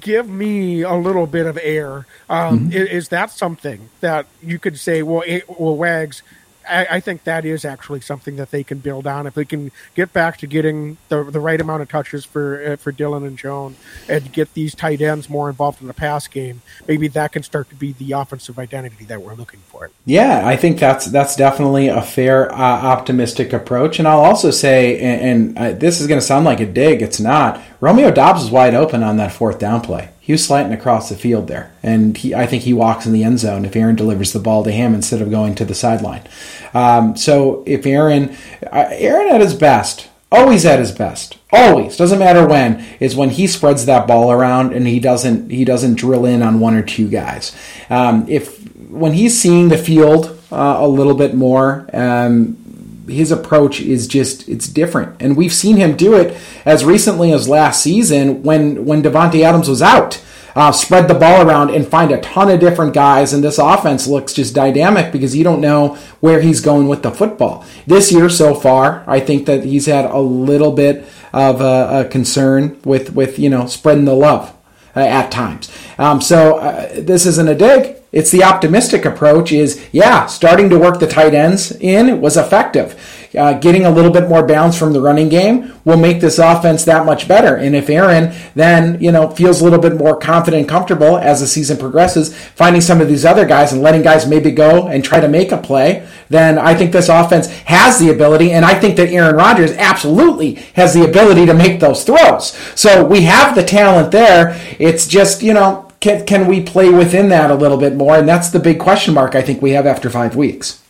give 0.00 0.28
me 0.28 0.82
a 0.82 0.94
little 0.94 1.26
bit 1.26 1.46
of 1.46 1.58
air. 1.62 2.06
Um, 2.28 2.58
mm-hmm. 2.58 2.72
is, 2.72 2.88
is, 2.88 3.08
that 3.08 3.30
something 3.30 3.88
that 4.00 4.26
you 4.42 4.58
could 4.58 4.78
say? 4.78 5.02
Well, 5.02 5.22
it, 5.26 5.44
well, 5.48 5.76
Wags, 5.76 6.22
I, 6.68 6.86
I, 6.90 7.00
think 7.00 7.24
that 7.24 7.44
is 7.44 7.64
actually 7.64 8.00
something 8.00 8.36
that 8.36 8.50
they 8.50 8.64
can 8.64 8.78
build 8.78 9.06
on 9.06 9.26
if 9.26 9.34
they 9.34 9.44
can 9.44 9.70
get 9.94 10.12
back 10.12 10.38
to 10.38 10.46
getting 10.46 10.98
the 11.08 11.24
the 11.24 11.40
right 11.40 11.60
amount 11.60 11.82
of 11.82 11.88
touches 11.88 12.24
for 12.24 12.72
uh, 12.72 12.76
for 12.76 12.92
Dillon 12.92 13.24
and 13.24 13.38
Jones 13.38 13.76
and 14.08 14.32
get 14.32 14.54
these 14.54 14.74
tight 14.74 15.00
ends 15.00 15.28
more 15.28 15.48
involved 15.48 15.80
in 15.80 15.86
the 15.86 15.94
pass 15.94 16.28
game. 16.28 16.62
Maybe 16.86 17.08
that 17.08 17.32
can 17.32 17.42
start 17.42 17.68
to 17.70 17.74
be 17.74 17.92
the 17.92 18.12
offensive 18.12 18.58
identity 18.58 19.04
that 19.06 19.22
we're 19.22 19.34
looking 19.34 19.60
for. 19.60 19.90
Yeah, 20.04 20.46
I 20.46 20.56
think 20.56 20.78
that's 20.78 21.06
that's 21.06 21.36
definitely 21.36 21.88
a 21.88 22.02
fair 22.02 22.52
uh, 22.52 22.56
optimistic 22.56 23.52
approach. 23.52 23.98
And 23.98 24.06
I'll 24.08 24.20
also 24.20 24.50
say, 24.50 24.98
and, 25.00 25.56
and 25.56 25.58
uh, 25.58 25.78
this 25.78 26.00
is 26.00 26.06
going 26.06 26.20
to 26.20 26.26
sound 26.26 26.44
like 26.44 26.60
a 26.60 26.66
dig, 26.66 27.02
it's 27.02 27.20
not. 27.20 27.62
Romeo 27.80 28.10
Doubs 28.10 28.42
is 28.42 28.50
wide 28.50 28.74
open 28.74 29.02
on 29.02 29.16
that 29.18 29.32
fourth 29.32 29.58
down 29.58 29.80
play 29.80 30.10
he 30.26 30.32
was 30.32 30.44
slanting 30.44 30.76
across 30.76 31.08
the 31.08 31.14
field 31.14 31.46
there, 31.46 31.72
and 31.84 32.18
he, 32.18 32.34
I 32.34 32.46
think 32.46 32.64
he 32.64 32.72
walks 32.72 33.06
in 33.06 33.12
the 33.12 33.22
end 33.22 33.38
zone 33.38 33.64
if 33.64 33.76
Aaron 33.76 33.94
delivers 33.94 34.32
the 34.32 34.40
ball 34.40 34.64
to 34.64 34.72
him 34.72 34.92
instead 34.92 35.22
of 35.22 35.30
going 35.30 35.54
to 35.54 35.64
the 35.64 35.72
sideline. 35.72 36.26
Um, 36.74 37.16
so 37.16 37.62
if 37.64 37.86
Aaron, 37.86 38.36
uh, 38.64 38.88
Aaron 38.90 39.32
at 39.32 39.40
his 39.40 39.54
best, 39.54 40.08
always 40.32 40.66
at 40.66 40.80
his 40.80 40.90
best, 40.90 41.38
always 41.52 41.96
doesn't 41.96 42.18
matter 42.18 42.44
when, 42.44 42.84
is 42.98 43.14
when 43.14 43.30
he 43.30 43.46
spreads 43.46 43.86
that 43.86 44.08
ball 44.08 44.32
around 44.32 44.72
and 44.72 44.88
he 44.88 44.98
doesn't 44.98 45.50
he 45.50 45.64
doesn't 45.64 45.94
drill 45.94 46.26
in 46.26 46.42
on 46.42 46.58
one 46.58 46.74
or 46.74 46.82
two 46.82 47.08
guys. 47.08 47.54
Um, 47.88 48.26
if 48.28 48.58
when 48.90 49.12
he's 49.12 49.40
seeing 49.40 49.68
the 49.68 49.78
field 49.78 50.36
uh, 50.50 50.78
a 50.80 50.88
little 50.88 51.14
bit 51.14 51.36
more. 51.36 51.88
Um, 51.92 52.65
his 53.08 53.32
approach 53.32 53.80
is 53.80 54.06
just 54.06 54.48
it's 54.48 54.68
different. 54.68 55.20
And 55.20 55.36
we've 55.36 55.52
seen 55.52 55.76
him 55.76 55.96
do 55.96 56.14
it 56.14 56.36
as 56.64 56.84
recently 56.84 57.32
as 57.32 57.48
last 57.48 57.82
season 57.82 58.42
when 58.42 58.84
when 58.84 59.02
Davante 59.02 59.42
Adams 59.42 59.68
was 59.68 59.82
out. 59.82 60.22
Uh, 60.54 60.72
spread 60.72 61.06
the 61.06 61.14
ball 61.14 61.46
around 61.46 61.68
and 61.68 61.86
find 61.86 62.10
a 62.10 62.20
ton 62.22 62.50
of 62.50 62.58
different 62.58 62.94
guys. 62.94 63.34
And 63.34 63.44
this 63.44 63.58
offense 63.58 64.06
looks 64.06 64.32
just 64.32 64.54
dynamic 64.54 65.12
because 65.12 65.36
you 65.36 65.44
don't 65.44 65.60
know 65.60 65.96
where 66.20 66.40
he's 66.40 66.62
going 66.62 66.88
with 66.88 67.02
the 67.02 67.10
football. 67.10 67.62
This 67.86 68.10
year 68.10 68.30
so 68.30 68.54
far 68.54 69.04
I 69.06 69.20
think 69.20 69.44
that 69.46 69.64
he's 69.64 69.84
had 69.84 70.06
a 70.06 70.18
little 70.18 70.72
bit 70.72 71.06
of 71.32 71.60
a, 71.60 72.00
a 72.00 72.08
concern 72.08 72.80
with 72.84 73.12
with 73.14 73.38
you 73.38 73.50
know 73.50 73.66
spreading 73.66 74.06
the 74.06 74.14
love 74.14 74.56
uh, 74.96 75.00
at 75.00 75.30
times. 75.30 75.70
Um, 75.98 76.20
so 76.22 76.56
uh, 76.56 77.00
this 77.00 77.26
isn't 77.26 77.48
a 77.48 77.54
dig 77.54 77.96
it's 78.16 78.30
the 78.30 78.44
optimistic 78.44 79.04
approach 79.04 79.52
is, 79.52 79.86
yeah, 79.92 80.24
starting 80.24 80.70
to 80.70 80.78
work 80.78 81.00
the 81.00 81.06
tight 81.06 81.34
ends 81.34 81.70
in 81.72 82.18
was 82.22 82.38
effective. 82.38 82.96
uh, 83.36 83.52
getting 83.54 83.84
a 83.84 83.90
little 83.90 84.10
bit 84.10 84.28
more 84.28 84.46
balance 84.46 84.78
from 84.78 84.92
the 84.92 85.00
running 85.00 85.28
game 85.28 85.72
will 85.84 85.96
make 85.96 86.20
this 86.20 86.38
offense 86.38 86.84
that 86.84 87.04
much 87.04 87.28
better. 87.28 87.56
And 87.56 87.76
if 87.76 87.90
Aaron 87.90 88.34
then, 88.54 89.00
you 89.00 89.12
know, 89.12 89.30
feels 89.30 89.60
a 89.60 89.64
little 89.64 89.78
bit 89.78 89.96
more 89.96 90.18
confident 90.18 90.60
and 90.60 90.68
comfortable 90.68 91.18
as 91.18 91.40
the 91.40 91.46
season 91.46 91.76
progresses, 91.76 92.36
finding 92.36 92.80
some 92.80 93.00
of 93.00 93.08
these 93.08 93.24
other 93.24 93.44
guys 93.44 93.72
and 93.72 93.82
letting 93.82 94.02
guys 94.02 94.26
maybe 94.26 94.50
go 94.50 94.88
and 94.88 95.04
try 95.04 95.20
to 95.20 95.28
make 95.28 95.52
a 95.52 95.58
play, 95.58 96.06
then 96.28 96.58
I 96.58 96.74
think 96.74 96.92
this 96.92 97.08
offense 97.08 97.48
has 97.48 97.98
the 97.98 98.10
ability. 98.10 98.52
And 98.52 98.64
I 98.64 98.78
think 98.78 98.96
that 98.96 99.10
Aaron 99.10 99.36
Rodgers 99.36 99.72
absolutely 99.72 100.54
has 100.74 100.94
the 100.94 101.04
ability 101.04 101.46
to 101.46 101.54
make 101.54 101.80
those 101.80 102.04
throws. 102.04 102.52
So 102.74 103.04
we 103.04 103.22
have 103.22 103.54
the 103.54 103.64
talent 103.64 104.12
there. 104.12 104.58
It's 104.78 105.06
just, 105.06 105.42
you 105.42 105.52
know, 105.52 105.85
can, 106.06 106.24
can 106.24 106.46
we 106.46 106.62
play 106.62 106.88
within 106.88 107.30
that 107.30 107.50
a 107.50 107.54
little 107.54 107.76
bit 107.76 107.96
more? 107.96 108.16
And 108.16 108.28
that's 108.28 108.50
the 108.50 108.60
big 108.60 108.78
question 108.78 109.12
mark 109.12 109.34
I 109.34 109.42
think 109.42 109.60
we 109.60 109.72
have 109.72 109.86
after 109.86 110.08
five 110.08 110.36
weeks. 110.36 110.82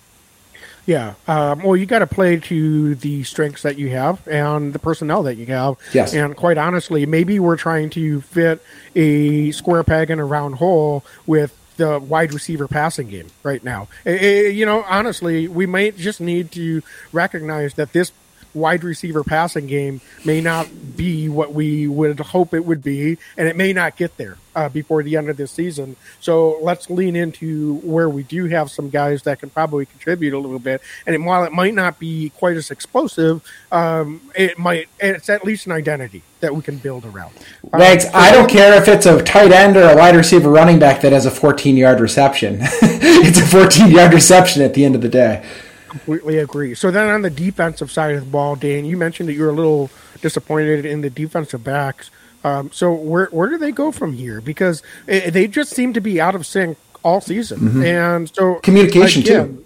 Yeah. 0.84 1.14
Um, 1.26 1.62
well, 1.62 1.74
you 1.74 1.86
got 1.86 2.00
to 2.00 2.06
play 2.06 2.36
to 2.36 2.94
the 2.94 3.24
strengths 3.24 3.62
that 3.62 3.78
you 3.78 3.88
have 3.88 4.26
and 4.28 4.72
the 4.72 4.78
personnel 4.78 5.22
that 5.24 5.36
you 5.36 5.46
have. 5.46 5.76
Yes. 5.92 6.14
And 6.14 6.36
quite 6.36 6.58
honestly, 6.58 7.06
maybe 7.06 7.40
we're 7.40 7.56
trying 7.56 7.90
to 7.90 8.20
fit 8.20 8.62
a 8.94 9.50
square 9.52 9.82
peg 9.82 10.10
in 10.10 10.20
a 10.20 10.24
round 10.24 10.56
hole 10.56 11.02
with 11.26 11.56
the 11.76 11.98
wide 11.98 12.32
receiver 12.32 12.68
passing 12.68 13.08
game 13.08 13.28
right 13.42 13.64
now. 13.64 13.88
It, 14.04 14.22
it, 14.22 14.54
you 14.54 14.66
know, 14.66 14.84
honestly, 14.86 15.48
we 15.48 15.66
might 15.66 15.96
just 15.96 16.20
need 16.20 16.52
to 16.52 16.82
recognize 17.10 17.74
that 17.74 17.92
this 17.92 18.12
wide 18.56 18.82
receiver 18.82 19.22
passing 19.22 19.66
game 19.66 20.00
may 20.24 20.40
not 20.40 20.96
be 20.96 21.28
what 21.28 21.52
we 21.52 21.86
would 21.86 22.18
hope 22.18 22.54
it 22.54 22.64
would 22.64 22.82
be, 22.82 23.18
and 23.36 23.46
it 23.46 23.56
may 23.56 23.72
not 23.72 23.96
get 23.96 24.16
there 24.16 24.38
uh, 24.56 24.68
before 24.70 25.02
the 25.02 25.16
end 25.16 25.28
of 25.28 25.36
this 25.36 25.52
season. 25.52 25.94
So 26.18 26.58
let's 26.62 26.88
lean 26.88 27.14
into 27.14 27.76
where 27.76 28.08
we 28.08 28.22
do 28.22 28.46
have 28.46 28.70
some 28.70 28.88
guys 28.88 29.22
that 29.24 29.38
can 29.38 29.50
probably 29.50 29.86
contribute 29.86 30.34
a 30.34 30.38
little 30.38 30.58
bit. 30.58 30.80
And 31.06 31.26
while 31.26 31.44
it 31.44 31.52
might 31.52 31.74
not 31.74 31.98
be 31.98 32.30
quite 32.30 32.56
as 32.56 32.70
explosive, 32.70 33.42
um, 33.70 34.22
it 34.34 34.58
might. 34.58 34.88
It's 34.98 35.28
at 35.28 35.44
least 35.44 35.66
an 35.66 35.72
identity 35.72 36.22
that 36.40 36.54
we 36.54 36.62
can 36.62 36.78
build 36.78 37.04
around. 37.04 37.34
Thanks. 37.72 38.06
Um, 38.06 38.12
so 38.12 38.18
I 38.18 38.32
don't 38.32 38.48
care 38.48 38.74
if 38.80 38.88
it's 38.88 39.06
a 39.06 39.22
tight 39.22 39.52
end 39.52 39.76
or 39.76 39.90
a 39.90 39.96
wide 39.96 40.16
receiver 40.16 40.50
running 40.50 40.78
back 40.78 41.02
that 41.02 41.12
has 41.12 41.26
a 41.26 41.30
14 41.30 41.76
yard 41.76 42.00
reception. 42.00 42.58
it's 42.62 43.38
a 43.38 43.46
14 43.46 43.90
yard 43.90 44.14
reception 44.14 44.62
at 44.62 44.74
the 44.74 44.84
end 44.84 44.94
of 44.94 45.02
the 45.02 45.08
day 45.08 45.44
completely 45.88 46.38
agree. 46.38 46.74
So 46.74 46.90
then 46.90 47.08
on 47.08 47.22
the 47.22 47.30
defensive 47.30 47.90
side 47.90 48.14
of 48.14 48.24
the 48.24 48.30
ball, 48.30 48.56
Dan, 48.56 48.84
you 48.84 48.96
mentioned 48.96 49.28
that 49.28 49.34
you're 49.34 49.50
a 49.50 49.54
little 49.54 49.90
disappointed 50.20 50.84
in 50.84 51.00
the 51.00 51.10
defensive 51.10 51.62
backs. 51.64 52.10
Um, 52.44 52.70
so 52.72 52.92
where 52.92 53.26
where 53.26 53.48
do 53.48 53.58
they 53.58 53.72
go 53.72 53.90
from 53.90 54.12
here? 54.12 54.40
Because 54.40 54.82
it, 55.06 55.32
they 55.32 55.48
just 55.48 55.70
seem 55.72 55.92
to 55.94 56.00
be 56.00 56.20
out 56.20 56.34
of 56.34 56.46
sync 56.46 56.78
all 57.02 57.20
season, 57.20 57.58
mm-hmm. 57.60 57.84
and 57.84 58.34
so 58.34 58.56
communication 58.56 59.22
again, 59.22 59.56
too. 59.56 59.64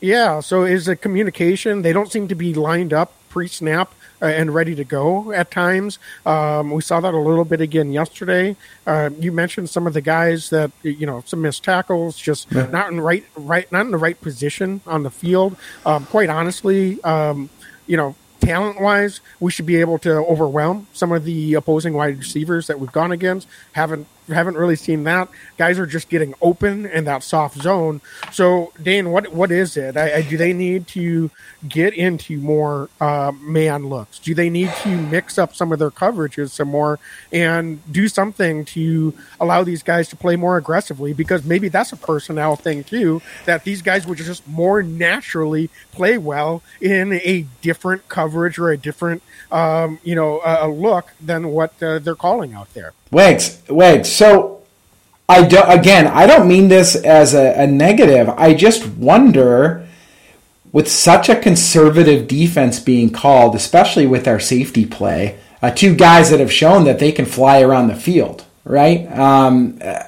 Yeah. 0.00 0.40
So 0.40 0.64
is 0.64 0.88
it 0.88 0.96
communication? 0.96 1.82
They 1.82 1.92
don't 1.92 2.10
seem 2.10 2.28
to 2.28 2.34
be 2.34 2.54
lined 2.54 2.92
up 2.92 3.12
pre-snap 3.28 3.88
uh, 3.88 3.94
and 4.26 4.54
ready 4.54 4.74
to 4.74 4.84
go 4.84 5.32
at 5.32 5.50
times. 5.50 5.98
Um, 6.24 6.70
we 6.70 6.82
saw 6.82 7.00
that 7.00 7.14
a 7.14 7.18
little 7.18 7.44
bit 7.44 7.60
again 7.60 7.92
yesterday. 7.92 8.56
Uh, 8.86 9.10
you 9.18 9.32
mentioned 9.32 9.68
some 9.70 9.86
of 9.86 9.94
the 9.94 10.00
guys 10.00 10.50
that 10.50 10.70
you 10.82 11.06
know 11.06 11.22
some 11.26 11.42
missed 11.42 11.64
tackles, 11.64 12.16
just 12.16 12.50
yeah. 12.52 12.66
not 12.66 12.90
in 12.90 13.00
right 13.00 13.24
right 13.36 13.70
not 13.72 13.86
in 13.86 13.90
the 13.90 13.98
right 13.98 14.20
position 14.20 14.80
on 14.86 15.02
the 15.02 15.10
field. 15.10 15.56
Um, 15.84 16.06
quite 16.06 16.30
honestly, 16.30 17.02
um, 17.02 17.50
you 17.86 17.96
know 17.96 18.14
talent 18.40 18.80
wise, 18.80 19.20
we 19.40 19.50
should 19.50 19.66
be 19.66 19.76
able 19.76 19.98
to 19.98 20.10
overwhelm 20.10 20.86
some 20.92 21.12
of 21.12 21.24
the 21.24 21.54
opposing 21.54 21.94
wide 21.94 22.18
receivers 22.18 22.66
that 22.66 22.78
we've 22.78 22.92
gone 22.92 23.12
against. 23.12 23.46
Haven't 23.72 24.06
haven't 24.28 24.56
really 24.56 24.76
seen 24.76 25.04
that. 25.04 25.28
Guys 25.56 25.78
are 25.78 25.86
just 25.86 26.08
getting 26.08 26.34
open 26.40 26.86
in 26.86 27.04
that 27.04 27.22
soft 27.22 27.58
zone. 27.58 28.00
So, 28.30 28.72
Dane, 28.80 29.10
what 29.10 29.32
what 29.32 29.50
is 29.50 29.76
it? 29.76 29.96
I, 29.96 30.16
I, 30.16 30.22
do 30.22 30.36
they 30.36 30.52
need 30.52 30.86
to 30.88 31.30
get 31.68 31.94
into 31.94 32.38
more 32.38 32.88
uh, 33.00 33.32
man 33.40 33.86
looks? 33.88 34.18
Do 34.18 34.34
they 34.34 34.50
need 34.50 34.70
to 34.82 34.88
mix 34.88 35.38
up 35.38 35.54
some 35.54 35.72
of 35.72 35.78
their 35.78 35.90
coverages 35.90 36.50
some 36.50 36.68
more 36.68 36.98
and 37.32 37.80
do 37.92 38.08
something 38.08 38.64
to 38.66 39.14
allow 39.40 39.64
these 39.64 39.82
guys 39.82 40.08
to 40.08 40.16
play 40.16 40.36
more 40.36 40.56
aggressively? 40.56 41.12
Because 41.12 41.44
maybe 41.44 41.68
that's 41.68 41.92
a 41.92 41.96
personnel 41.96 42.56
thing 42.56 42.84
too. 42.84 43.22
That 43.46 43.64
these 43.64 43.82
guys 43.82 44.06
would 44.06 44.18
just 44.18 44.46
more 44.46 44.82
naturally 44.82 45.70
play 45.92 46.18
well 46.18 46.62
in 46.80 47.12
a 47.12 47.46
different 47.60 48.08
coverage 48.08 48.58
or 48.58 48.70
a 48.70 48.76
different, 48.76 49.22
um, 49.50 49.98
you 50.02 50.14
know, 50.14 50.40
uh, 50.44 50.66
look 50.66 51.12
than 51.20 51.48
what 51.48 51.80
uh, 51.82 51.98
they're 51.98 52.14
calling 52.14 52.54
out 52.54 52.72
there. 52.74 52.92
Wags, 53.12 53.62
Wags. 53.68 54.10
So, 54.10 54.62
I 55.28 55.46
do, 55.46 55.60
again, 55.62 56.06
I 56.08 56.26
don't 56.26 56.48
mean 56.48 56.68
this 56.68 56.96
as 56.96 57.34
a, 57.34 57.62
a 57.62 57.66
negative. 57.66 58.28
I 58.30 58.54
just 58.54 58.86
wonder, 58.86 59.86
with 60.72 60.90
such 60.90 61.28
a 61.28 61.38
conservative 61.38 62.26
defense 62.26 62.80
being 62.80 63.10
called, 63.10 63.54
especially 63.54 64.06
with 64.06 64.26
our 64.26 64.40
safety 64.40 64.86
play, 64.86 65.38
uh, 65.60 65.70
two 65.70 65.94
guys 65.94 66.30
that 66.30 66.40
have 66.40 66.52
shown 66.52 66.84
that 66.84 66.98
they 66.98 67.12
can 67.12 67.26
fly 67.26 67.60
around 67.60 67.88
the 67.88 67.94
field, 67.94 68.44
right? 68.64 69.06
Um, 69.16 69.78
uh, 69.82 70.04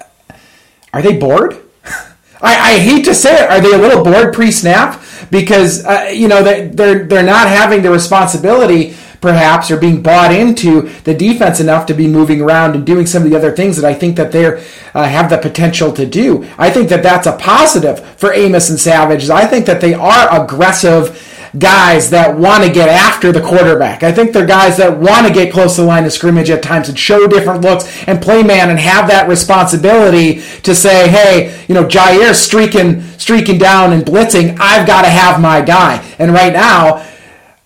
are 0.92 1.02
they 1.02 1.16
bored? 1.16 1.60
I, 2.40 2.74
I, 2.74 2.78
hate 2.78 3.04
to 3.04 3.14
say 3.14 3.34
it. 3.44 3.50
Are 3.50 3.60
they 3.60 3.72
a 3.72 3.78
little 3.78 4.02
bored 4.02 4.34
pre-snap 4.34 5.02
because 5.30 5.84
uh, 5.84 6.10
you 6.12 6.28
know 6.28 6.42
they, 6.42 6.68
they're 6.68 7.04
they're 7.04 7.22
not 7.22 7.48
having 7.48 7.82
the 7.82 7.90
responsibility 7.90 8.94
perhaps 9.24 9.70
or 9.70 9.78
being 9.78 10.02
bought 10.02 10.34
into 10.34 10.82
the 11.04 11.14
defense 11.14 11.58
enough 11.58 11.86
to 11.86 11.94
be 11.94 12.06
moving 12.06 12.42
around 12.42 12.74
and 12.74 12.84
doing 12.84 13.06
some 13.06 13.22
of 13.22 13.30
the 13.30 13.34
other 13.34 13.50
things 13.50 13.74
that 13.76 13.84
I 13.86 13.94
think 13.94 14.16
that 14.16 14.32
they 14.32 14.44
uh, 14.44 15.04
have 15.04 15.30
the 15.30 15.38
potential 15.38 15.92
to 15.94 16.04
do. 16.04 16.46
I 16.58 16.68
think 16.68 16.90
that 16.90 17.02
that's 17.02 17.26
a 17.26 17.32
positive 17.38 18.06
for 18.18 18.34
Amos 18.34 18.68
and 18.68 18.78
Savage. 18.78 19.30
I 19.30 19.46
think 19.46 19.64
that 19.64 19.80
they 19.80 19.94
are 19.94 20.44
aggressive 20.44 21.18
guys 21.58 22.10
that 22.10 22.36
want 22.36 22.64
to 22.64 22.70
get 22.70 22.90
after 22.90 23.32
the 23.32 23.40
quarterback. 23.40 24.02
I 24.02 24.12
think 24.12 24.32
they're 24.32 24.44
guys 24.44 24.76
that 24.76 24.98
want 24.98 25.26
to 25.26 25.32
get 25.32 25.54
close 25.54 25.76
to 25.76 25.82
the 25.82 25.86
line 25.86 26.04
of 26.04 26.12
scrimmage 26.12 26.50
at 26.50 26.62
times 26.62 26.90
and 26.90 26.98
show 26.98 27.26
different 27.26 27.62
looks 27.62 28.06
and 28.06 28.20
play 28.20 28.42
man 28.42 28.68
and 28.68 28.78
have 28.78 29.08
that 29.08 29.26
responsibility 29.26 30.42
to 30.64 30.74
say, 30.74 31.08
hey, 31.08 31.64
you 31.66 31.74
know, 31.74 31.88
Jaire's 31.88 32.38
streaking 32.38 33.02
streaking 33.16 33.56
down 33.56 33.94
and 33.94 34.04
blitzing. 34.04 34.58
I've 34.60 34.86
got 34.86 35.02
to 35.02 35.08
have 35.08 35.40
my 35.40 35.62
guy. 35.62 36.04
And 36.18 36.30
right 36.32 36.52
now, 36.52 37.06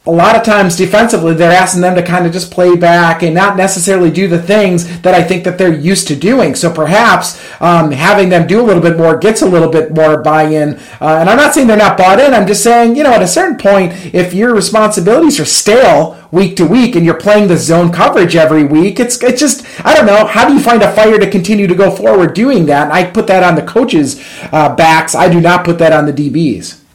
a 0.08 0.10
lot 0.10 0.34
of 0.34 0.42
times 0.42 0.74
defensively 0.74 1.34
they're 1.34 1.52
asking 1.52 1.82
them 1.82 1.94
to 1.94 2.02
kind 2.02 2.24
of 2.24 2.32
just 2.32 2.50
play 2.50 2.74
back 2.74 3.22
and 3.22 3.34
not 3.34 3.58
necessarily 3.58 4.10
do 4.10 4.26
the 4.26 4.40
things 4.40 5.02
that 5.02 5.14
I 5.14 5.22
think 5.22 5.44
that 5.44 5.58
they're 5.58 5.74
used 5.74 6.08
to 6.08 6.16
doing. 6.16 6.54
So 6.54 6.72
perhaps 6.72 7.38
um, 7.60 7.90
having 7.90 8.30
them 8.30 8.46
do 8.46 8.58
a 8.58 8.64
little 8.64 8.82
bit 8.82 8.96
more 8.96 9.18
gets 9.18 9.42
a 9.42 9.46
little 9.46 9.70
bit 9.70 9.94
more 9.94 10.22
buy-in. 10.22 10.76
Uh, 10.98 11.18
and 11.20 11.28
I'm 11.28 11.36
not 11.36 11.52
saying 11.52 11.66
they're 11.66 11.76
not 11.76 11.98
bought 11.98 12.20
in. 12.20 12.32
I'm 12.32 12.46
just 12.46 12.62
saying, 12.62 12.96
you 12.96 13.02
know, 13.02 13.12
at 13.12 13.20
a 13.20 13.28
certain 13.28 13.58
point, 13.58 13.92
if 14.14 14.32
your 14.32 14.54
responsibilities 14.54 15.38
are 15.40 15.44
stale 15.44 16.18
week 16.30 16.56
to 16.56 16.66
week 16.66 16.96
and 16.96 17.04
you're 17.04 17.20
playing 17.20 17.48
the 17.48 17.58
zone 17.58 17.92
coverage 17.92 18.34
every 18.34 18.64
week, 18.64 18.98
it's 18.98 19.22
it's 19.22 19.40
just 19.40 19.66
I 19.84 19.94
don't 19.94 20.06
know. 20.06 20.26
How 20.26 20.48
do 20.48 20.54
you 20.54 20.60
find 20.60 20.82
a 20.82 20.90
fire 20.94 21.18
to 21.18 21.30
continue 21.30 21.66
to 21.66 21.74
go 21.74 21.94
forward 21.94 22.32
doing 22.32 22.64
that? 22.66 22.84
And 22.84 22.92
I 22.92 23.10
put 23.10 23.26
that 23.26 23.42
on 23.42 23.56
the 23.56 23.62
coaches' 23.62 24.24
uh, 24.52 24.74
backs. 24.74 25.14
I 25.14 25.28
do 25.28 25.38
not 25.38 25.66
put 25.66 25.78
that 25.78 25.92
on 25.92 26.06
the 26.06 26.14
DBs. 26.14 26.87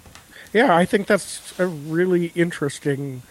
Yeah, 0.53 0.75
I 0.75 0.85
think 0.85 1.07
that's 1.07 1.57
a 1.59 1.65
really 1.67 2.31
interesting 2.35 3.23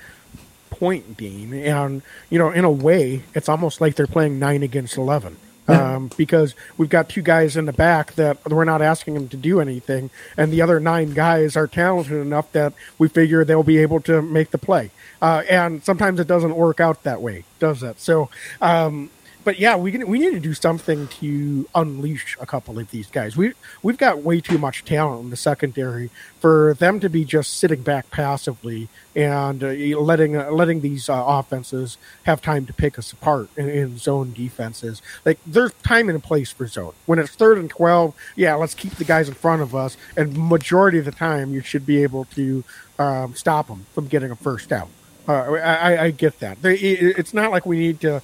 point, 0.70 1.16
Dean. 1.16 1.54
And, 1.54 2.02
you 2.28 2.38
know, 2.38 2.50
in 2.50 2.64
a 2.64 2.70
way, 2.70 3.22
it's 3.34 3.48
almost 3.48 3.80
like 3.80 3.94
they're 3.94 4.06
playing 4.06 4.38
nine 4.38 4.62
against 4.62 4.96
11. 4.96 5.36
Um, 5.68 6.10
because 6.16 6.56
we've 6.76 6.88
got 6.90 7.08
two 7.08 7.22
guys 7.22 7.56
in 7.56 7.66
the 7.66 7.72
back 7.72 8.14
that 8.14 8.44
we're 8.50 8.64
not 8.64 8.82
asking 8.82 9.14
them 9.14 9.28
to 9.28 9.36
do 9.36 9.60
anything, 9.60 10.10
and 10.36 10.52
the 10.52 10.60
other 10.60 10.80
nine 10.80 11.14
guys 11.14 11.56
are 11.56 11.68
talented 11.68 12.20
enough 12.20 12.50
that 12.52 12.74
we 12.98 13.08
figure 13.08 13.44
they'll 13.44 13.62
be 13.62 13.78
able 13.78 14.00
to 14.00 14.20
make 14.20 14.50
the 14.50 14.58
play. 14.58 14.90
Uh, 15.22 15.44
and 15.48 15.82
sometimes 15.84 16.18
it 16.18 16.26
doesn't 16.26 16.56
work 16.56 16.80
out 16.80 17.04
that 17.04 17.22
way, 17.22 17.44
does 17.60 17.84
it? 17.84 18.00
So, 18.00 18.28
um, 18.60 19.08
but 19.44 19.58
yeah, 19.58 19.76
we 19.76 19.92
can, 19.92 20.06
we 20.06 20.18
need 20.18 20.32
to 20.32 20.40
do 20.40 20.54
something 20.54 21.08
to 21.08 21.68
unleash 21.74 22.36
a 22.40 22.46
couple 22.46 22.78
of 22.78 22.90
these 22.90 23.08
guys. 23.08 23.36
We 23.36 23.52
we've 23.82 23.98
got 23.98 24.18
way 24.18 24.40
too 24.40 24.58
much 24.58 24.84
talent 24.84 25.24
in 25.24 25.30
the 25.30 25.36
secondary 25.36 26.10
for 26.40 26.74
them 26.74 27.00
to 27.00 27.08
be 27.08 27.24
just 27.24 27.54
sitting 27.54 27.82
back 27.82 28.10
passively 28.10 28.88
and 29.14 29.62
uh, 29.62 29.68
letting 29.98 30.36
uh, 30.36 30.50
letting 30.50 30.80
these 30.80 31.08
uh, 31.08 31.24
offenses 31.26 31.98
have 32.24 32.40
time 32.40 32.66
to 32.66 32.72
pick 32.72 32.98
us 32.98 33.12
apart 33.12 33.48
in, 33.56 33.68
in, 33.68 33.98
zone 33.98 34.32
defenses. 34.32 35.02
Like 35.24 35.38
there's 35.46 35.72
time 35.82 36.08
and 36.08 36.22
place 36.22 36.50
for 36.50 36.66
zone. 36.66 36.94
When 37.06 37.18
it's 37.18 37.32
third 37.32 37.58
and 37.58 37.68
twelve, 37.68 38.14
yeah, 38.36 38.54
let's 38.54 38.74
keep 38.74 38.94
the 38.94 39.04
guys 39.04 39.28
in 39.28 39.34
front 39.34 39.62
of 39.62 39.74
us, 39.74 39.96
and 40.16 40.36
majority 40.36 40.98
of 40.98 41.04
the 41.04 41.12
time 41.12 41.52
you 41.52 41.60
should 41.60 41.86
be 41.86 42.02
able 42.02 42.24
to 42.36 42.64
um, 42.98 43.34
stop 43.34 43.68
them 43.68 43.86
from 43.94 44.06
getting 44.06 44.30
a 44.30 44.36
first 44.36 44.68
down. 44.68 44.88
Uh, 45.28 45.52
I, 45.52 46.04
I, 46.06 46.10
get 46.10 46.40
that. 46.40 46.58
It's 46.64 47.32
not 47.32 47.52
like 47.52 47.64
we 47.64 47.78
need 47.78 48.00
to 48.00 48.22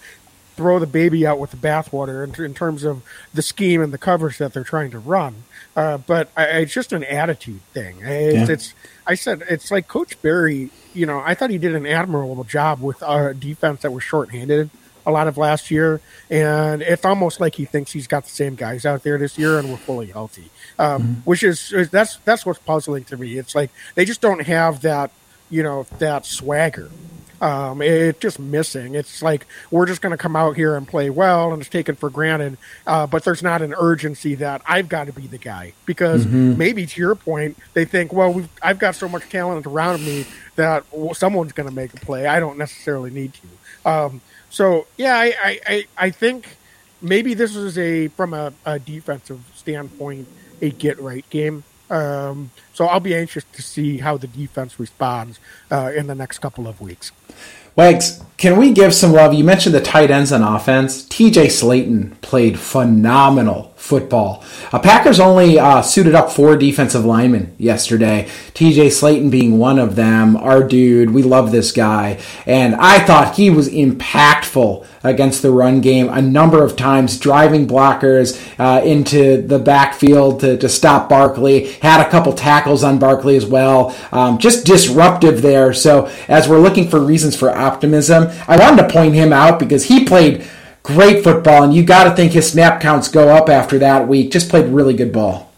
throw 0.59 0.78
the 0.78 0.86
baby 0.86 1.26
out 1.26 1.38
with 1.38 1.52
the 1.52 1.56
bathwater 1.56 2.22
in, 2.22 2.44
in, 2.44 2.52
terms 2.52 2.84
of 2.84 3.02
the 3.32 3.42
scheme 3.42 3.80
and 3.80 3.92
the 3.92 3.98
coverage 3.98 4.38
that 4.38 4.52
they're 4.52 4.64
trying 4.64 4.90
to 4.90 4.98
run. 4.98 5.44
Uh, 5.74 5.98
but 5.98 6.30
I, 6.36 6.44
it's 6.61 6.72
just 6.72 6.92
an 6.92 7.04
attitude 7.04 7.61
thing. 7.72 8.00
It's, 8.02 8.48
yeah. 8.48 8.52
it's, 8.52 8.74
I 9.06 9.14
said 9.14 9.42
it's 9.48 9.70
like 9.70 9.88
Coach 9.88 10.20
Barry. 10.20 10.70
You 10.92 11.06
know, 11.06 11.22
I 11.24 11.34
thought 11.34 11.50
he 11.50 11.59
did 11.59 11.74
an 11.74 11.86
admirable 11.86 12.44
job 12.44 12.82
with 12.82 13.00
a 13.02 13.32
defense 13.34 13.82
that 13.82 13.92
was 13.92 14.02
shorthanded 14.02 14.68
a 15.06 15.12
lot 15.12 15.28
of 15.28 15.38
last 15.38 15.70
year, 15.70 16.02
and 16.28 16.82
it's 16.82 17.04
almost 17.04 17.40
like 17.40 17.54
he 17.54 17.64
thinks 17.64 17.92
he's 17.92 18.06
got 18.06 18.24
the 18.24 18.30
same 18.30 18.56
guys 18.56 18.84
out 18.84 19.04
there 19.04 19.16
this 19.16 19.38
year, 19.38 19.59
and 19.59 19.70
we're 19.70 19.78
fully 19.78 20.09
healthy. 20.09 20.50
Um, 20.78 21.02
mm-hmm. 21.02 21.12
Which 21.24 21.42
is 21.42 21.72
that's 21.90 22.16
that's 22.24 22.44
what's 22.44 22.59
puzzling 22.59 23.04
to 23.04 23.16
me. 23.16 23.38
It's 23.38 23.54
like 23.54 23.70
they 23.94 24.04
just 24.04 24.20
don't 24.20 24.44
have 24.44 24.82
that 24.82 25.11
you 25.50 25.62
know, 25.62 25.86
that 25.98 26.26
swagger. 26.26 26.90
Um, 27.41 27.82
it's 27.82 28.18
just 28.18 28.39
missing. 28.39 28.95
It's 28.95 29.22
like 29.22 29.47
we're 29.70 29.86
just 29.86 30.01
going 30.01 30.11
to 30.11 30.16
come 30.16 30.34
out 30.36 30.57
here 30.57 30.76
and 30.76 30.86
play 30.86 31.11
well, 31.11 31.53
and 31.53 31.61
it's 31.61 31.70
taken 31.70 31.95
for 31.95 32.11
granted. 32.11 32.59
Uh, 32.86 33.07
but 33.07 33.24
there's 33.24 33.43
not 33.43 33.62
an 33.62 33.74
urgency 33.78 34.34
that 34.36 34.62
I've 34.66 34.89
got 34.89 35.07
to 35.07 35.12
be 35.12 35.26
the 35.26 35.39
guy 35.39 35.72
because 35.86 36.26
maybe 36.26 36.86
to 36.86 37.01
your 37.01 37.14
point, 37.14 37.57
they 37.74 37.84
think, 37.84 38.12
well, 38.12 38.32
we've, 38.32 38.49
I've 38.62 38.78
got 38.78 38.97
so 38.97 39.09
much 39.09 39.28
talent 39.28 39.66
around 39.66 40.05
me 40.05 40.26
that 40.57 40.84
someone's 41.12 41.53
going 41.53 41.68
to 41.68 41.74
make 41.74 41.95
a 41.95 41.99
play. 41.99 42.26
I 42.26 42.41
don't 42.41 42.59
necessarily 42.59 43.11
need 43.11 43.32
to. 43.34 43.91
Um, 43.91 44.20
so 44.51 44.86
yeah, 44.97 45.16
I, 45.16 45.34
I, 45.43 45.61
I, 45.66 45.86
I 45.97 46.11
think 46.11 46.57
maybe 47.01 47.34
this 47.34 47.55
is 47.55 47.78
a 47.78 48.09
from 48.09 48.34
a, 48.34 48.53
a 48.64 48.78
defensive 48.78 49.41
standpoint 49.55 50.26
a 50.61 50.70
get 50.70 51.01
right 51.01 51.28
game. 51.30 51.64
Um, 51.91 52.51
so 52.74 52.86
I'll 52.86 53.01
be 53.01 53.14
anxious 53.14 53.45
to 53.53 53.62
see 53.62 53.99
how 53.99 54.16
the 54.16 54.26
defense 54.26 54.78
responds 54.78 55.39
uh, 55.70 55.93
in 55.95 56.07
the 56.07 56.14
next 56.14 56.39
couple 56.39 56.68
of 56.68 56.80
weeks. 56.80 57.12
Wags, 57.76 58.20
can 58.36 58.57
we 58.57 58.72
give 58.72 58.93
some 58.93 59.12
love? 59.12 59.32
You 59.32 59.45
mentioned 59.45 59.74
the 59.74 59.80
tight 59.80 60.11
ends 60.11 60.32
on 60.32 60.43
offense. 60.43 61.05
TJ 61.05 61.47
Slaton 61.47 62.20
played 62.20 62.59
phenomenal 62.59 63.67
football. 63.89 64.45
Uh, 64.70 64.78
Packers 64.78 65.18
only 65.18 65.59
uh, 65.59 65.80
suited 65.80 66.14
up 66.14 66.30
four 66.30 66.57
defensive 66.57 67.05
linemen 67.05 67.55
yesterday. 67.59 68.28
TJ 68.53 68.89
Slaton 68.89 69.30
being 69.30 69.59
one 69.59 69.78
of 69.78 69.97
them. 69.97 70.36
Our 70.36 70.62
dude, 70.62 71.11
we 71.11 71.22
love 71.22 71.51
this 71.51 71.72
guy. 71.72 72.20
And 72.45 72.74
I 72.76 72.99
thought 72.99 73.36
he 73.36 73.49
was 73.49 73.68
impactful 73.70 74.86
against 75.03 75.43
the 75.43 75.51
run 75.51 75.80
game 75.80 76.09
a 76.11 76.20
number 76.20 76.62
of 76.62 76.76
times, 76.76 77.18
driving 77.18 77.66
blockers 77.66 78.39
uh, 78.59 78.84
into 78.84 79.41
the 79.41 79.59
backfield 79.59 80.41
to, 80.41 80.59
to 80.59 80.68
stop 80.68 81.09
Barkley. 81.09 81.72
Had 81.74 82.07
a 82.07 82.11
couple 82.11 82.32
tackles 82.34 82.84
on 82.84 82.99
Barkley 82.99 83.36
as 83.36 83.47
well. 83.47 83.97
Um, 84.12 84.39
just 84.39 84.66
disruptive 84.66 85.41
there. 85.41 85.72
So 85.72 86.11
as 86.28 86.47
we're 86.49 86.61
looking 86.61 86.91
for 86.91 87.01
reasons 87.01 87.36
for 87.36 87.57
optimism, 87.57 88.28
I 88.47 88.59
wanted 88.59 88.82
to 88.82 88.93
point 88.93 89.14
him 89.14 89.32
out 89.32 89.59
because 89.59 89.84
he 89.84 90.05
played 90.05 90.45
great 90.89 91.22
football, 91.22 91.62
and 91.62 91.74
you 91.74 91.84
got 91.84 92.05
to 92.05 92.16
think 92.16 92.32
his 92.32 92.51
snap 92.51 92.80
counts 92.80 93.09
go 93.09 93.28
up 93.28 93.49
after 93.49 93.78
that 93.78 94.09
week. 94.09 94.30
Just 94.32 94.49
played 94.49 94.66
really 94.72 94.95
good 94.95 95.12
ball. 95.12 95.51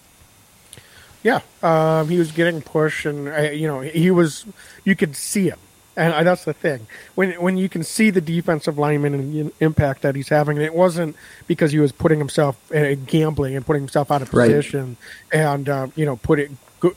Yeah, 1.23 1.41
um, 1.63 2.09
he 2.09 2.19
was 2.19 2.33
getting 2.33 2.63
pushed, 2.63 3.07
and 3.07 3.29
uh, 3.29 3.41
you 3.51 3.67
know 3.67 3.81
he 3.81 4.11
was. 4.11 4.45
You 4.85 4.97
could 4.97 5.15
see 5.15 5.49
him, 5.49 5.59
and 5.97 6.27
that's 6.27 6.45
the 6.45 6.55
thing. 6.55 6.87
When 7.15 7.33
when 7.41 7.57
you 7.59 7.69
can 7.69 7.83
see 7.85 8.11
the 8.11 8.21
defensive 8.23 8.79
lineman 8.79 9.15
and 9.15 9.33
the 9.35 9.53
impact 9.61 10.03
that 10.03 10.17
he's 10.17 10.29
having, 10.31 10.57
and 10.57 10.65
it 10.65 10.75
wasn't 10.75 11.17
because 11.47 11.73
he 11.73 11.79
was 11.79 11.93
putting 11.93 12.19
himself 12.19 12.57
uh, 12.75 12.95
gambling 13.07 13.55
and 13.55 13.65
putting 13.67 13.83
himself 13.83 14.11
out 14.11 14.23
of 14.23 14.33
Right. 14.33 14.47
position, 14.47 14.97
and 15.33 15.69
uh, 15.69 15.87
you 15.95 16.07
know 16.07 16.17
put 16.17 16.39
it 16.41 16.51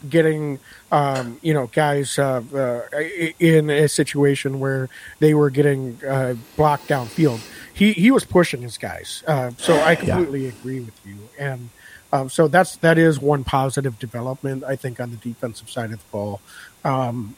getting 0.10 0.60
um, 0.94 1.38
you 1.42 1.54
know 1.54 1.68
guys 1.68 2.18
uh, 2.18 2.42
uh, 2.54 2.98
in 3.40 3.70
a 3.70 3.90
situation 3.90 4.62
where 4.62 4.88
they 5.20 5.34
were 5.34 5.50
getting 5.50 6.00
uh, 6.08 6.36
blocked 6.56 6.88
downfield. 6.88 7.42
He 7.74 7.94
he 7.94 8.12
was 8.12 8.24
pushing 8.24 8.62
his 8.62 8.78
guys, 8.78 9.24
uh, 9.28 9.52
so 9.58 9.80
I 9.80 9.96
completely 9.96 10.48
agree 10.48 10.80
with 10.80 11.00
you, 11.06 11.18
and. 11.40 11.70
Um, 12.12 12.30
so 12.30 12.48
that's 12.48 12.76
that 12.76 13.00
is 13.00 13.20
one 13.20 13.44
positive 13.44 13.98
development 13.98 14.64
I 14.64 14.76
think 14.76 15.00
on 15.00 15.10
the 15.10 15.18
defensive 15.18 15.68
side 15.68 15.92
of 15.92 15.98
the 15.98 16.12
ball. 16.12 16.42
Um, 16.86 17.36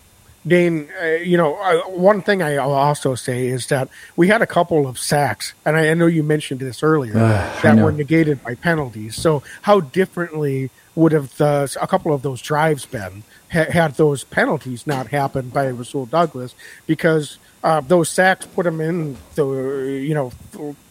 Dane, 0.48 0.90
uh, 1.02 1.06
you 1.06 1.38
know, 1.38 1.56
uh, 1.56 1.90
one 1.90 2.22
thing 2.22 2.44
I'll 2.44 2.74
also 2.74 3.16
say 3.16 3.48
is 3.48 3.68
that 3.68 3.90
we 4.16 4.28
had 4.28 4.42
a 4.42 4.48
couple 4.48 4.86
of 4.86 5.00
sacks, 5.00 5.54
and 5.66 5.76
I, 5.76 5.90
I 5.90 5.94
know 5.96 6.06
you 6.06 6.22
mentioned 6.22 6.60
this 6.60 6.84
earlier 6.84 7.18
Ugh, 7.18 7.58
I 7.58 7.62
that 7.62 7.84
were 7.84 7.92
negated 7.92 8.44
by 8.44 8.56
penalties. 8.56 9.16
So 9.16 9.42
how 9.64 9.80
differently 9.80 10.70
would 10.94 11.14
have 11.14 11.36
the, 11.38 11.76
a 11.82 11.88
couple 11.88 12.14
of 12.14 12.22
those 12.22 12.42
drives 12.42 12.86
been 12.86 13.24
ha- 13.52 13.72
had 13.72 13.96
those 13.96 14.24
penalties 14.24 14.86
not 14.86 15.08
happened 15.08 15.52
by 15.52 15.68
Rasul 15.68 16.06
Douglas? 16.06 16.54
Because 16.86 17.40
uh, 17.66 17.82
those 17.82 18.10
sacks 18.10 18.46
put 18.46 18.64
him 18.64 18.80
in 18.80 19.18
the 19.34 19.44
you 20.00 20.14
know 20.14 20.32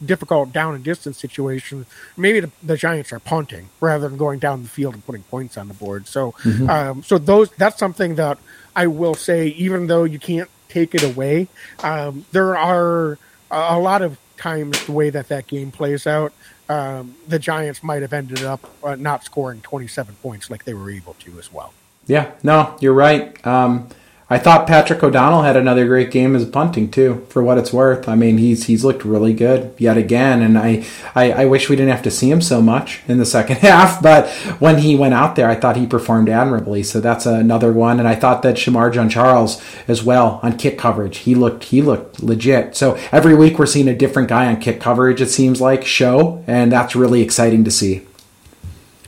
difficult 0.05 0.53
down 0.53 0.75
and 0.75 0.83
distance 0.83 1.17
situation. 1.17 1.87
Maybe 2.17 2.41
the, 2.41 2.51
the 2.65 2.77
Giants 2.77 3.13
are 3.13 3.21
punting 3.21 3.69
rather 3.81 4.09
than 4.09 4.19
going 4.19 4.41
down 4.41 4.65
the 4.65 4.69
field 4.69 4.95
and 4.95 5.07
putting 5.07 5.23
points 5.23 5.57
on 5.57 5.69
the 5.69 5.75
board. 5.75 6.09
So, 6.09 6.35
um, 6.69 7.05
so 7.05 7.17
those 7.17 7.49
that's 7.53 7.79
something 7.79 8.17
that 8.17 8.39
I 8.75 8.89
will 8.89 9.15
say, 9.15 9.47
even 9.49 9.87
though 9.87 10.03
you 10.03 10.19
can't 10.19 10.51
take 10.69 10.97
it 10.97 11.05
away, 11.05 11.47
um, 11.85 12.27
there 12.33 12.57
are 12.57 13.19
a, 13.53 13.77
a 13.77 13.79
lot 13.79 14.03
of 14.03 14.19
times 14.37 14.85
the 14.87 14.93
way 14.93 15.11
that 15.11 15.29
that 15.29 15.47
game 15.47 15.71
plays 15.71 16.09
out. 16.09 16.33
Um, 16.69 17.15
the 17.29 17.39
Giants 17.39 17.85
might 17.85 18.03
have 18.03 18.13
ended 18.13 18.43
up 18.43 18.69
uh, 18.83 18.97
not 18.97 19.23
scoring 19.23 19.61
27 19.61 20.17
points 20.17 20.51
like 20.51 20.65
they 20.65 20.75
were 20.75 20.91
able 20.91 21.15
to 21.21 21.39
as 21.39 21.53
well. 21.53 21.73
Yeah, 22.09 22.33
no, 22.43 22.77
you're 22.81 22.95
right. 22.95 23.47
Um, 23.47 23.91
I 24.31 24.39
thought 24.39 24.67
Patrick 24.67 25.03
O'Donnell 25.03 25.43
had 25.43 25.55
another 25.55 25.87
great 25.87 26.11
game 26.11 26.35
as 26.35 26.47
punting 26.47 26.91
too, 26.91 27.27
for 27.29 27.43
what 27.43 27.59
it's 27.59 27.75
worth. 27.75 28.09
I 28.09 28.15
mean, 28.15 28.39
he's 28.39 28.65
he's 28.65 28.83
looked 28.83 29.05
really 29.05 29.35
good 29.35 29.75
yet 29.77 29.99
again, 29.99 30.41
and 30.41 30.57
I, 30.57 30.87
I 31.15 31.33
I 31.33 31.45
wish 31.45 31.69
we 31.69 31.77
didn't 31.77 31.93
have 31.93 32.03
to 32.05 32.11
see 32.11 32.31
him 32.31 32.41
so 32.41 32.63
much 32.63 33.03
in 33.07 33.19
the 33.19 33.27
second 33.37 33.59
half. 33.59 34.03
But 34.03 34.29
when 34.61 34.79
he 34.79 34.97
went 34.97 35.13
out 35.13 35.37
there, 35.37 35.51
I 35.51 35.55
thought 35.55 35.77
he 35.77 35.87
performed 35.87 36.31
admirably. 36.31 36.83
So 36.83 37.01
that's 37.01 37.27
another 37.27 37.71
one, 37.71 37.99
and 37.99 38.09
I 38.09 38.15
thought 38.15 38.41
that 38.43 38.57
Shemar 38.57 38.93
Jean-Charles 38.93 39.63
as 39.87 40.03
well 40.03 40.41
on 40.43 40.57
kick 40.57 40.79
coverage. 40.79 41.19
He 41.19 41.35
looked 41.35 41.65
he 41.65 41.83
looked 41.83 42.23
legit. 42.23 42.77
So 42.77 42.95
every 43.13 43.35
week 43.35 43.59
we're 43.59 43.67
seeing 43.67 43.89
a 43.89 43.97
different 43.97 44.31
guy 44.31 44.47
on 44.47 44.59
kick 44.59 44.81
coverage. 44.81 45.21
It 45.21 45.29
seems 45.29 45.61
like 45.61 45.85
show, 45.85 46.43
and 46.47 46.73
that's 46.73 46.97
really 46.97 47.21
exciting 47.21 47.63
to 47.65 47.71
see. 47.71 48.07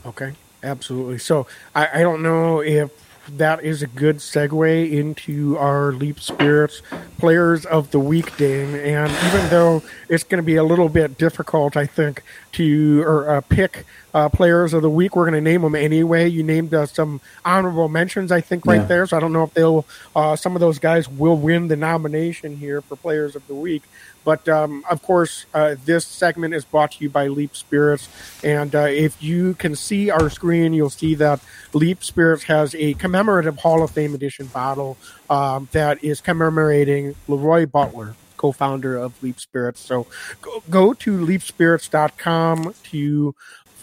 Okay, 0.05 0.33
absolutely. 0.63 1.17
So 1.17 1.47
I, 1.75 1.99
I 1.99 2.01
don't 2.01 2.21
know 2.21 2.61
if 2.61 2.91
that 3.37 3.63
is 3.63 3.81
a 3.83 3.87
good 3.87 4.17
segue 4.17 4.91
into 4.91 5.57
our 5.57 5.91
Leap 5.91 6.19
Spirits 6.19 6.81
Players 7.17 7.65
of 7.65 7.91
the 7.91 7.99
Week, 7.99 8.35
Dane. 8.37 8.75
And 8.75 9.11
even 9.27 9.49
though 9.49 9.83
it's 10.09 10.23
going 10.23 10.41
to 10.41 10.45
be 10.45 10.55
a 10.55 10.63
little 10.63 10.89
bit 10.89 11.17
difficult, 11.17 11.75
I 11.75 11.85
think, 11.85 12.23
to 12.53 13.01
or 13.03 13.29
uh, 13.29 13.41
pick 13.41 13.85
uh, 14.13 14.29
Players 14.29 14.73
of 14.73 14.81
the 14.81 14.89
Week, 14.89 15.15
we're 15.15 15.29
going 15.29 15.43
to 15.43 15.49
name 15.49 15.61
them 15.61 15.75
anyway. 15.75 16.27
You 16.27 16.43
named 16.43 16.73
uh, 16.73 16.85
some 16.85 17.21
honorable 17.43 17.89
mentions, 17.89 18.31
I 18.31 18.41
think, 18.41 18.65
right 18.65 18.81
Yeah. 18.81 18.85
there. 18.85 19.07
So 19.07 19.17
I 19.17 19.19
don't 19.19 19.33
know 19.33 19.43
if 19.43 19.53
they'll 19.53 19.85
uh, 20.15 20.35
some 20.35 20.55
of 20.55 20.59
those 20.59 20.79
guys 20.79 21.09
will 21.09 21.37
win 21.37 21.67
the 21.67 21.75
nomination 21.75 22.55
here 22.57 22.81
for 22.81 22.95
Players 22.95 23.35
of 23.35 23.45
the 23.47 23.55
Week. 23.55 23.83
But 24.27 24.49
um, 24.49 24.83
of 24.89 25.01
course, 25.03 25.45
uh, 25.53 25.75
this 25.85 26.05
segment 26.05 26.53
is 26.53 26.65
brought 26.65 26.91
to 26.91 27.01
you 27.01 27.09
by 27.09 27.27
Leap 27.27 27.55
Spirits. 27.55 28.09
And 28.43 28.75
uh, 28.75 28.79
if 28.79 29.23
you 29.23 29.53
can 29.53 29.73
see 29.73 30.09
our 30.09 30.29
screen, 30.29 30.73
you'll 30.73 30.89
see 30.89 31.15
that 31.15 31.39
Leap 31.71 32.03
Spirits 32.03 32.43
has 32.43 32.75
a 32.75 32.93
commemorative 32.95 33.59
Hall 33.59 33.81
of 33.83 33.91
Fame 33.91 34.13
edition 34.13 34.47
bottle 34.47 34.97
um, 35.29 35.69
that 35.71 36.03
is 36.03 36.19
commemorating 36.19 37.15
LeRoy 37.29 37.71
Butler, 37.71 38.15
co 38.35 38.51
founder 38.51 38.97
of 38.97 39.13
Leap 39.23 39.39
Spirits. 39.39 39.79
So 39.79 40.07
go, 40.41 40.61
go 40.69 40.93
to 40.93 41.25
leapspirits.com 41.25 42.73
to 42.83 43.35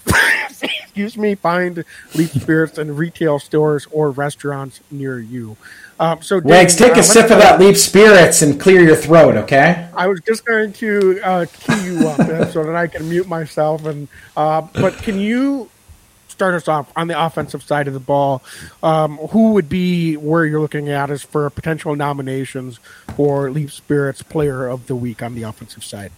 excuse 0.95 1.19
me, 1.19 1.35
find 1.35 1.85
Leap 2.15 2.31
Spirits 2.41 2.79
in 2.79 2.95
retail 2.95 3.41
stores 3.41 3.89
or 3.91 4.13
restaurants 4.13 4.81
near 4.93 5.19
you. 5.19 5.57
Um, 5.99 6.23
so, 6.23 6.39
Wags, 6.39 6.77
take 6.77 6.97
uh, 6.97 7.01
a 7.01 7.03
sip 7.03 7.31
of 7.31 7.39
that 7.39 7.59
Leap 7.59 7.77
Spirits 7.77 8.43
and 8.43 8.61
clear 8.61 8.81
your 8.81 8.95
throat, 8.95 9.37
okay? 9.37 9.89
I 9.97 10.07
was 10.07 10.21
just 10.21 10.45
going 10.45 10.73
to 10.75 11.21
uh, 11.23 11.47
key 11.53 11.85
you 11.87 12.07
up 12.07 12.51
so 12.53 12.63
that 12.63 12.77
I 12.77 12.87
can 12.87 13.09
mute 13.09 13.27
myself. 13.27 13.85
And 13.87 14.07
uh, 14.37 14.61
but 14.73 14.95
can 14.99 15.19
you 15.19 15.69
start 16.29 16.55
us 16.55 16.69
off 16.69 16.93
on 16.95 17.09
the 17.09 17.21
offensive 17.21 17.65
side 17.65 17.89
of 17.89 17.95
the 17.95 18.01
ball? 18.01 18.41
Um, 18.81 19.17
who 19.19 19.53
would 19.55 19.69
be 19.69 20.17
where 20.17 20.45
you're 20.45 20.61
looking 20.61 20.91
at 20.91 21.11
as 21.11 21.25
for 21.25 21.51
potential 21.51 21.97
nominations 21.97 22.79
for 23.17 23.51
Leap 23.51 23.73
Spirits 23.73 24.23
Player 24.23 24.69
of 24.69 24.87
the 24.87 24.95
Week 24.95 25.23
on 25.25 25.35
the 25.35 25.43
offensive 25.43 25.83
side? 25.83 26.13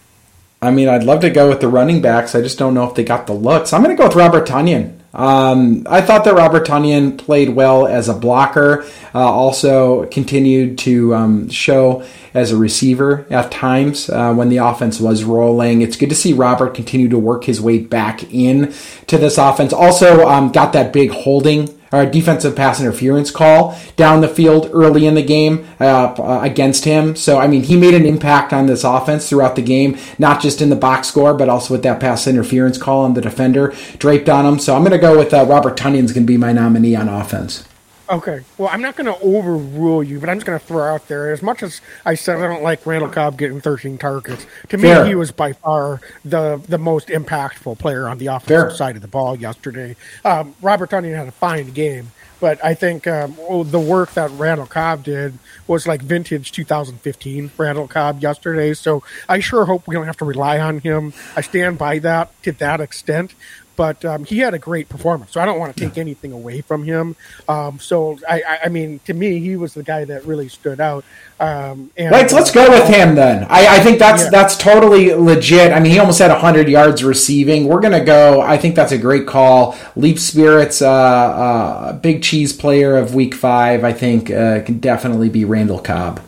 I 0.66 0.72
mean, 0.72 0.88
I'd 0.88 1.04
love 1.04 1.20
to 1.20 1.30
go 1.30 1.48
with 1.48 1.60
the 1.60 1.68
running 1.68 2.02
backs. 2.02 2.34
I 2.34 2.40
just 2.42 2.58
don't 2.58 2.74
know 2.74 2.88
if 2.88 2.96
they 2.96 3.04
got 3.04 3.28
the 3.28 3.32
looks. 3.32 3.72
I'm 3.72 3.84
going 3.84 3.96
to 3.96 4.00
go 4.00 4.08
with 4.08 4.16
Robert 4.16 4.48
Tonyan. 4.48 4.98
Um, 5.14 5.86
I 5.88 6.02
thought 6.02 6.24
that 6.24 6.34
Robert 6.34 6.66
Tonyan 6.66 7.16
played 7.16 7.50
well 7.50 7.86
as 7.86 8.08
a 8.08 8.14
blocker. 8.14 8.84
Uh, 9.14 9.20
also 9.20 10.06
continued 10.06 10.76
to 10.78 11.14
um, 11.14 11.48
show 11.48 12.04
as 12.34 12.50
a 12.50 12.56
receiver 12.56 13.26
at 13.30 13.50
times 13.52 14.10
uh, 14.10 14.34
when 14.34 14.48
the 14.48 14.58
offense 14.58 15.00
was 15.00 15.22
rolling. 15.22 15.82
It's 15.82 15.96
good 15.96 16.10
to 16.10 16.16
see 16.16 16.32
Robert 16.32 16.74
continue 16.74 17.08
to 17.10 17.18
work 17.18 17.44
his 17.44 17.60
way 17.60 17.78
back 17.78 18.34
in 18.34 18.74
to 19.06 19.16
this 19.16 19.38
offense. 19.38 19.72
Also 19.72 20.26
um, 20.28 20.50
got 20.50 20.72
that 20.72 20.92
big 20.92 21.12
holding 21.12 21.75
or 21.92 22.04
defensive 22.06 22.56
pass 22.56 22.80
interference 22.80 23.30
call 23.30 23.78
down 23.96 24.20
the 24.20 24.28
field 24.28 24.70
early 24.72 25.06
in 25.06 25.14
the 25.14 25.22
game 25.22 25.66
uh, 25.80 26.40
against 26.42 26.84
him. 26.84 27.16
So, 27.16 27.38
I 27.38 27.46
mean, 27.46 27.62
he 27.62 27.76
made 27.76 27.94
an 27.94 28.06
impact 28.06 28.52
on 28.52 28.66
this 28.66 28.84
offense 28.84 29.28
throughout 29.28 29.56
the 29.56 29.62
game, 29.62 29.98
not 30.18 30.40
just 30.40 30.60
in 30.60 30.70
the 30.70 30.76
box 30.76 31.08
score, 31.08 31.34
but 31.34 31.48
also 31.48 31.74
with 31.74 31.82
that 31.82 32.00
pass 32.00 32.26
interference 32.26 32.78
call 32.78 33.04
on 33.04 33.14
the 33.14 33.20
defender 33.20 33.74
draped 33.98 34.28
on 34.28 34.46
him. 34.46 34.58
So, 34.58 34.74
I'm 34.74 34.82
going 34.82 34.92
to 34.92 34.98
go 34.98 35.16
with 35.16 35.32
uh, 35.32 35.44
Robert 35.46 35.76
Tonyan's 35.76 36.12
going 36.12 36.26
to 36.26 36.32
be 36.32 36.36
my 36.36 36.52
nominee 36.52 36.96
on 36.96 37.08
offense. 37.08 37.66
Okay. 38.08 38.42
Well, 38.56 38.68
I'm 38.68 38.80
not 38.80 38.96
going 38.96 39.12
to 39.12 39.20
overrule 39.20 40.02
you, 40.02 40.20
but 40.20 40.28
I'm 40.28 40.36
just 40.36 40.46
going 40.46 40.58
to 40.58 40.64
throw 40.64 40.94
out 40.94 41.08
there. 41.08 41.32
As 41.32 41.42
much 41.42 41.62
as 41.62 41.80
I 42.04 42.14
said 42.14 42.38
I 42.38 42.46
don't 42.46 42.62
like 42.62 42.86
Randall 42.86 43.10
Cobb 43.10 43.36
getting 43.36 43.60
13 43.60 43.98
targets, 43.98 44.46
to 44.68 44.78
me 44.78 45.06
he 45.06 45.14
was 45.14 45.32
by 45.32 45.52
far 45.52 46.00
the 46.24 46.60
the 46.68 46.78
most 46.78 47.08
impactful 47.08 47.78
player 47.78 48.08
on 48.08 48.18
the 48.18 48.26
offensive 48.26 48.68
Fair. 48.68 48.70
side 48.70 48.96
of 48.96 49.02
the 49.02 49.08
ball 49.08 49.36
yesterday. 49.36 49.96
Um, 50.24 50.54
Robert 50.62 50.90
Tonyan 50.90 51.16
had 51.16 51.28
a 51.28 51.32
fine 51.32 51.70
game, 51.70 52.12
but 52.40 52.64
I 52.64 52.74
think 52.74 53.06
um, 53.06 53.36
oh, 53.40 53.64
the 53.64 53.80
work 53.80 54.12
that 54.12 54.30
Randall 54.32 54.66
Cobb 54.66 55.02
did 55.02 55.38
was 55.66 55.86
like 55.86 56.00
vintage 56.02 56.52
2015 56.52 57.50
Randall 57.56 57.88
Cobb 57.88 58.22
yesterday. 58.22 58.74
So 58.74 59.02
I 59.28 59.40
sure 59.40 59.64
hope 59.64 59.86
we 59.88 59.94
don't 59.94 60.06
have 60.06 60.18
to 60.18 60.24
rely 60.24 60.60
on 60.60 60.78
him. 60.78 61.12
I 61.34 61.40
stand 61.40 61.78
by 61.78 61.98
that 62.00 62.30
to 62.44 62.52
that 62.52 62.80
extent 62.80 63.34
but 63.76 64.04
um, 64.04 64.24
he 64.24 64.38
had 64.38 64.54
a 64.54 64.58
great 64.58 64.88
performance. 64.88 65.32
So 65.32 65.40
I 65.40 65.44
don't 65.44 65.58
want 65.58 65.76
to 65.76 65.88
take 65.88 65.98
anything 65.98 66.32
away 66.32 66.60
from 66.62 66.84
him. 66.84 67.14
Um, 67.48 67.78
so 67.78 68.18
I, 68.28 68.42
I, 68.42 68.58
I, 68.64 68.68
mean, 68.68 69.00
to 69.06 69.14
me, 69.14 69.38
he 69.38 69.56
was 69.56 69.74
the 69.74 69.82
guy 69.82 70.04
that 70.04 70.24
really 70.24 70.48
stood 70.48 70.80
out. 70.80 71.04
Um, 71.38 71.90
and, 71.96 72.10
let's 72.10 72.32
let's 72.32 72.50
go 72.50 72.68
with 72.70 72.88
him 72.88 73.14
then. 73.14 73.44
I, 73.44 73.76
I 73.76 73.80
think 73.80 73.98
that's 73.98 74.24
yeah. 74.24 74.30
that's 74.30 74.56
totally 74.56 75.12
legit. 75.14 75.70
I 75.72 75.80
mean, 75.80 75.92
he 75.92 75.98
almost 75.98 76.18
had 76.18 76.30
hundred 76.30 76.68
yards 76.68 77.04
receiving. 77.04 77.66
We're 77.66 77.80
gonna 77.80 78.04
go. 78.04 78.40
I 78.40 78.56
think 78.56 78.74
that's 78.74 78.92
a 78.92 78.98
great 78.98 79.26
call. 79.26 79.76
Leap 79.96 80.18
Spirits, 80.18 80.80
uh, 80.80 80.90
uh, 80.90 81.92
big 81.92 82.22
cheese 82.22 82.54
player 82.54 82.96
of 82.96 83.14
Week 83.14 83.34
Five. 83.34 83.84
I 83.84 83.92
think 83.92 84.30
uh, 84.30 84.62
can 84.62 84.78
definitely 84.78 85.28
be 85.28 85.44
Randall 85.44 85.80
Cobb. 85.80 86.25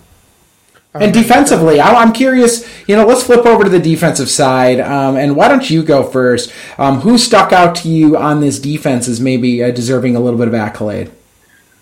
And 0.94 1.12
defensively, 1.12 1.80
I'm 1.80 2.12
curious. 2.12 2.66
You 2.88 2.96
know, 2.96 3.06
let's 3.06 3.22
flip 3.22 3.44
over 3.46 3.64
to 3.64 3.70
the 3.70 3.78
defensive 3.78 4.28
side. 4.28 4.80
Um, 4.80 5.16
and 5.16 5.36
why 5.36 5.48
don't 5.48 5.68
you 5.68 5.82
go 5.82 6.02
first? 6.02 6.52
Um, 6.78 7.00
who 7.00 7.18
stuck 7.18 7.52
out 7.52 7.74
to 7.76 7.88
you 7.88 8.16
on 8.16 8.40
this 8.40 8.58
defense 8.58 9.06
as 9.06 9.20
maybe 9.20 9.62
uh, 9.62 9.70
deserving 9.70 10.16
a 10.16 10.20
little 10.20 10.38
bit 10.38 10.48
of 10.48 10.54
accolade? 10.54 11.10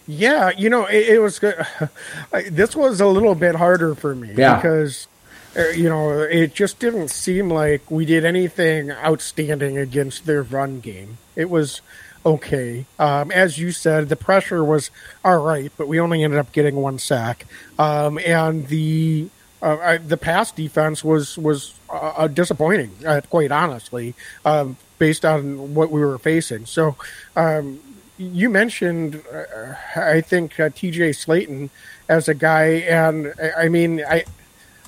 Yeah, 0.09 0.50
you 0.57 0.70
know, 0.70 0.86
it, 0.86 1.09
it 1.09 1.18
was 1.20 1.38
good. 1.38 1.57
this 2.50 2.76
was 2.76 3.00
a 3.00 3.07
little 3.07 3.34
bit 3.34 3.54
harder 3.54 3.94
for 3.94 4.14
me 4.14 4.32
yeah. 4.36 4.57
because 4.57 5.09
uh, 5.57 5.68
you 5.68 5.88
know 5.88 6.20
it 6.20 6.54
just 6.54 6.78
didn't 6.78 7.09
seem 7.09 7.50
like 7.50 7.90
we 7.90 8.04
did 8.04 8.24
anything 8.24 8.90
outstanding 8.90 9.78
against 9.78 10.26
their 10.26 10.42
run 10.42 10.80
game. 10.80 11.18
It 11.34 11.50
was 11.50 11.80
okay. 12.27 12.85
Um, 12.99 13.31
as 13.31 13.59
you 13.59 13.70
said, 13.70 14.09
the 14.09 14.16
pressure 14.16 14.64
was 14.64 14.91
all 15.24 15.39
right, 15.39 15.70
but 15.79 15.89
we 15.89 16.01
only 16.01 16.24
ended 16.24 16.39
up 16.39 16.53
getting 16.53 16.77
one 16.77 16.99
sack. 16.99 17.47
Um, 17.79 18.18
and 18.18 18.66
the 18.66 19.31
uh, 19.62 19.79
I, 19.79 19.97
the 19.97 20.16
pass 20.18 20.53
defense 20.53 21.03
was 21.03 21.39
was 21.39 21.74
uh, 21.89 22.12
uh 22.16 22.27
disappointing, 22.27 22.91
uh, 23.07 23.22
quite 23.31 23.53
honestly, 23.53 24.14
um, 24.45 24.77
based 24.99 25.24
on 25.24 25.74
what 25.74 25.91
we 25.91 26.01
were 26.01 26.18
facing. 26.18 26.66
So, 26.66 26.97
um, 27.37 27.81
you 28.18 28.51
mentioned, 28.51 29.22
uh, 29.33 29.74
I 29.95 30.20
think 30.20 30.59
uh, 30.61 30.70
T.J. 30.74 31.11
Slaton 31.11 31.70
as 32.09 32.29
a 32.29 32.35
guy, 32.35 32.66
and 32.89 33.33
I 33.57 33.68
mean, 33.68 34.05
I 34.05 34.24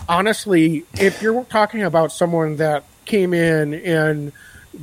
honestly, 0.08 0.84
if 0.98 1.22
you're 1.22 1.44
talking 1.44 1.82
about 1.82 2.12
someone 2.12 2.56
that 2.56 2.84
came 3.04 3.32
in 3.32 3.74
and 3.74 4.32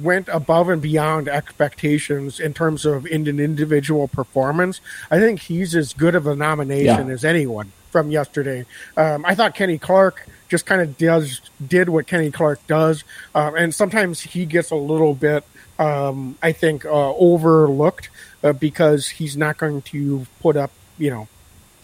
went 0.02 0.28
above 0.30 0.70
and 0.70 0.82
beyond 0.82 1.28
expectations 1.28 2.40
in 2.40 2.54
terms 2.54 2.86
of 2.86 3.06
in 3.06 3.28
an 3.28 3.40
individual 3.40 4.08
performance. 4.08 4.82
I 5.10 5.20
think 5.20 5.42
he's 5.42 5.76
as 5.76 5.94
good 5.94 6.16
of 6.16 6.28
a 6.28 6.36
nomination 6.36 7.08
yeah. 7.08 7.14
as 7.14 7.24
anyone 7.24 7.72
from 7.92 8.12
yesterday. 8.12 8.66
Um, 8.98 9.26
I 9.26 9.36
thought 9.36 9.56
Kenny 9.56 9.78
Clark 9.78 10.28
just 10.50 10.66
kind 10.66 10.82
of 10.82 10.98
does 10.98 11.42
did 11.66 11.90
what 11.90 12.08
Kenny 12.08 12.32
Clark 12.32 12.66
does, 12.68 13.04
um, 13.34 13.56
and 13.56 13.74
sometimes 13.74 14.22
he 14.22 14.46
gets 14.46 14.72
a 14.72 14.76
little 14.76 15.14
bit, 15.14 15.44
um, 15.80 16.38
I 16.44 16.52
think, 16.52 16.86
uh, 16.86 17.14
overlooked 17.16 18.10
uh, 18.44 18.54
because 18.54 19.10
he's 19.10 19.38
not 19.38 19.58
going 19.58 19.82
to 19.84 20.28
put 20.42 20.58
up, 20.58 20.72
you 20.98 21.10
know, 21.10 21.28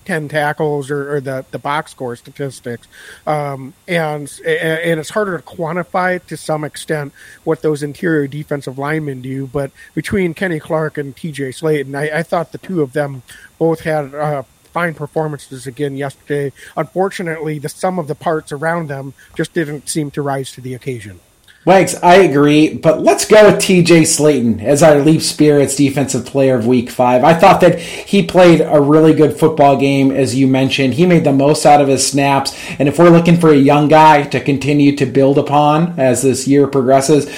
10 0.06 0.30
tackles 0.30 0.90
or, 0.90 1.16
or, 1.16 1.22
the, 1.22 1.46
the 1.52 1.60
box 1.60 1.92
score 1.92 2.16
statistics. 2.16 2.88
Um, 3.28 3.74
and, 3.88 4.32
and 4.46 5.00
it's 5.00 5.12
harder 5.12 5.38
to 5.38 5.44
quantify 5.44 6.26
to 6.26 6.38
some 6.38 6.64
extent 6.64 7.14
what 7.44 7.62
those 7.62 7.84
interior 7.84 8.28
defensive 8.28 8.78
linemen 8.78 9.22
do. 9.22 9.48
But 9.48 9.72
between 9.94 10.34
Kenny 10.34 10.60
Clark 10.60 10.98
and 10.98 11.16
TJ 11.16 11.50
Slaton, 11.50 11.96
I, 11.96 12.20
I 12.20 12.24
thought 12.24 12.52
the 12.52 12.58
two 12.58 12.82
of 12.82 12.94
them 12.94 13.24
both 13.60 13.82
had 13.82 14.16
uh, 14.16 14.44
fine 14.72 14.94
performances 14.94 15.68
again 15.68 15.96
yesterday. 15.96 16.52
Unfortunately, 16.76 17.60
the 17.60 17.70
sum 17.70 18.00
of 18.00 18.08
the 18.08 18.16
parts 18.16 18.52
around 18.52 18.88
them 18.88 19.14
just 19.36 19.54
didn't 19.54 19.88
seem 19.88 20.12
to 20.12 20.22
rise 20.22 20.52
to 20.54 20.62
the 20.62 20.74
occasion. 20.74 21.20
Wags, 21.64 21.94
I 22.02 22.16
agree, 22.16 22.74
but 22.74 23.04
let's 23.04 23.26
go 23.26 23.46
with 23.46 23.62
TJ 23.62 24.02
Slaton 24.08 24.64
as 24.64 24.82
our 24.82 25.00
Leap 25.00 25.22
Spirits 25.22 25.76
defensive 25.76 26.26
player 26.26 26.56
of 26.56 26.66
week 26.66 26.90
five. 26.90 27.24
I 27.24 27.36
thought 27.36 27.62
that 27.62 27.80
he 27.80 28.26
played 28.26 28.62
a 28.62 28.82
really 28.82 29.14
good 29.14 29.38
football 29.38 29.78
game, 29.78 30.10
as 30.10 30.34
you 30.34 30.48
mentioned. 30.48 30.96
He 30.96 31.06
made 31.06 31.24
the 31.24 31.32
most 31.32 31.64
out 31.68 31.80
of 31.80 31.88
his 31.88 32.10
snaps, 32.10 32.58
and 32.80 32.90
if 32.90 32.98
we're 32.98 33.12
looking 33.12 33.40
for 33.40 33.52
a 33.52 33.56
young 33.56 33.90
guy 33.90 34.24
to 34.24 34.40
continue 34.40 34.96
to 34.96 35.06
build 35.06 35.38
upon 35.38 36.00
as 36.00 36.24
this 36.24 36.48
year 36.48 36.66
progresses, 36.66 37.32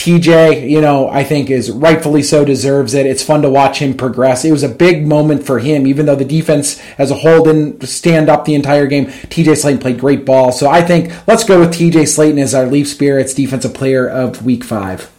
TJ, 0.00 0.70
you 0.70 0.80
know, 0.80 1.10
I 1.10 1.24
think 1.24 1.50
is 1.50 1.70
rightfully 1.70 2.22
so 2.22 2.42
deserves 2.42 2.94
it. 2.94 3.04
It's 3.04 3.22
fun 3.22 3.42
to 3.42 3.50
watch 3.50 3.80
him 3.80 3.94
progress. 3.94 4.46
It 4.46 4.50
was 4.50 4.62
a 4.62 4.68
big 4.70 5.06
moment 5.06 5.44
for 5.44 5.58
him, 5.58 5.86
even 5.86 6.06
though 6.06 6.16
the 6.16 6.24
defense 6.24 6.80
as 6.96 7.10
a 7.10 7.16
whole 7.16 7.44
didn't 7.44 7.86
stand 7.86 8.30
up 8.30 8.46
the 8.46 8.54
entire 8.54 8.86
game. 8.86 9.08
TJ 9.08 9.62
Slaton 9.62 9.78
played 9.78 10.00
great 10.00 10.24
ball. 10.24 10.52
So 10.52 10.70
I 10.70 10.80
think 10.80 11.12
let's 11.26 11.44
go 11.44 11.60
with 11.60 11.74
TJ 11.74 12.04
Slaton 12.04 12.40
as 12.40 12.54
our 12.54 12.64
Leap 12.64 12.86
Spirits 12.86 13.34
defensive 13.34 13.74
player 13.74 14.08
of 14.08 14.42
week 14.42 14.64
five. 14.64 15.10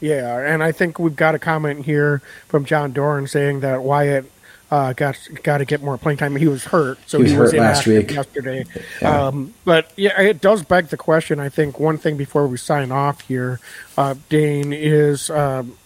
Yeah, 0.00 0.38
and 0.38 0.62
I 0.62 0.70
think 0.70 1.00
we've 1.00 1.16
got 1.16 1.34
a 1.34 1.40
comment 1.40 1.84
here 1.84 2.22
from 2.46 2.64
John 2.64 2.92
Doran 2.92 3.26
saying 3.26 3.60
that 3.60 3.82
Wyatt 3.82 4.30
uh, 4.74 4.92
got 4.92 5.16
got 5.44 5.58
to 5.58 5.64
get 5.64 5.82
more 5.82 5.96
playing 5.96 6.18
time. 6.18 6.34
He 6.34 6.48
was 6.48 6.64
hurt, 6.64 6.98
so 7.06 7.18
he 7.18 7.22
was, 7.22 7.32
he 7.32 7.38
was 7.38 7.52
hurt 7.52 7.60
last 7.60 7.86
week 7.86 8.10
yesterday. 8.10 8.64
Yeah. 9.00 9.26
Um, 9.26 9.54
but 9.64 9.92
yeah, 9.96 10.20
it 10.20 10.40
does 10.40 10.64
beg 10.64 10.88
the 10.88 10.96
question. 10.96 11.38
I 11.38 11.48
think 11.48 11.78
one 11.78 11.96
thing 11.96 12.16
before 12.16 12.48
we 12.48 12.56
sign 12.56 12.90
off 12.90 13.20
here, 13.20 13.60
uh, 13.96 14.16
Dane 14.28 14.72
is. 14.72 15.30
Um, 15.30 15.78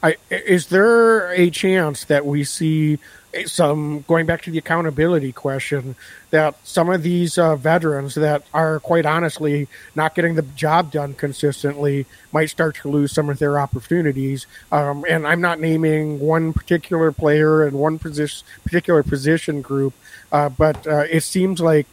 I, 0.00 0.14
is 0.30 0.68
there 0.68 1.32
a 1.32 1.50
chance 1.50 2.04
that 2.04 2.24
we 2.24 2.44
see 2.44 3.00
some 3.46 4.02
going 4.02 4.26
back 4.26 4.42
to 4.42 4.50
the 4.50 4.58
accountability 4.58 5.32
question 5.32 5.96
that 6.30 6.54
some 6.66 6.90
of 6.90 7.02
these 7.02 7.38
uh, 7.38 7.56
veterans 7.56 8.14
that 8.14 8.42
are 8.52 8.80
quite 8.80 9.06
honestly 9.06 9.68
not 9.94 10.14
getting 10.14 10.34
the 10.34 10.42
job 10.42 10.90
done 10.90 11.14
consistently 11.14 12.06
might 12.32 12.46
start 12.46 12.76
to 12.76 12.88
lose 12.88 13.12
some 13.12 13.28
of 13.28 13.38
their 13.38 13.58
opportunities. 13.58 14.46
Um, 14.72 15.04
and 15.08 15.26
I'm 15.26 15.40
not 15.40 15.60
naming 15.60 16.20
one 16.20 16.52
particular 16.52 17.12
player 17.12 17.64
and 17.64 17.78
one 17.78 17.98
position, 17.98 18.46
particular 18.64 19.02
position 19.02 19.62
group, 19.62 19.94
uh, 20.32 20.48
but 20.48 20.86
uh, 20.86 21.04
it 21.10 21.22
seems 21.22 21.60
like 21.60 21.86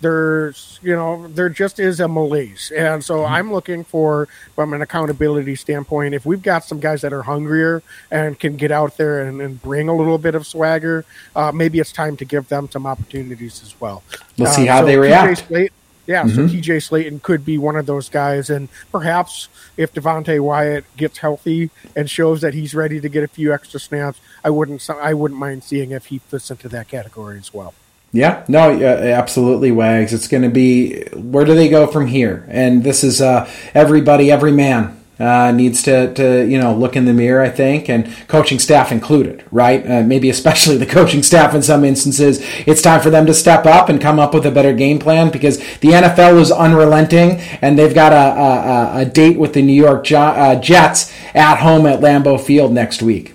there's 0.00 0.78
you 0.82 0.94
know 0.94 1.28
there 1.28 1.48
just 1.48 1.78
is 1.78 2.00
a 2.00 2.08
malaise 2.08 2.72
and 2.76 3.04
so 3.04 3.18
mm-hmm. 3.18 3.34
i'm 3.34 3.52
looking 3.52 3.84
for 3.84 4.28
from 4.54 4.72
an 4.72 4.82
accountability 4.82 5.54
standpoint 5.54 6.14
if 6.14 6.24
we've 6.24 6.42
got 6.42 6.64
some 6.64 6.80
guys 6.80 7.02
that 7.02 7.12
are 7.12 7.22
hungrier 7.22 7.82
and 8.10 8.38
can 8.38 8.56
get 8.56 8.70
out 8.70 8.96
there 8.96 9.26
and, 9.26 9.40
and 9.40 9.60
bring 9.62 9.88
a 9.88 9.94
little 9.94 10.18
bit 10.18 10.34
of 10.34 10.46
swagger 10.46 11.04
uh, 11.36 11.52
maybe 11.52 11.78
it's 11.78 11.92
time 11.92 12.16
to 12.16 12.24
give 12.24 12.48
them 12.48 12.68
some 12.70 12.86
opportunities 12.86 13.62
as 13.62 13.78
well 13.80 14.02
we'll 14.38 14.48
uh, 14.48 14.52
see 14.52 14.66
how 14.66 14.80
so 14.80 14.86
they 14.86 14.96
react 14.96 15.46
Slate, 15.46 15.72
yeah, 16.10 16.24
mm-hmm. 16.24 16.48
so 16.48 16.52
TJ 16.52 16.78
Slaton 16.78 17.22
could 17.22 17.44
be 17.44 17.56
one 17.56 17.76
of 17.76 17.86
those 17.86 18.08
guys, 18.08 18.50
and 18.50 18.68
perhaps 18.90 19.48
if 19.76 19.94
Devonte 19.94 20.40
Wyatt 20.40 20.84
gets 20.96 21.18
healthy 21.18 21.70
and 21.94 22.10
shows 22.10 22.40
that 22.40 22.52
he's 22.52 22.74
ready 22.74 23.00
to 23.00 23.08
get 23.08 23.22
a 23.22 23.28
few 23.28 23.54
extra 23.54 23.78
snaps, 23.78 24.18
I 24.42 24.50
wouldn't 24.50 24.90
I 24.90 25.14
wouldn't 25.14 25.38
mind 25.38 25.62
seeing 25.62 25.92
if 25.92 26.06
he 26.06 26.18
fits 26.18 26.50
into 26.50 26.68
that 26.70 26.88
category 26.88 27.38
as 27.38 27.54
well. 27.54 27.74
Yeah, 28.12 28.44
no, 28.48 28.72
absolutely, 28.82 29.70
Wags. 29.70 30.12
It's 30.12 30.26
going 30.26 30.42
to 30.42 30.48
be 30.48 31.04
where 31.14 31.44
do 31.44 31.54
they 31.54 31.68
go 31.68 31.86
from 31.86 32.08
here? 32.08 32.44
And 32.48 32.82
this 32.82 33.04
is 33.04 33.20
uh, 33.20 33.48
everybody, 33.72 34.32
every 34.32 34.50
man 34.50 35.00
uh, 35.20 35.52
needs 35.52 35.82
to, 35.82 36.12
to 36.14 36.44
you 36.46 36.58
know 36.58 36.74
look 36.74 36.96
in 36.96 37.04
the 37.04 37.12
mirror, 37.12 37.42
I 37.42 37.50
think, 37.50 37.88
and 37.88 38.12
coaching 38.26 38.58
staff 38.58 38.90
included, 38.90 39.44
right? 39.52 39.88
Uh, 39.88 40.02
maybe 40.02 40.28
especially 40.30 40.76
the 40.76 40.86
coaching 40.86 41.22
staff 41.22 41.54
in 41.54 41.62
some 41.62 41.84
instances. 41.84 42.40
It's 42.66 42.82
time 42.82 43.00
for 43.00 43.10
them 43.10 43.26
to 43.26 43.34
step 43.34 43.64
up 43.66 43.88
and 43.88 44.00
come 44.00 44.18
up 44.18 44.34
with 44.34 44.46
a 44.46 44.50
better 44.50 44.72
game 44.72 44.98
plan 44.98 45.30
because 45.30 45.58
the 45.78 45.90
NFL 45.90 46.40
is 46.40 46.50
unrelenting, 46.50 47.38
and 47.62 47.78
they've 47.78 47.94
got 47.94 48.12
a, 48.12 48.96
a, 48.96 49.02
a 49.02 49.04
date 49.04 49.38
with 49.38 49.52
the 49.52 49.62
New 49.62 49.74
York 49.74 50.10
uh, 50.10 50.56
Jets 50.56 51.12
at 51.34 51.56
home 51.56 51.86
at 51.86 52.00
Lambeau 52.00 52.40
Field 52.40 52.72
next 52.72 53.02
week. 53.02 53.34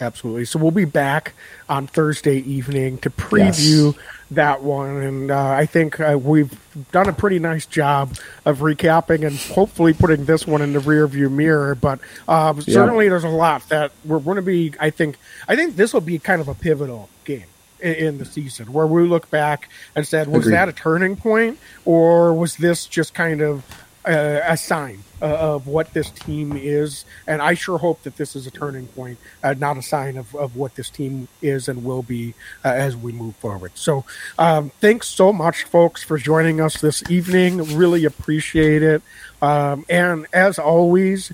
Absolutely. 0.00 0.44
So 0.44 0.58
we'll 0.58 0.72
be 0.72 0.84
back 0.84 1.34
on 1.68 1.86
Thursday 1.86 2.38
evening 2.38 2.98
to 2.98 3.10
preview 3.10 3.94
yes. 3.94 4.04
that 4.32 4.62
one. 4.62 4.96
And 5.02 5.30
uh, 5.30 5.50
I 5.50 5.66
think 5.66 6.00
uh, 6.00 6.18
we've 6.20 6.52
done 6.90 7.08
a 7.08 7.12
pretty 7.12 7.38
nice 7.38 7.64
job 7.64 8.16
of 8.44 8.58
recapping 8.58 9.24
and 9.24 9.36
hopefully 9.36 9.92
putting 9.92 10.24
this 10.24 10.46
one 10.46 10.62
in 10.62 10.72
the 10.72 10.80
rearview 10.80 11.30
mirror. 11.30 11.74
But 11.74 12.00
uh, 12.26 12.58
certainly, 12.60 13.08
there's 13.08 13.24
a 13.24 13.28
lot 13.28 13.68
that 13.68 13.92
we're 14.04 14.18
going 14.18 14.36
to 14.36 14.42
be. 14.42 14.72
I 14.80 14.90
think. 14.90 15.16
I 15.46 15.54
think 15.54 15.76
this 15.76 15.94
will 15.94 16.00
be 16.00 16.18
kind 16.18 16.40
of 16.40 16.48
a 16.48 16.54
pivotal 16.54 17.08
game 17.24 17.44
in 17.80 18.18
the 18.18 18.24
season 18.24 18.72
where 18.72 18.86
we 18.86 19.06
look 19.06 19.30
back 19.30 19.68
and 19.94 20.06
said, 20.06 20.26
was 20.26 20.46
Agreed. 20.46 20.54
that 20.54 20.68
a 20.70 20.72
turning 20.72 21.16
point 21.16 21.58
or 21.84 22.32
was 22.32 22.56
this 22.56 22.86
just 22.86 23.12
kind 23.12 23.42
of 23.42 23.62
a 24.06 24.56
sign 24.56 25.02
uh, 25.24 25.54
of 25.54 25.66
what 25.66 25.94
this 25.94 26.10
team 26.10 26.54
is. 26.54 27.06
And 27.26 27.40
I 27.40 27.54
sure 27.54 27.78
hope 27.78 28.02
that 28.02 28.18
this 28.18 28.36
is 28.36 28.46
a 28.46 28.50
turning 28.50 28.88
point, 28.88 29.18
uh, 29.42 29.54
not 29.54 29.78
a 29.78 29.82
sign 29.82 30.18
of, 30.18 30.34
of 30.36 30.54
what 30.54 30.74
this 30.74 30.90
team 30.90 31.28
is 31.40 31.66
and 31.66 31.82
will 31.82 32.02
be 32.02 32.34
uh, 32.62 32.68
as 32.68 32.94
we 32.94 33.10
move 33.10 33.34
forward. 33.36 33.72
So 33.74 34.04
um, 34.38 34.70
thanks 34.80 35.08
so 35.08 35.32
much, 35.32 35.64
folks, 35.64 36.02
for 36.02 36.18
joining 36.18 36.60
us 36.60 36.78
this 36.78 37.02
evening. 37.10 37.74
Really 37.74 38.04
appreciate 38.04 38.82
it. 38.82 39.02
Um, 39.40 39.86
and 39.88 40.26
as 40.32 40.58
always, 40.58 41.32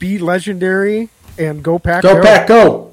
be 0.00 0.18
legendary 0.18 1.10
and 1.38 1.62
go 1.62 1.78
pack. 1.78 2.02
Go, 2.02 2.16
go. 2.16 2.22
pack, 2.22 2.48
go. 2.48 2.92